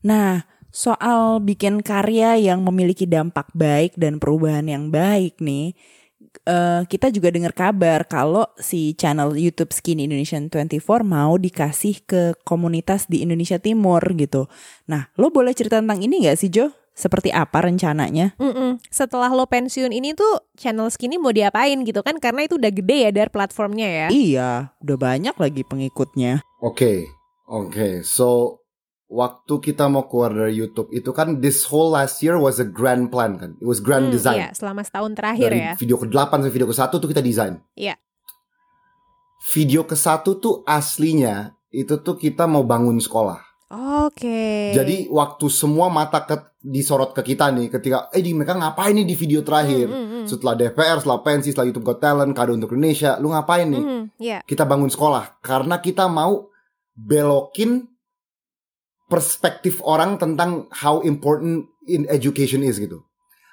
Nah, 0.00 0.48
soal 0.72 1.44
bikin 1.44 1.84
karya 1.84 2.40
yang 2.40 2.64
memiliki 2.64 3.04
dampak 3.04 3.52
baik 3.52 3.98
dan 4.00 4.16
perubahan 4.16 4.64
yang 4.64 4.88
baik 4.88 5.36
nih, 5.42 5.76
eh, 6.48 6.82
kita 6.88 7.12
juga 7.12 7.28
dengar 7.28 7.52
kabar 7.52 8.08
kalau 8.08 8.48
si 8.56 8.96
channel 8.96 9.36
YouTube 9.36 9.76
Skin 9.76 10.00
Indonesian 10.00 10.48
24 10.48 11.04
mau 11.04 11.36
dikasih 11.36 12.06
ke 12.08 12.22
komunitas 12.48 13.10
di 13.10 13.20
Indonesia 13.20 13.60
Timur 13.60 14.00
gitu. 14.16 14.48
Nah, 14.88 15.12
lo 15.20 15.28
boleh 15.28 15.52
cerita 15.52 15.84
tentang 15.84 16.00
ini 16.00 16.24
gak 16.24 16.40
sih 16.40 16.48
Jo? 16.48 16.72
Seperti 16.90 17.30
apa 17.30 17.64
rencananya? 17.64 18.36
Mm-mm. 18.36 18.76
Setelah 18.86 19.30
lo 19.30 19.46
pensiun 19.46 19.88
ini 19.88 20.12
tuh 20.12 20.52
channel 20.54 20.90
Skinny 20.90 21.16
mau 21.16 21.30
diapain 21.30 21.80
gitu 21.80 22.02
kan? 22.02 22.18
Karena 22.18 22.44
itu 22.44 22.60
udah 22.60 22.68
gede 22.68 23.08
ya 23.08 23.10
dari 23.10 23.30
platformnya 23.30 23.88
ya. 23.88 24.06
Iya, 24.10 24.50
udah 24.78 24.96
banyak 24.98 25.34
lagi 25.34 25.62
pengikutnya. 25.64 26.44
Oke, 26.60 27.08
oke. 27.46 28.04
So 28.04 28.60
waktu 29.08 29.54
kita 29.60 29.88
mau 29.88 30.06
keluar 30.06 30.30
dari 30.30 30.54
YouTube 30.54 30.92
itu 30.92 31.10
kan 31.10 31.40
this 31.40 31.66
whole 31.66 31.90
last 31.90 32.20
year 32.20 32.36
was 32.36 32.60
a 32.60 32.66
grand 32.66 33.08
plan 33.08 33.34
kan. 33.34 33.56
It 33.56 33.66
was 33.66 33.80
grand 33.80 34.10
Hmm, 34.10 34.14
design. 34.14 34.38
Iya, 34.38 34.48
selama 34.52 34.84
setahun 34.84 35.12
terakhir 35.16 35.50
Dari 35.50 35.62
ya. 35.62 35.74
video 35.74 35.96
ke-8 35.96 36.30
sampai 36.36 36.52
video 36.52 36.68
ke-1 36.68 36.90
tuh 36.92 37.08
kita 37.08 37.18
desain. 37.18 37.58
Iya. 37.74 37.98
Video 39.50 39.82
ke-1 39.82 40.22
tuh 40.36 40.62
aslinya 40.62 41.56
itu 41.72 41.96
tuh 41.98 42.14
kita 42.14 42.44
mau 42.44 42.62
bangun 42.62 43.00
sekolah. 43.00 43.40
Oke. 43.70 44.74
Jadi 44.74 45.06
waktu 45.06 45.46
semua 45.46 45.86
mata 45.86 46.26
ke, 46.26 46.58
disorot 46.58 47.14
ke 47.14 47.22
kita 47.22 47.54
nih 47.54 47.70
ketika 47.70 48.10
eh 48.10 48.18
di 48.18 48.34
mereka 48.34 48.58
ngapain 48.58 48.98
nih 48.98 49.06
di 49.06 49.14
video 49.14 49.46
terakhir? 49.46 49.86
Hmm, 49.86 49.94
hmm, 49.94 50.10
hmm. 50.10 50.24
Setelah 50.26 50.54
DPR, 50.58 50.98
setelah 50.98 51.20
pensi, 51.22 51.54
setelah 51.54 51.70
YouTube 51.70 51.86
Got 51.86 52.02
Talent, 52.02 52.34
kado 52.34 52.50
untuk 52.58 52.74
Indonesia, 52.74 53.14
lu 53.22 53.30
ngapain 53.30 53.70
nih? 53.70 53.82
Mhm, 53.82 54.02
Iya. 54.18 54.38
Kita 54.42 54.66
bangun 54.66 54.90
sekolah 54.90 55.38
karena 55.38 55.78
kita 55.78 56.10
mau 56.10 56.50
belokin 56.98 57.86
perspektif 59.06 59.78
orang 59.86 60.18
tentang 60.18 60.66
how 60.74 60.98
important 61.06 61.70
in 61.86 62.10
education 62.10 62.66
is 62.66 62.82
gitu. 62.82 63.06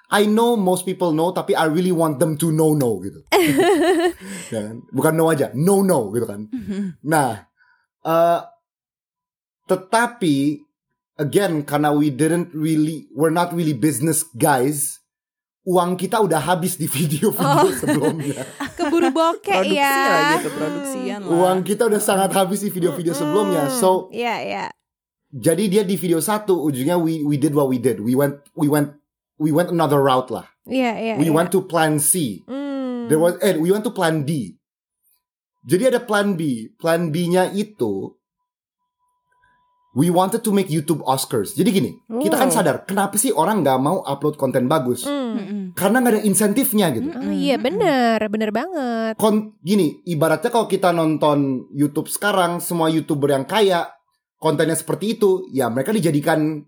I 0.08 0.24
know 0.26 0.56
most 0.56 0.88
people 0.88 1.12
know, 1.14 1.30
tapi 1.30 1.54
I 1.54 1.68
really 1.70 1.92
want 1.92 2.18
them 2.18 2.40
to 2.42 2.50
know 2.50 2.74
no 2.74 2.98
gitu. 3.06 3.22
Ya 4.54 4.72
kan? 4.72 4.82
Bukan 4.90 5.14
no 5.14 5.30
aja, 5.30 5.54
no 5.54 5.86
no 5.86 6.10
gitu 6.10 6.26
kan. 6.26 6.50
Nah, 7.12 7.46
eh 8.02 8.40
tetapi 9.68 10.64
again 11.20 11.62
karena 11.68 11.92
we 11.92 12.10
didn't 12.10 12.50
really, 12.56 13.06
we're 13.14 13.34
not 13.34 13.52
really 13.52 13.76
business 13.76 14.24
guys, 14.34 14.98
uang 15.68 16.00
kita 16.00 16.24
udah 16.24 16.40
habis 16.40 16.80
di 16.80 16.88
video-video 16.88 17.70
sebelumnya. 17.84 18.42
Keburu 18.80 19.12
bokeh 19.12 19.52
Produksi 19.60 19.76
ya. 19.76 20.08
lagi 20.08 20.38
keproduksian 20.48 21.20
lah. 21.28 21.32
Uang 21.36 21.58
kita 21.68 21.84
udah 21.92 22.00
sangat 22.00 22.32
habis 22.32 22.64
di 22.64 22.72
video-video 22.72 23.12
sebelumnya. 23.12 23.68
So 23.68 24.08
Iya, 24.16 24.36
iya. 24.40 24.66
jadi 25.28 25.64
dia 25.68 25.84
di 25.84 26.00
video 26.00 26.24
satu 26.24 26.64
ujungnya 26.64 26.96
we 26.96 27.28
we 27.28 27.36
did 27.36 27.52
what 27.52 27.68
we 27.68 27.76
did. 27.84 28.00
We 28.00 28.16
went 28.16 28.40
we 28.56 28.72
went 28.72 28.96
we 29.36 29.52
went 29.52 29.68
another 29.68 30.00
route 30.00 30.32
lah. 30.32 30.48
Iya, 30.64 30.92
iya. 30.96 31.16
We 31.20 31.28
iya. 31.28 31.36
went 31.36 31.52
to 31.52 31.68
plan 31.68 32.00
C. 32.00 32.42
Hmm. 32.48 33.12
There 33.12 33.20
was 33.20 33.36
eh 33.44 33.60
we 33.60 33.68
went 33.68 33.84
to 33.84 33.92
plan 33.92 34.24
D. 34.24 34.56
Jadi 35.68 35.92
ada 35.92 36.00
plan 36.00 36.40
B. 36.40 36.72
Plan 36.80 37.12
B-nya 37.12 37.52
itu 37.52 38.16
we 39.98 40.14
wanted 40.14 40.46
to 40.46 40.54
make 40.54 40.70
YouTube 40.70 41.02
Oscars. 41.02 41.58
Jadi 41.58 41.70
gini, 41.74 41.92
kita 42.06 42.38
kan 42.38 42.54
sadar 42.54 42.86
kenapa 42.86 43.18
sih 43.18 43.34
orang 43.34 43.66
nggak 43.66 43.80
mau 43.82 44.06
upload 44.06 44.38
konten 44.38 44.70
bagus? 44.70 45.10
Mm-mm. 45.10 45.74
Karena 45.74 46.06
nggak 46.06 46.14
ada 46.14 46.24
insentifnya 46.24 46.94
gitu. 46.94 47.10
Oh, 47.10 47.34
iya 47.34 47.58
bener, 47.58 48.22
bener 48.30 48.54
banget. 48.54 49.18
Kon 49.18 49.58
gini, 49.60 49.98
ibaratnya 50.06 50.54
kalau 50.54 50.70
kita 50.70 50.94
nonton 50.94 51.66
YouTube 51.74 52.14
sekarang, 52.14 52.62
semua 52.62 52.94
YouTuber 52.94 53.34
yang 53.34 53.50
kaya 53.50 53.90
kontennya 54.38 54.78
seperti 54.78 55.18
itu, 55.18 55.50
ya 55.50 55.66
mereka 55.74 55.90
dijadikan 55.90 56.62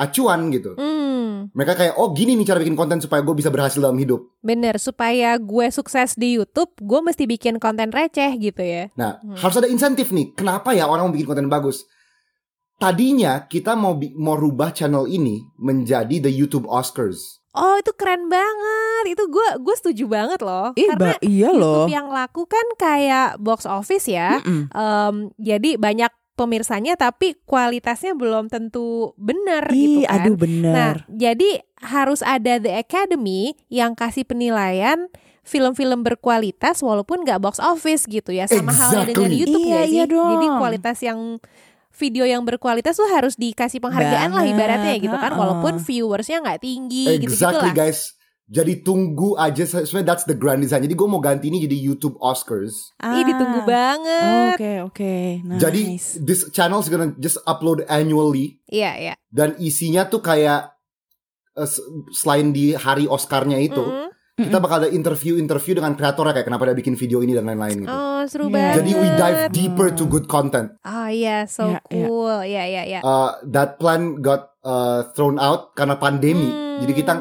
acuan 0.00 0.48
gitu. 0.48 0.72
Hmm, 0.80 1.52
Mereka 1.52 1.76
kayak, 1.76 1.94
oh 2.00 2.16
gini 2.16 2.32
nih 2.32 2.48
cara 2.48 2.64
bikin 2.64 2.72
konten 2.72 3.04
supaya 3.04 3.20
gue 3.20 3.36
bisa 3.36 3.52
berhasil 3.52 3.76
dalam 3.76 4.00
hidup. 4.00 4.24
bener. 4.40 4.80
Supaya 4.80 5.36
gue 5.36 5.68
sukses 5.68 6.16
di 6.16 6.40
YouTube, 6.40 6.72
gue 6.80 7.00
mesti 7.04 7.28
bikin 7.28 7.60
konten 7.60 7.92
receh 7.92 8.32
gitu 8.40 8.64
ya. 8.64 8.88
Nah, 8.96 9.20
harus 9.36 9.60
ada 9.60 9.68
insentif 9.68 10.08
nih. 10.08 10.32
Kenapa 10.32 10.72
ya 10.72 10.88
orang 10.88 11.08
mau 11.08 11.12
bikin 11.12 11.28
konten 11.28 11.52
bagus? 11.52 11.84
Tadinya 12.80 13.44
kita 13.44 13.76
mau 13.76 13.92
mau 14.16 14.34
rubah 14.34 14.72
channel 14.72 15.04
ini 15.04 15.44
menjadi 15.54 16.16
the 16.18 16.32
YouTube 16.32 16.64
Oscars. 16.64 17.44
Oh 17.52 17.76
itu 17.76 17.92
keren 17.92 18.26
banget. 18.26 19.12
Itu 19.12 19.28
gue 19.28 19.48
gue 19.58 19.74
setuju 19.76 20.08
banget 20.08 20.40
loh. 20.40 20.72
Ih, 20.72 20.88
Karena 20.88 21.12
iya 21.20 21.52
loh. 21.52 21.84
YouTube 21.84 21.92
yang 21.92 22.08
laku 22.08 22.42
kan 22.46 22.64
kayak 22.74 23.36
box 23.36 23.68
office 23.68 24.06
ya. 24.06 24.40
Mm-mm. 24.40 24.70
Em, 24.70 25.14
jadi 25.36 25.76
banyak 25.76 26.08
pemirsanya 26.32 26.96
tapi 26.96 27.36
kualitasnya 27.44 28.16
belum 28.16 28.48
tentu 28.48 29.12
benar 29.20 29.68
gitu 29.68 30.08
kan. 30.08 30.14
aduh 30.16 30.32
Nah, 30.32 30.40
bener. 30.40 30.94
jadi 31.06 31.50
harus 31.84 32.24
ada 32.24 32.56
The 32.56 32.80
Academy 32.80 33.60
yang 33.68 33.92
kasih 33.92 34.24
penilaian 34.24 35.12
film-film 35.42 36.00
berkualitas 36.00 36.80
walaupun 36.80 37.24
nggak 37.24 37.44
box 37.44 37.60
office 37.60 38.08
gitu 38.08 38.32
ya. 38.32 38.48
Sama 38.48 38.72
halnya 38.72 39.04
dengan 39.04 39.28
Exactly. 39.28 39.36
YouTube 39.36 39.60
Iya, 39.60 39.68
nggak 39.68 39.84
sih? 39.84 39.92
iya 39.92 40.04
dong. 40.06 40.30
Jadi 40.32 40.46
kualitas 40.56 40.98
yang 41.02 41.20
video 42.00 42.24
yang 42.24 42.40
berkualitas 42.40 42.96
tuh 42.96 43.06
harus 43.06 43.36
dikasih 43.36 43.76
penghargaan 43.78 44.32
lah 44.32 44.40
Banget, 44.40 44.56
ibaratnya 44.56 44.94
gitu 44.98 45.12
kan. 45.14 45.32
Walaupun 45.32 45.76
viewersnya 45.78 46.40
nggak 46.40 46.60
tinggi 46.60 47.04
gitu-gitu 47.14 47.28
exactly 47.30 47.68
lah. 47.68 47.76
guys. 47.76 48.16
Jadi 48.48 48.80
tunggu 48.80 49.36
aja. 49.36 49.62
Sebenarnya 49.62 50.08
that's 50.08 50.24
the 50.24 50.34
grand 50.34 50.58
design. 50.58 50.80
Jadi 50.80 50.92
gue 50.92 51.06
mau 51.06 51.20
ganti 51.20 51.46
ini 51.46 51.60
jadi 51.60 51.76
YouTube 51.76 52.18
Oscars. 52.18 52.90
Ih 52.98 53.22
ditunggu 53.22 53.62
Ah. 53.62 53.66
banget. 53.68 54.56
Oke, 54.56 54.72
oke. 54.82 55.14
Nice. 55.44 55.60
Jadi 55.60 55.80
this 56.18 56.48
channel 56.50 56.78
is 56.78 56.88
gonna 56.88 57.14
just 57.14 57.38
upload 57.44 57.86
annually. 57.86 58.58
Iya, 58.66 58.90
iya. 58.98 59.14
Dan 59.28 59.54
isinya 59.56 60.02
tuh 60.04 60.18
kayak 60.18 60.72
s- 61.56 61.78
selain 62.12 62.50
di 62.50 62.72
hari 62.72 63.06
Oscarnya 63.06 63.54
itu, 63.56 63.78
Mm-mm. 63.78 64.10
Kita 64.40 64.58
bakal 64.58 64.76
ada 64.80 64.88
interview-interview 64.88 65.76
dengan 65.76 65.92
kreatornya 65.92 66.32
kayak 66.32 66.46
kenapa 66.46 66.64
dia 66.66 66.76
bikin 66.76 66.94
video 66.94 67.20
ini 67.20 67.32
dan 67.32 67.44
lain-lain 67.44 67.84
gitu. 67.84 67.90
Oh, 67.90 68.22
seru 68.24 68.46
Iya. 68.46 68.54
banget. 68.54 68.74
Jadi 68.80 68.90
we 68.94 69.08
dive 69.12 69.40
deeper 69.50 69.86
to 69.90 70.04
good 70.04 70.26
content. 70.26 70.74
Oh 70.80 71.06
iya, 71.06 71.44
so 71.44 71.68
Ya, 71.68 71.80
ya. 71.86 72.06
cool. 72.06 72.38
Iya, 72.42 72.64
iya, 72.66 72.82
iya. 72.88 73.00
Uh, 73.00 73.36
that 73.44 73.76
plan 73.76 74.18
got 74.18 74.56
uh, 74.60 75.08
thrown 75.12 75.36
out 75.36 75.72
karena 75.72 75.96
pandemi. 75.96 76.48
Hmm. 76.48 76.80
Jadi 76.80 76.92
kita 76.94 77.12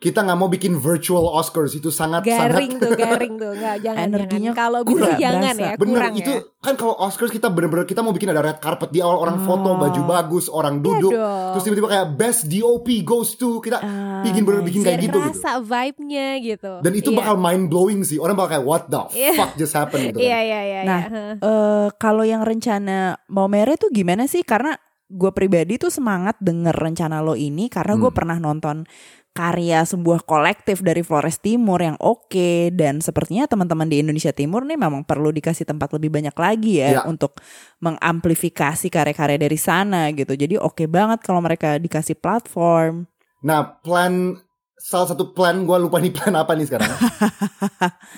kita 0.00 0.24
nggak 0.24 0.32
mau 0.34 0.48
bikin 0.48 0.74
virtual 0.74 1.28
Oscars 1.28 1.72
itu 1.72 1.88
sangat 1.88 2.24
garing 2.24 2.72
sangat 2.72 2.80
tuh, 2.80 2.92
garing 2.96 3.34
tuh. 3.36 3.52
Nggak, 3.52 3.76
jangan, 3.84 4.00
Energinya. 4.02 4.50
Kalau 4.54 4.80
bisa 4.80 4.96
kurang 4.96 5.20
jangan 5.20 5.40
berasa. 5.52 5.60
ya, 5.62 5.72
Bener 5.76 5.92
kurang 5.92 6.14
itu 6.16 6.32
ya. 6.32 6.40
kan 6.58 6.74
kalau 6.74 6.94
Oscars 6.96 7.28
kita 7.28 7.46
bener-bener 7.46 7.84
kita 7.84 8.00
mau 8.00 8.08
bikin 8.10 8.26
ada 8.26 8.40
red 8.40 8.58
carpet 8.58 8.88
di 8.88 8.98
awal 8.98 9.20
orang 9.20 9.44
foto 9.44 9.68
Oh. 9.68 9.76
baju 9.76 10.00
bagus 10.02 10.48
orang 10.48 10.80
duduk 10.80 11.12
Iya 11.12 11.20
dong. 11.20 11.52
terus 11.52 11.62
tiba-tiba 11.62 11.88
kayak 11.90 12.06
best 12.14 12.40
DOP 12.46 12.88
goes 13.02 13.30
to 13.34 13.60
kita 13.60 13.76
Ah, 13.78 14.20
bikin 14.22 14.42
bener 14.42 14.60
bikin 14.62 14.80
kayak 14.80 15.00
gitu 15.02 15.14
gitu 15.14 15.20
rasa 15.30 15.60
vibe-nya 15.60 16.26
gitu. 16.38 16.72
dan 16.80 16.92
itu 16.94 17.10
Iya. 17.10 17.16
bakal 17.16 17.34
mind 17.36 17.64
blowing 17.66 18.00
sih 18.00 18.16
orang 18.16 18.34
bakal 18.34 18.50
kayak 18.50 18.64
what 18.64 18.82
the 18.86 19.04
Iya. 19.10 19.36
fuck 19.36 19.52
just 19.54 19.72
happened 19.74 20.00
gitu 20.06 20.18
Iya, 20.18 20.32
kan. 20.32 20.42
iya, 20.42 20.60
iya. 20.64 20.80
Nah, 20.82 21.00
eh 21.36 21.86
kalau 21.94 22.24
yang 22.24 22.40
rencana 22.40 22.98
mau 23.26 23.46
mere 23.46 23.76
tuh 23.76 23.88
gimana 23.90 24.24
sih? 24.24 24.40
Karena 24.40 24.72
gue 25.06 25.30
pribadi 25.30 25.74
tuh 25.74 25.90
semangat 25.90 26.38
denger 26.38 26.70
rencana 26.72 27.18
lo 27.18 27.34
ini 27.34 27.66
karena 27.66 27.94
gue 27.94 28.06
Hmm. 28.06 28.14
pernah 28.16 28.38
nonton 28.38 28.86
karya 29.30 29.82
sebuah 29.82 30.26
kolektif 30.26 30.82
dari 30.82 31.00
Flores 31.00 31.38
Timur 31.38 31.78
yang 31.78 31.94
oke 31.96 32.74
dan 32.74 32.98
sepertinya 32.98 33.46
teman-teman 33.46 33.86
di 33.86 34.02
Indonesia 34.02 34.30
Timur 34.30 34.66
nih 34.66 34.74
memang 34.74 35.06
perlu 35.06 35.30
dikasih 35.30 35.64
tempat 35.64 35.94
lebih 35.94 36.10
banyak 36.10 36.34
lagi 36.34 36.82
ya 36.82 36.88
Ya. 36.90 37.02
untuk 37.06 37.38
mengamplifikasi 37.78 38.86
karya-karya 38.86 39.38
dari 39.38 39.54
sana 39.54 40.10
gitu. 40.10 40.34
Jadi 40.34 40.56
oke 40.56 40.84
banget 40.86 41.22
kalau 41.22 41.38
mereka 41.38 41.76
dikasih 41.76 42.14
platform. 42.14 43.06
nah 43.40 43.64
plan 43.80 44.36
salah 44.76 45.08
satu 45.08 45.32
plan 45.32 45.64
gue 45.64 45.76
lupa 45.78 45.96
nih 45.96 46.12
plan 46.16 46.34
apa 46.34 46.52
nih 46.52 46.68
sekarang 46.68 46.92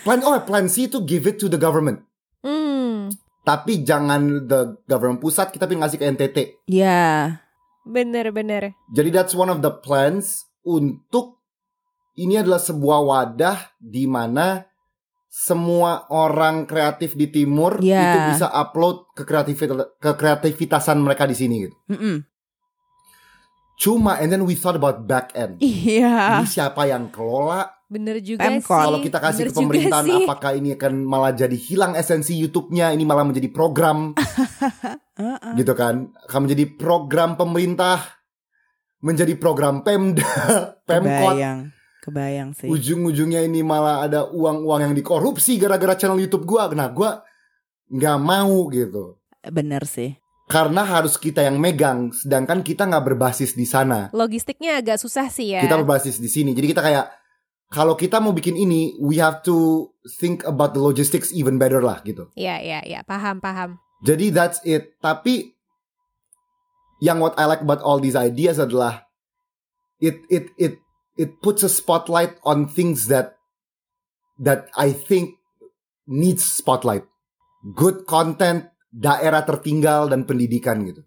plan 0.02 0.18
oh 0.22 0.34
plan 0.42 0.66
C 0.66 0.86
itu 0.86 0.98
give 1.02 1.26
it 1.26 1.36
to 1.36 1.46
the 1.46 1.54
government 1.54 2.02
Hmm, 2.42 3.06
tapi 3.40 3.86
jangan 3.86 4.50
the 4.50 4.82
government 4.84 5.18
pusat 5.18 5.50
kita 5.50 5.66
pengen 5.66 5.86
ngasih 5.86 5.94
ke 5.94 6.06
NTT 6.08 6.38
Ya, 6.66 7.38
bener-bener. 7.84 8.74
Jadi 8.90 9.08
that's 9.10 9.30
one 9.30 9.46
of 9.46 9.58
the 9.58 9.70
plans 9.70 10.50
untuk 10.64 11.42
ini 12.14 12.36
adalah 12.36 12.58
sebuah 12.58 12.98
wadah 13.00 13.58
di 13.76 14.04
mana 14.04 14.62
semua 15.26 16.04
orang 16.08 16.64
kreatif 16.64 17.16
di 17.16 17.24
timur 17.26 17.80
Ya. 17.80 18.04
itu 18.04 18.18
bisa 18.36 18.46
upload 18.48 19.08
ke 19.12 19.24
kreativit- 19.24 19.72
ke 19.96 20.10
kreativitasan 20.12 21.00
mereka 21.00 21.24
di 21.24 21.32
sini 21.32 21.54
gitu. 21.64 21.76
Mm-mm. 21.88 22.16
Cuma 23.74 24.14
and 24.16 24.30
then 24.30 24.44
we 24.44 24.54
thought 24.54 24.76
about 24.76 25.08
back 25.08 25.32
end. 25.34 25.58
iya. 25.58 26.38
Ini 26.38 26.46
siapa 26.46 26.84
yang 26.84 27.08
kelola? 27.08 27.66
Bener 27.88 28.20
juga 28.20 28.44
Pemkot. 28.44 28.68
sih. 28.68 28.84
Kalau 28.84 28.98
kita 29.00 29.18
kasih 29.18 29.42
Bener 29.42 29.50
ke 29.50 29.58
pemerintahan 29.58 30.06
apakah 30.22 30.52
ini 30.54 30.68
akan 30.72 30.92
malah 31.02 31.32
jadi 31.32 31.52
hilang 31.52 31.92
esensi 31.92 32.36
YouTube-nya, 32.36 32.88
ini 32.88 33.02
malah 33.02 33.24
menjadi 33.24 33.48
program 33.48 34.12
Heeh. 35.16 35.52
gitu 35.58 35.72
kan. 35.72 36.08
Akan 36.24 36.40
menjadi 36.44 36.64
program 36.72 37.34
pemerintah 37.34 38.00
menjadi 39.02 39.34
program 39.36 39.82
Pemda, 39.82 40.24
Pemkot. 40.88 41.34
Kebayang, 41.36 41.58
kebayang 42.06 42.50
sih. 42.54 42.70
ujung-ujungnya 42.70 43.42
ini 43.42 43.60
malah 43.66 44.06
ada 44.06 44.30
uang-uang 44.30 44.90
yang 44.90 44.94
dikorupsi 44.94 45.58
gara-gara 45.58 45.98
channel 45.98 46.22
YouTube 46.22 46.46
gua. 46.46 46.70
Nah, 46.70 46.88
gua 46.88 47.20
nggak 47.90 48.18
mau 48.22 48.70
gitu. 48.70 49.18
Bener 49.42 49.84
sih. 49.84 50.16
Karena 50.46 50.84
harus 50.84 51.16
kita 51.16 51.42
yang 51.42 51.56
megang, 51.58 52.12
sedangkan 52.12 52.62
kita 52.62 52.86
nggak 52.86 53.04
berbasis 53.14 53.58
di 53.58 53.66
sana. 53.66 54.12
Logistiknya 54.14 54.78
agak 54.78 55.00
susah 55.02 55.26
sih 55.28 55.54
ya. 55.54 55.62
Kita 55.64 55.80
berbasis 55.80 56.20
di 56.20 56.28
sini. 56.28 56.52
Jadi 56.52 56.66
kita 56.76 56.82
kayak 56.84 57.06
kalau 57.72 57.96
kita 57.96 58.20
mau 58.20 58.36
bikin 58.36 58.52
ini, 58.52 59.00
we 59.00 59.16
have 59.16 59.40
to 59.40 59.88
think 60.20 60.44
about 60.44 60.76
the 60.76 60.82
logistics 60.82 61.32
even 61.32 61.56
better 61.56 61.80
lah 61.80 62.04
gitu. 62.04 62.28
Iya, 62.36 62.60
iya, 62.60 62.80
iya. 62.84 63.00
Paham, 63.00 63.40
paham. 63.40 63.80
Jadi 64.04 64.28
that's 64.28 64.60
it. 64.68 65.00
Tapi 65.00 65.51
yang 67.02 67.18
what 67.18 67.34
I 67.34 67.50
like 67.50 67.66
about 67.66 67.82
all 67.82 67.98
these 67.98 68.14
ideas 68.14 68.62
adalah 68.62 69.10
it 69.98 70.22
it 70.30 70.54
it 70.54 70.78
it 71.18 71.42
puts 71.42 71.66
a 71.66 71.70
spotlight 71.70 72.38
on 72.46 72.70
things 72.70 73.10
that 73.10 73.34
that 74.38 74.70
I 74.78 74.94
think 74.94 75.42
needs 76.06 76.46
spotlight. 76.46 77.02
Good 77.74 78.06
content, 78.06 78.70
daerah 78.90 79.42
tertinggal 79.42 80.14
dan 80.14 80.22
pendidikan 80.26 80.86
gitu. 80.86 81.02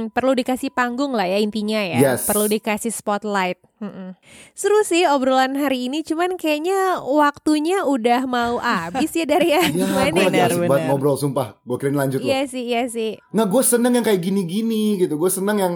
Hmm, 0.00 0.08
perlu 0.08 0.32
dikasih 0.32 0.72
panggung 0.72 1.12
lah 1.12 1.24
ya 1.24 1.36
intinya 1.36 1.76
ya. 1.76 2.16
Yes. 2.16 2.24
Perlu 2.24 2.48
dikasih 2.48 2.88
spotlight. 2.88 3.60
Mm-mm. 3.80 4.16
Seru 4.52 4.80
sih 4.82 5.04
obrolan 5.04 5.56
hari 5.56 5.88
ini, 5.88 6.00
cuman 6.00 6.36
kayaknya 6.36 7.00
waktunya 7.00 7.84
udah 7.84 8.24
mau 8.24 8.56
habis 8.64 9.12
ya 9.12 9.24
dari 9.24 9.52
ya. 9.52 9.60
Ya, 9.60 9.72
Gimana 9.72 10.08
gue 10.10 10.24
lagi 10.26 10.40
asik 10.40 10.60
banget 10.64 10.86
ngobrol 10.88 11.16
sumpah. 11.16 11.60
Gue 11.60 11.76
kirain 11.76 11.96
lanjut 11.96 12.20
loh. 12.20 12.28
Iya 12.28 12.40
sih, 12.44 12.64
iya 12.64 12.82
sih. 12.88 13.20
Nggak, 13.30 13.48
gue 13.48 13.62
seneng 13.62 13.92
yang 13.94 14.04
kayak 14.04 14.20
gini-gini 14.20 14.96
gitu. 14.96 15.16
Gue 15.16 15.28
seneng 15.28 15.58
yang 15.58 15.74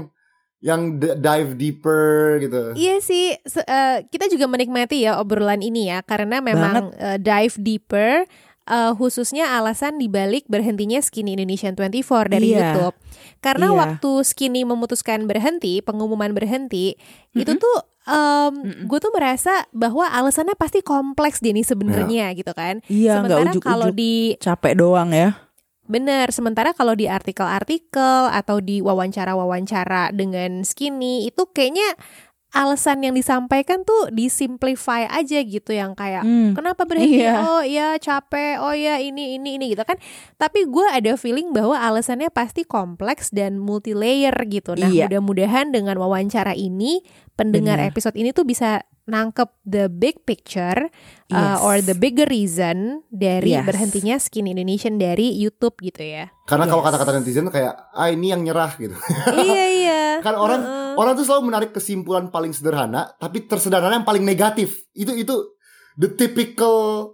yang 0.64 0.96
dive 0.96 1.60
deeper 1.60 2.40
gitu. 2.40 2.72
Iya 2.72 2.96
sih, 3.04 3.36
se- 3.44 3.68
eh, 3.68 4.08
kita 4.08 4.32
juga 4.32 4.48
menikmati 4.48 5.04
ya 5.04 5.20
obrolan 5.20 5.60
ini 5.60 5.92
ya, 5.92 6.00
karena 6.00 6.40
memang 6.40 6.88
eh, 6.96 7.20
dive 7.20 7.56
deeper 7.60 8.24
eh, 8.64 8.92
khususnya 8.96 9.56
alasan 9.56 10.00
dibalik 10.00 10.44
berhentinya 10.48 11.00
Skinny 11.00 11.36
Indonesian 11.36 11.76
24 11.76 12.28
dari 12.32 12.52
Iya. 12.52 12.74
YouTube. 12.76 12.96
Karena 13.40 13.68
Iya. 13.70 13.76
waktu 13.76 14.10
Skinny 14.24 14.64
memutuskan 14.64 15.28
berhenti, 15.28 15.84
pengumuman 15.84 16.32
berhenti, 16.32 16.96
itu 17.32 17.52
tuh 17.56 17.76
gue 18.84 18.98
tuh 19.00 19.12
merasa 19.16 19.64
bahwa 19.72 20.04
alasannya 20.04 20.52
pasti 20.60 20.84
kompleks 20.84 21.40
deh 21.40 21.56
nih 21.56 21.64
sebenarnya 21.64 22.36
gitu 22.36 22.52
kan. 22.52 22.84
Iya, 22.84 23.24
nggak 23.24 23.40
Sementara 23.48 23.52
kalau 23.64 23.88
di 23.92 24.36
Capek 24.36 24.76
doang 24.76 25.08
ya. 25.16 25.40
Bener, 25.84 26.32
sementara 26.32 26.72
kalau 26.72 26.92
di 26.96 27.08
artikel-artikel 27.08 28.32
atau 28.32 28.60
di 28.60 28.80
wawancara-wawancara 28.80 30.16
dengan 30.16 30.64
Skinny 30.64 31.28
itu 31.28 31.44
kayaknya 31.48 31.96
alasan 32.54 33.02
yang 33.02 33.12
disampaikan 33.12 33.82
tuh 33.82 34.08
disimplify 34.08 35.04
aja 35.04 35.38
gitu 35.38 35.70
yang 35.70 35.92
kayak 35.92 36.22
Hmm, 36.22 36.54
kenapa 36.54 36.86
berhenti 36.86 37.20
iya. 37.20 37.42
oh 37.42 37.60
ya 37.60 37.98
capek 37.98 38.56
oh 38.58 38.70
ya 38.70 38.96
ini 38.96 39.34
ini 39.34 39.58
ini 39.58 39.74
gitu 39.74 39.82
kan 39.82 39.98
tapi 40.34 40.62
gue 40.64 40.86
ada 40.86 41.14
feeling 41.14 41.50
bahwa 41.50 41.74
alasannya 41.74 42.30
pasti 42.30 42.62
kompleks 42.62 43.28
dan 43.28 43.58
multi 43.58 43.92
layer 43.92 44.32
gitu 44.46 44.72
nah 44.72 44.86
Iya. 44.86 45.10
mudah-mudahan 45.10 45.68
dengan 45.68 45.98
wawancara 45.98 46.54
ini 46.54 47.02
pendengar 47.34 47.76
Benar. 47.76 47.90
episode 47.90 48.14
ini 48.14 48.30
tuh 48.30 48.46
bisa 48.46 48.80
nangkep 49.04 49.50
the 49.64 49.90
big 49.90 50.22
picture 50.22 50.88
uh, 51.28 51.36
Yes. 51.36 51.58
or 51.60 51.74
the 51.78 51.92
bigger 51.92 52.24
reason 52.24 53.02
dari 53.10 53.52
Yes. 53.52 53.66
berhentinya 53.66 54.16
Skin 54.16 54.46
Indonesian 54.46 54.96
dari 54.96 55.34
YouTube 55.34 55.76
gitu 55.82 56.00
ya 56.00 56.30
Karena 56.44 56.64
kalau 56.64 56.80
Yes. 56.80 56.88
kata-kata 56.88 57.10
netizen 57.18 57.48
kayak 57.48 57.74
ah 57.90 58.08
ini 58.08 58.30
yang 58.30 58.40
nyerah 58.40 58.72
gitu. 58.76 58.94
iya 59.34 59.64
iya 59.68 60.02
kan 60.24 60.32
orang 60.34 60.62
Heeh. 60.62 60.83
Orang 60.96 61.12
tuh 61.14 61.22
selalu 61.22 61.42
menarik 61.46 61.70
kesimpulan 61.70 62.26
paling 62.28 62.50
sederhana 62.50 63.08
tapi 63.16 63.44
tersederhana 63.44 63.94
yang 63.94 64.02
paling 64.02 64.20
negatif. 64.20 64.82
Itu 64.90 65.12
itu 65.12 65.32
the 65.94 66.08
typical 66.08 67.12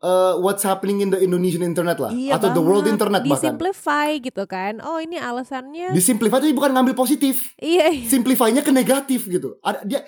uh, 0.00 0.34
what's 0.36 0.62
happening 0.62 0.98
in 0.98 1.08
the 1.08 1.16
Indonesian 1.16 1.60
internet 1.60 1.96
lah 1.96 2.10
Iya 2.10 2.36
atau 2.36 2.50
the 2.50 2.58
world 2.58 2.82
banget. 2.82 2.92
internet 2.96 3.20
bahkan. 3.22 3.54
disimplify 3.54 4.06
gitu 4.18 4.42
kan 4.44 4.80
oh 4.80 4.96
ini 4.96 5.16
alasannya 5.16 5.92
Disimplify 5.92 6.36
itu 6.38 6.52
bukan 6.52 6.70
ngambil 6.72 6.92
positif. 6.92 7.52
iya 7.56 7.88
iya 7.88 8.08
Simplify-nya 8.08 8.60
ke 8.60 8.70
negatif 8.70 9.24
gitu. 9.26 9.56
Ada 9.60 9.84
dia 9.84 10.00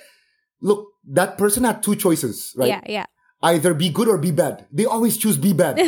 look 0.59 0.97
that 1.05 1.37
person 1.37 1.63
had 1.63 1.79
two 1.79 1.95
choices, 1.95 2.53
right? 2.57 2.69
iya 2.69 2.81
iya 2.85 3.05
Either 3.45 3.77
be 3.77 3.89
good 3.89 4.09
or 4.09 4.17
be 4.17 4.33
bad. 4.33 4.65
They 4.73 4.89
always 4.89 5.15
choose 5.15 5.37
be 5.37 5.53
bad. 5.53 5.77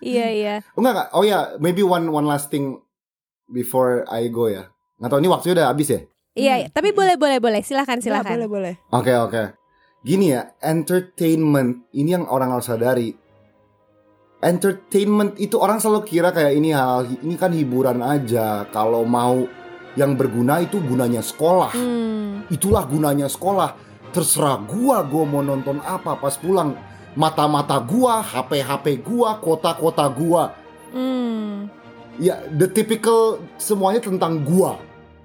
iya 0.00 0.26
iya 0.32 0.54
Oh, 0.72 0.80
enggak, 0.80 0.92
enggak. 0.96 1.08
Oh 1.12 1.20
ya, 1.20 1.52
maybe 1.60 1.82
one 1.82 2.08
one 2.08 2.24
last 2.24 2.48
thing 2.48 2.80
before 3.46 4.04
I 4.08 4.28
go 4.28 4.48
ya. 4.48 4.68
Nggak 5.00 5.10
tahu 5.10 5.20
ini 5.24 5.28
waktunya 5.32 5.54
udah 5.56 5.68
habis 5.72 5.88
ya? 5.88 6.00
iya 6.30 6.54
iya. 6.62 6.68
tapi 6.70 6.94
boleh 6.94 7.18
boleh 7.18 7.42
boleh 7.42 7.58
silakan 7.64 7.98
Nggak, 7.98 8.04
silakan 8.06 8.36
boleh 8.36 8.48
boleh. 8.48 8.74
Oke, 8.94 9.12
oke. 9.16 9.42
Gini 10.00 10.32
ya, 10.32 10.52
entertainment 10.60 11.88
ini 11.92 12.14
yang 12.14 12.24
orang 12.28 12.54
harus 12.54 12.70
sadari. 12.70 13.12
Entertainment 14.40 15.36
itu 15.36 15.60
orang 15.60 15.84
selalu 15.84 16.00
kira 16.08 16.32
kayak 16.32 16.56
ini 16.56 16.72
hal 16.72 17.04
ini 17.20 17.36
kan 17.36 17.52
hiburan 17.52 18.00
aja. 18.00 18.64
Kalau 18.72 19.04
mau 19.04 19.44
yang 20.00 20.16
berguna 20.16 20.64
itu 20.64 20.80
gunanya 20.80 21.20
sekolah. 21.20 21.76
Hmm, 21.76 22.48
Itulah 22.48 22.88
gunanya 22.88 23.28
sekolah. 23.28 23.76
Terserah 24.16 24.64
gua, 24.64 25.04
gua 25.04 25.24
mau 25.28 25.44
nonton 25.44 25.84
apa 25.84 26.16
pas 26.16 26.40
pulang. 26.40 26.72
Mata-mata 27.20 27.76
gua, 27.84 28.24
HP-HP 28.24 29.04
gua, 29.04 29.36
kota-kota 29.42 30.08
gua. 30.08 30.56
hmm. 30.94 31.68
Ya, 32.20 32.36
the 32.52 32.68
typical 32.68 33.40
semuanya 33.56 34.00
tentang 34.04 34.44
gua, 34.44 34.76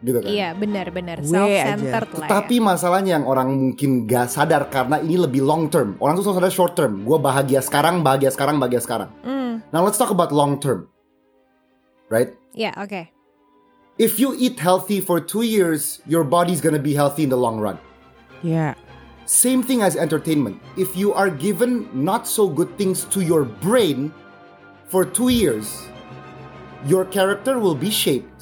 gitu 0.05 0.21
kan. 0.21 0.29
iya 0.29 0.53
benar 0.53 0.93
benar 0.93 1.17
Gue 1.17 1.33
self 1.33 1.49
centered 1.49 2.09
lah 2.13 2.27
ya. 2.27 2.31
Tapi 2.31 2.55
masalahnya 2.61 3.11
yang 3.17 3.25
orang 3.25 3.49
mungkin 3.49 4.05
gak 4.05 4.29
sadar 4.29 4.69
karena 4.69 5.01
ini 5.01 5.17
lebih 5.17 5.41
long 5.41 5.65
term. 5.67 5.97
Orang 5.97 6.13
tuh 6.15 6.29
selalu 6.29 6.37
sadar 6.45 6.53
short 6.53 6.73
term. 6.77 7.01
Gue 7.01 7.17
bahagia 7.17 7.59
sekarang, 7.59 8.05
bahagia 8.05 8.29
sekarang, 8.29 8.61
bahagia 8.61 8.85
sekarang. 8.85 9.09
Hmm, 9.25 9.65
Now 9.73 9.81
let's 9.81 9.97
talk 9.97 10.13
about 10.13 10.29
long 10.29 10.61
term. 10.61 10.85
Right? 12.05 12.37
ya 12.53 12.69
oke 12.77 13.09
If 13.97 14.19
you 14.19 14.35
eat 14.35 14.59
healthy 14.59 14.99
for 14.99 15.23
two 15.23 15.41
years, 15.41 16.03
your 16.05 16.27
body's 16.27 16.59
gonna 16.59 16.83
be 16.83 16.93
healthy 16.93 17.23
in 17.23 17.31
the 17.31 17.39
long 17.39 17.57
run. 17.63 17.79
Ya. 18.43 18.75
Same 19.25 19.63
thing 19.63 19.81
as 19.81 19.95
entertainment. 19.97 20.59
If 20.77 20.93
you 20.93 21.15
are 21.15 21.31
given 21.33 21.87
not 21.95 22.27
so 22.27 22.45
good 22.45 22.69
things 22.77 23.07
to 23.15 23.23
your 23.23 23.47
brain 23.47 24.11
for 24.85 25.01
two 25.07 25.31
years, 25.33 25.87
your 26.85 27.07
character 27.09 27.57
will 27.57 27.73
be 27.73 27.89
shaped. 27.89 28.35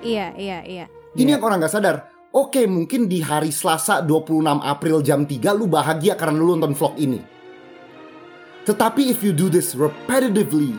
iya 0.00 0.32
iya 0.36 0.60
iya 0.64 0.86
Ini 1.16 1.40
yang 1.40 1.42
orang 1.48 1.64
gak 1.64 1.72
sadar. 1.72 1.96
Oke, 2.36 2.68
mungkin 2.68 3.08
di 3.08 3.24
hari 3.24 3.48
Selasa 3.48 4.04
26 4.04 4.60
April 4.60 5.00
jam 5.00 5.24
3 5.24 5.56
lu 5.56 5.64
bahagia 5.64 6.12
karena 6.12 6.36
lu 6.36 6.52
nonton 6.52 6.76
vlog 6.76 6.92
ini. 7.00 7.24
Tetapi 8.68 9.08
if 9.08 9.24
you 9.24 9.32
do 9.32 9.48
this 9.48 9.72
repetitively 9.72 10.76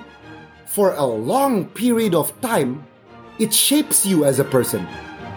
for 0.70 0.94
a 0.94 1.08
long 1.08 1.66
period 1.74 2.14
of 2.14 2.30
time, 2.46 2.86
it 3.42 3.50
shapes 3.50 4.06
you 4.06 4.30
as 4.30 4.38
a 4.38 4.46
person. 4.46 4.86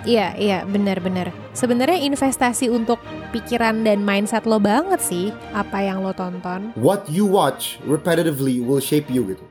Iya, 0.05 0.36
iya, 0.36 0.59
benar-benar. 0.68 1.32
Sebenarnya 1.57 2.05
investasi 2.05 2.68
untuk 2.68 3.01
pikiran 3.32 3.80
dan 3.80 4.05
mindset 4.05 4.44
lo 4.44 4.61
banget 4.61 5.01
sih 5.01 5.32
apa 5.57 5.80
yang 5.80 6.05
lo 6.05 6.12
tonton. 6.12 6.76
What 6.76 7.09
you 7.09 7.24
watch 7.24 7.80
repetitively 7.88 8.61
will 8.61 8.84
shape 8.84 9.09
you 9.09 9.24
gitu. 9.32 9.44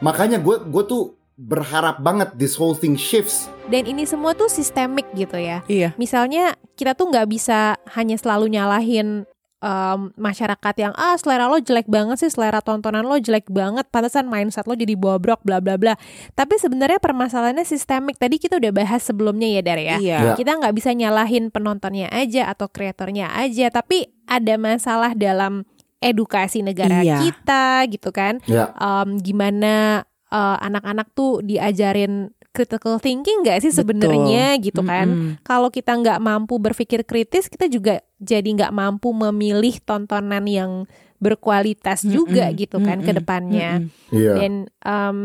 Makanya 0.00 0.40
gue 0.40 0.64
gue 0.64 0.84
tuh 0.88 1.17
berharap 1.38 2.02
banget 2.02 2.34
this 2.34 2.58
whole 2.58 2.74
thing 2.74 2.98
shifts. 2.98 3.46
Dan 3.70 3.86
ini 3.86 4.02
semua 4.02 4.34
tuh 4.34 4.50
sistemik 4.50 5.06
gitu 5.14 5.38
ya. 5.38 5.62
Iya. 5.70 5.94
Misalnya 5.94 6.58
kita 6.74 6.98
tuh 6.98 7.14
nggak 7.14 7.30
bisa 7.30 7.78
hanya 7.94 8.18
selalu 8.18 8.50
nyalahin 8.50 9.22
em, 9.62 10.00
masyarakat 10.18 10.74
yang 10.82 10.90
ah 10.98 11.14
selera 11.14 11.46
lo 11.46 11.62
jelek 11.62 11.86
banget 11.86 12.18
sih, 12.26 12.30
selera 12.34 12.58
tontonan 12.58 13.06
lo 13.06 13.22
jelek 13.22 13.46
banget, 13.54 13.86
pantesan 13.86 14.26
mindset 14.26 14.66
lo 14.66 14.74
jadi 14.74 14.98
bobrok 14.98 15.38
bla 15.46 15.62
bla 15.62 15.78
bla. 15.78 15.94
Tapi 16.34 16.58
sebenarnya 16.58 16.98
permasalahannya 16.98 17.62
sistemik. 17.62 18.18
Tadi 18.18 18.42
kita 18.42 18.58
udah 18.58 18.74
bahas 18.74 19.06
sebelumnya 19.06 19.46
ya 19.46 19.62
Dar 19.62 19.78
ya. 19.78 19.96
Iya. 20.02 20.18
Ya. 20.18 20.32
Kita 20.34 20.58
nggak 20.58 20.74
bisa 20.74 20.90
nyalahin 20.90 21.54
penontonnya 21.54 22.10
aja 22.10 22.50
atau 22.50 22.66
kreatornya 22.66 23.30
aja, 23.30 23.70
tapi 23.70 24.10
ada 24.26 24.58
masalah 24.58 25.14
dalam 25.14 25.62
edukasi 26.02 26.62
negara 26.66 27.02
Iya. 27.02 27.22
kita 27.22 27.86
gitu 27.94 28.10
kan. 28.10 28.42
Ya. 28.50 28.74
Em, 28.74 29.22
gimana 29.22 30.02
eh, 30.32 30.56
anak-anak 30.62 31.12
tuh 31.12 31.40
diajarin 31.44 32.32
critical 32.52 32.98
thinking 32.98 33.46
nggak 33.46 33.62
sih 33.62 33.70
sebenarnya 33.70 34.58
gitu 34.58 34.82
kan? 34.82 35.06
Mm-mm. 35.06 35.32
Kalau 35.46 35.70
kita 35.70 35.94
nggak 35.94 36.18
mampu 36.18 36.58
berpikir 36.58 37.06
kritis, 37.06 37.46
kita 37.46 37.70
juga 37.70 38.02
jadi 38.18 38.46
nggak 38.46 38.74
mampu 38.74 39.14
memilih 39.14 39.78
tontonan 39.86 40.42
yang 40.48 40.72
berkualitas 41.22 42.02
juga 42.02 42.50
Mm-mm. 42.50 42.58
gitu 42.58 42.76
kan 42.82 42.98
ke 42.98 43.12
Mm-mm. 43.14 43.18
depannya. 43.22 43.70
Mm-mm. 43.84 44.10
Iya. 44.10 44.32
Dan 44.34 44.52
em, 44.82 45.16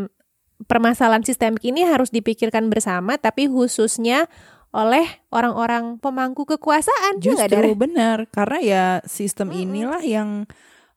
permasalahan 0.70 1.26
sistemik 1.26 1.66
ini 1.66 1.82
harus 1.88 2.14
dipikirkan 2.14 2.70
bersama, 2.70 3.18
tapi 3.18 3.50
khususnya 3.50 4.30
oleh 4.74 5.06
orang-orang 5.30 6.02
pemangku 6.02 6.50
kekuasaan 6.50 7.22
juga 7.22 7.46
Dar? 7.46 7.62
Justru 7.62 7.78
benar 7.78 8.26
karena 8.30 8.60
ya 8.62 8.86
sistem 9.06 9.54
inilah 9.54 10.02
yang 10.02 10.50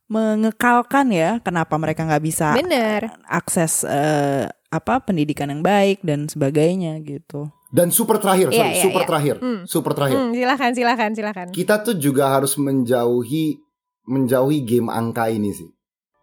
mengekalkan 0.07 1.11
ya 1.11 1.43
kenapa 1.43 1.75
mereka 1.77 2.07
nggak 2.07 2.23
bisa 2.23 2.55
Bener. 2.55 3.11
akses 3.27 3.83
eh, 3.83 4.47
apa 4.71 5.03
pendidikan 5.03 5.51
yang 5.51 5.63
baik 5.63 6.03
dan 6.07 6.31
sebagainya 6.31 6.99
gitu. 7.03 7.51
Dan 7.67 7.91
super 7.91 8.23
terakhir, 8.23 8.55
Iya, 8.55 8.63
sorry, 8.63 8.73
iya, 8.73 8.85
super 8.87 9.03
iya. 9.03 9.09
terakhir, 9.11 9.37
Hmm. 9.43 9.61
super 9.67 9.93
terakhir. 9.93 10.17
Hmm, 10.17 10.31
silakan, 10.33 10.71
silakan, 10.73 11.11
silakan. 11.13 11.47
kita 11.51 11.75
tuh 11.83 11.99
juga 11.99 12.31
harus 12.31 12.55
menjauhi 12.57 13.59
menjauhi 14.07 14.63
game 14.63 14.87
angka 14.87 15.27
ini 15.27 15.51
sih. 15.51 15.67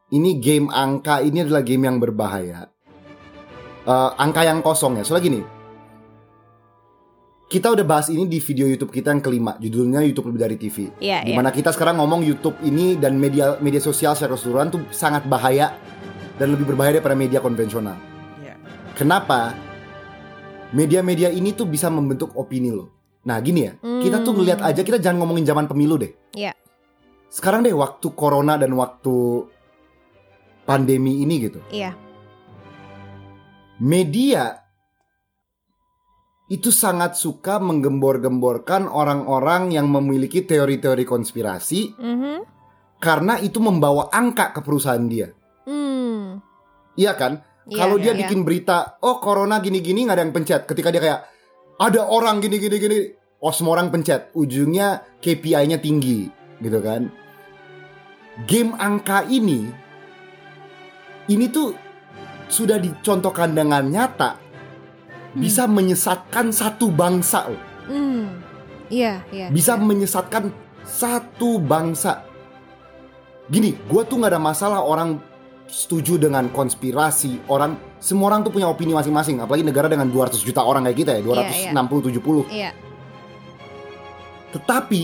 Ini 0.09 0.39
game 0.39 0.71
angka 0.71 1.19
ini 1.19 1.43
adalah 1.43 1.61
game 1.61 1.83
yang 1.83 1.99
berbahaya. 1.99 2.71
Eh, 3.83 4.11
angka 4.15 4.47
yang 4.47 4.63
kosong 4.63 4.95
ya. 4.95 5.03
Soalnya 5.03 5.23
gini, 5.27 5.41
kita 7.53 7.69
udah 7.69 7.85
bahas 7.85 8.09
ini 8.09 8.25
di 8.25 8.41
video 8.41 8.65
YouTube 8.65 8.89
kita 8.89 9.13
yang 9.13 9.21
kelima, 9.21 9.53
judulnya 9.61 10.01
YouTube 10.01 10.33
lebih 10.33 10.41
dari 10.41 10.57
TV. 10.57 10.89
Iya, 10.97 11.21
iya. 11.21 11.29
Di 11.29 11.31
mana 11.37 11.53
kita 11.53 11.69
sekarang 11.69 12.01
ngomong 12.01 12.25
YouTube 12.25 12.57
ini 12.65 12.97
dan 12.97 13.13
media 13.21 13.61
media 13.61 13.77
sosial 13.77 14.17
secara 14.17 14.33
keseluruhan 14.33 14.73
tuh 14.73 14.81
sangat 14.89 15.29
bahaya 15.29 15.77
dan 16.41 16.49
lebih 16.49 16.73
berbahaya 16.73 16.97
daripada 16.97 17.13
media 17.13 17.37
konvensional. 17.45 17.93
Iya. 18.41 18.57
Kenapa? 18.97 19.53
Media-media 20.73 21.29
ini 21.29 21.53
tuh 21.53 21.69
bisa 21.69 21.93
membentuk 21.93 22.33
opini 22.33 22.73
lo. 22.73 22.89
Nah 23.29 23.37
gini 23.37 23.69
ya, 23.69 23.77
kita 23.77 24.25
tuh 24.25 24.33
Hmm. 24.33 24.41
ngeliat 24.41 24.59
aja 24.65 24.81
kita 24.81 24.97
jangan 24.97 25.21
ngomongin 25.21 25.45
zaman 25.45 25.69
pemilu 25.69 26.01
deh. 26.01 26.09
Iya. 26.33 26.57
Sekarang 27.29 27.61
deh 27.61 27.77
waktu 27.77 28.09
corona 28.17 28.57
dan 28.57 28.73
waktu 28.73 29.45
pandemi 30.65 31.21
ini 31.21 31.37
gitu. 31.37 31.61
Iya. 31.69 31.93
Media 33.77 34.62
itu 36.51 36.69
sangat 36.69 37.15
suka 37.15 37.57
menggembor-gemborkan 37.63 38.91
orang-orang 38.91 39.71
yang 39.71 39.87
memiliki 39.87 40.43
teori-teori 40.43 41.07
konspirasi 41.07 41.95
Mhm. 41.95 42.35
karena 42.99 43.39
itu 43.39 43.63
membawa 43.63 44.11
angka 44.11 44.51
ke 44.51 44.59
perusahaan 44.59 45.07
dia. 45.07 45.31
Hmm. 45.63 46.43
Iya 46.99 47.15
kan? 47.15 47.39
Iya, 47.63 47.79
Kalau 47.79 47.95
iya, 47.95 48.11
dia 48.11 48.13
iya. 48.15 48.19
bikin 48.27 48.43
berita, 48.43 48.99
oh 48.99 49.23
corona 49.23 49.63
gini-gini 49.63 50.03
nggak 50.03 50.15
ada 50.19 50.23
yang 50.27 50.35
pencet. 50.35 50.61
Ketika 50.67 50.91
dia 50.91 50.99
kayak 50.99 51.21
ada 51.79 52.01
orang 52.03 52.43
gini-gini 52.43 52.75
gini, 52.75 52.99
oh 53.39 53.51
semua 53.55 53.79
orang 53.79 53.87
pencet. 53.87 54.35
Ujungnya 54.35 54.99
KPI-nya 55.23 55.79
tinggi, 55.79 56.27
gitu 56.59 56.79
kan? 56.83 57.07
Game 58.43 58.75
angka 58.75 59.23
ini 59.31 59.71
ini 61.31 61.45
tuh 61.47 61.71
sudah 62.51 62.75
dicontohkan 62.83 63.55
dengan 63.55 63.87
nyata 63.87 64.42
bisa 65.33 65.65
menyesatkan 65.65 66.53
satu 66.53 66.93
bangsa 66.93 67.49
loh. 67.49 67.61
Hmm. 67.89 68.41
Iya, 68.93 69.25
iya. 69.33 69.47
bisa 69.49 69.73
menyesatkan 69.73 70.53
satu 70.85 71.57
bangsa. 71.57 72.21
Gini, 73.49 73.73
gue 73.75 74.01
tuh 74.05 74.21
nggak 74.21 74.37
ada 74.37 74.41
masalah 74.41 74.79
orang 74.85 75.17
setuju 75.65 76.21
dengan 76.21 76.47
konspirasi. 76.53 77.49
Orang 77.49 77.75
semua 77.97 78.29
orang 78.31 78.45
tuh 78.45 78.53
punya 78.53 78.69
opini 78.69 78.93
masing-masing. 78.93 79.41
Apalagi 79.41 79.65
negara 79.65 79.89
dengan 79.89 80.07
200 80.13 80.37
juta 80.45 80.61
orang 80.61 80.85
kayak 80.85 80.97
kita 80.99 81.11
ya, 81.17 81.21
260 81.25 81.73
70. 82.21 82.53
Iya. 82.53 82.71
Tetapi 84.53 85.01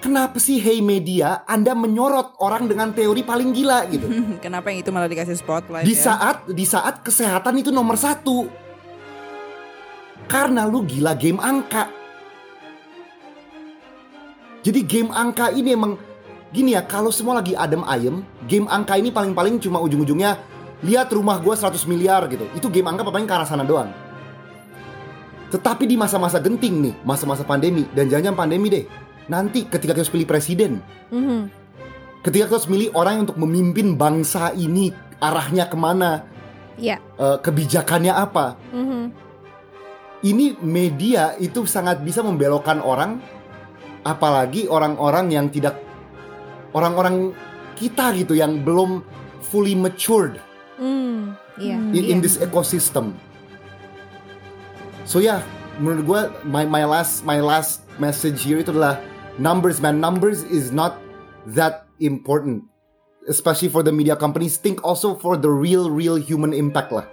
kenapa 0.00 0.40
sih 0.40 0.56
hey 0.56 0.80
media 0.80 1.44
Anda 1.44 1.76
menyorot 1.76 2.40
orang 2.40 2.66
dengan 2.66 2.96
teori 2.96 3.20
paling 3.20 3.52
gila 3.52 3.84
gitu? 3.92 4.08
Kenapa 4.44 4.72
yang 4.72 4.80
itu 4.80 4.90
malah 4.90 5.12
dikasih 5.12 5.36
spotlight 5.36 5.84
di 5.84 5.92
ya? 5.92 6.08
saat 6.08 6.48
di 6.48 6.64
saat 6.64 7.04
kesehatan 7.04 7.60
itu 7.60 7.68
nomor 7.68 8.00
satu. 8.00 8.48
Karena 10.30 10.62
lu 10.70 10.86
gila 10.86 11.18
game 11.18 11.42
angka. 11.42 11.90
Jadi 14.62 14.80
game 14.86 15.10
angka 15.10 15.50
ini 15.50 15.74
emang 15.74 15.98
gini 16.54 16.78
ya, 16.78 16.86
kalau 16.86 17.10
semua 17.10 17.42
lagi 17.42 17.58
adem 17.58 17.82
ayem, 17.82 18.22
game 18.46 18.70
angka 18.70 18.94
ini 18.94 19.10
paling-paling 19.10 19.58
cuma 19.58 19.82
ujung-ujungnya 19.82 20.38
lihat 20.86 21.10
rumah 21.10 21.42
gua 21.42 21.58
100 21.58 21.82
miliar 21.90 22.30
gitu. 22.30 22.46
Itu 22.54 22.70
game 22.70 22.86
angka 22.86 23.02
paling 23.02 23.26
ke 23.26 23.34
arah 23.34 23.48
sana 23.48 23.66
doang. 23.66 23.90
Tetapi 25.50 25.82
di 25.82 25.98
masa-masa 25.98 26.38
genting 26.38 26.78
nih, 26.78 26.94
masa-masa 27.02 27.42
pandemi 27.42 27.82
dan 27.90 28.06
jangan-jangan 28.06 28.38
pandemi 28.38 28.70
deh. 28.70 28.84
Nanti 29.26 29.66
ketika 29.66 29.98
kita 29.98 30.06
harus 30.06 30.14
pilih 30.14 30.28
presiden, 30.30 30.78
Mhm. 31.10 31.50
ketika 32.22 32.46
kita 32.46 32.54
harus 32.54 32.70
milih 32.70 32.94
orang 32.94 33.18
yang 33.18 33.24
untuk 33.26 33.40
memimpin 33.42 33.98
bangsa 33.98 34.54
ini 34.54 34.94
arahnya 35.18 35.66
ke 35.66 35.74
mana, 35.74 36.22
Iya. 36.78 37.02
eh, 37.02 37.36
kebijakannya 37.42 38.14
apa, 38.14 38.54
Mhm. 38.70 39.02
Ini 40.20 40.56
media 40.60 41.36
itu 41.40 41.64
sangat 41.64 42.04
bisa 42.04 42.20
membelokkan 42.20 42.80
orang 42.84 43.20
apalagi 44.04 44.68
orang-orang 44.68 45.32
yang 45.32 45.46
tidak 45.48 45.80
orang-orang 46.72 47.32
kita 47.76 48.12
gitu 48.16 48.36
yang 48.36 48.60
belum 48.60 49.04
fully 49.40 49.72
matured 49.76 50.40
Hmm. 50.80 51.36
Iya. 51.60 51.76
in, 51.92 52.04
in 52.08 52.18
this 52.24 52.40
ecosystem. 52.40 53.12
So 55.04 55.20
ya, 55.20 55.44
menurut 55.76 56.02
gue 56.08 56.20
my 56.48 56.64
my 56.64 56.88
last 56.88 57.20
my 57.20 57.36
last 57.36 57.84
message 58.00 58.40
here 58.40 58.64
itu 58.64 58.72
adalah 58.72 58.96
numbers 59.36 59.76
man. 59.76 60.00
Numbers 60.00 60.40
is 60.48 60.72
not 60.72 60.96
that 61.52 61.84
important. 62.00 62.64
Especially 63.28 63.68
for 63.68 63.84
the 63.84 63.92
media 63.92 64.16
companies, 64.16 64.56
think 64.56 64.80
also 64.80 65.12
for 65.12 65.36
the 65.36 65.52
real 65.52 65.92
real 65.92 66.16
human 66.16 66.56
impact 66.56 66.96
lah. 66.96 67.04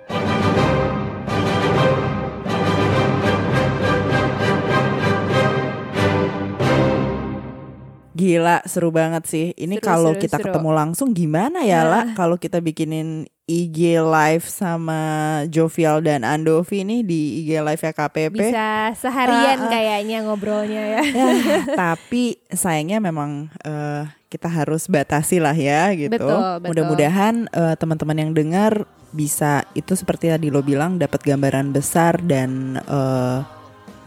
Gila, 8.18 8.66
seru 8.66 8.90
banget 8.90 9.30
sih. 9.30 9.46
Ini 9.54 9.78
kalau 9.78 10.18
kita 10.18 10.42
seru. 10.42 10.50
ketemu 10.50 10.70
langsung 10.74 11.14
gimana 11.14 11.62
ya 11.62 11.86
Nah. 11.86 11.86
lah 11.86 12.06
kalau 12.18 12.34
kita 12.36 12.58
bikinin 12.58 13.30
IG 13.46 13.78
live 13.96 14.44
sama 14.44 15.00
Jovial 15.48 16.02
dan 16.02 16.26
Andovi 16.26 16.82
nih 16.82 17.06
di 17.06 17.22
IG 17.40 17.62
live 17.62 17.80
ya 17.80 17.94
KPP. 17.94 18.34
Bisa 18.36 18.68
seharian 18.92 19.56
Ah, 19.56 19.64
ah. 19.64 19.70
kayaknya 19.70 20.18
ngobrolnya 20.26 20.84
ya. 20.84 21.02
Ya, 21.06 21.30
tapi 21.78 22.42
sayangnya 22.50 22.98
memang 23.00 23.54
eh, 23.62 24.04
kita 24.28 24.50
harus 24.50 24.90
batasi 24.90 25.38
lah 25.38 25.56
ya 25.56 25.94
gitu. 25.94 26.12
Betul, 26.12 26.28
betul. 26.60 26.68
Mudah-mudahan 26.74 27.36
eh, 27.48 27.76
teman-teman 27.78 28.18
yang 28.18 28.32
dengar 28.34 28.84
bisa 29.08 29.64
itu 29.72 29.96
seperti 29.96 30.28
tadi 30.28 30.52
lo 30.52 30.60
bilang 30.60 31.00
dapat 31.00 31.24
gambaran 31.24 31.72
besar 31.72 32.20
dan 32.20 32.82
eh, 32.82 33.40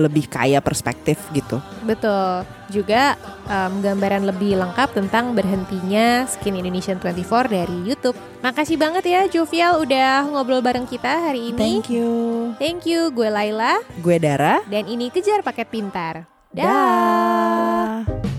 lebih 0.01 0.25
kaya 0.25 0.65
perspektif 0.65 1.21
gitu. 1.37 1.61
Betul. 1.85 2.49
Juga 2.73 3.21
em, 3.45 3.85
gambaran 3.85 4.25
lebih 4.25 4.57
lengkap 4.57 4.97
tentang 4.97 5.37
berhentinya 5.37 6.25
Skin 6.25 6.57
Indonesian 6.57 6.97
24 6.97 7.53
dari 7.53 7.79
YouTube. 7.85 8.17
Makasih 8.41 8.81
banget 8.81 9.05
ya 9.05 9.29
Jovial 9.29 9.85
udah 9.85 10.25
ngobrol 10.33 10.65
bareng 10.65 10.89
kita 10.89 11.29
hari 11.29 11.53
ini. 11.53 11.61
Thank 11.61 11.93
you. 11.93 12.11
Thank 12.57 12.89
you. 12.89 13.13
Gue 13.13 13.29
Laila 13.29 13.85
Gue 14.01 14.17
Dara. 14.17 14.65
dan 14.65 14.89
ini 14.89 15.13
kejar 15.13 15.45
paket 15.45 15.69
pintar. 15.69 16.25
Dah. 16.51 18.30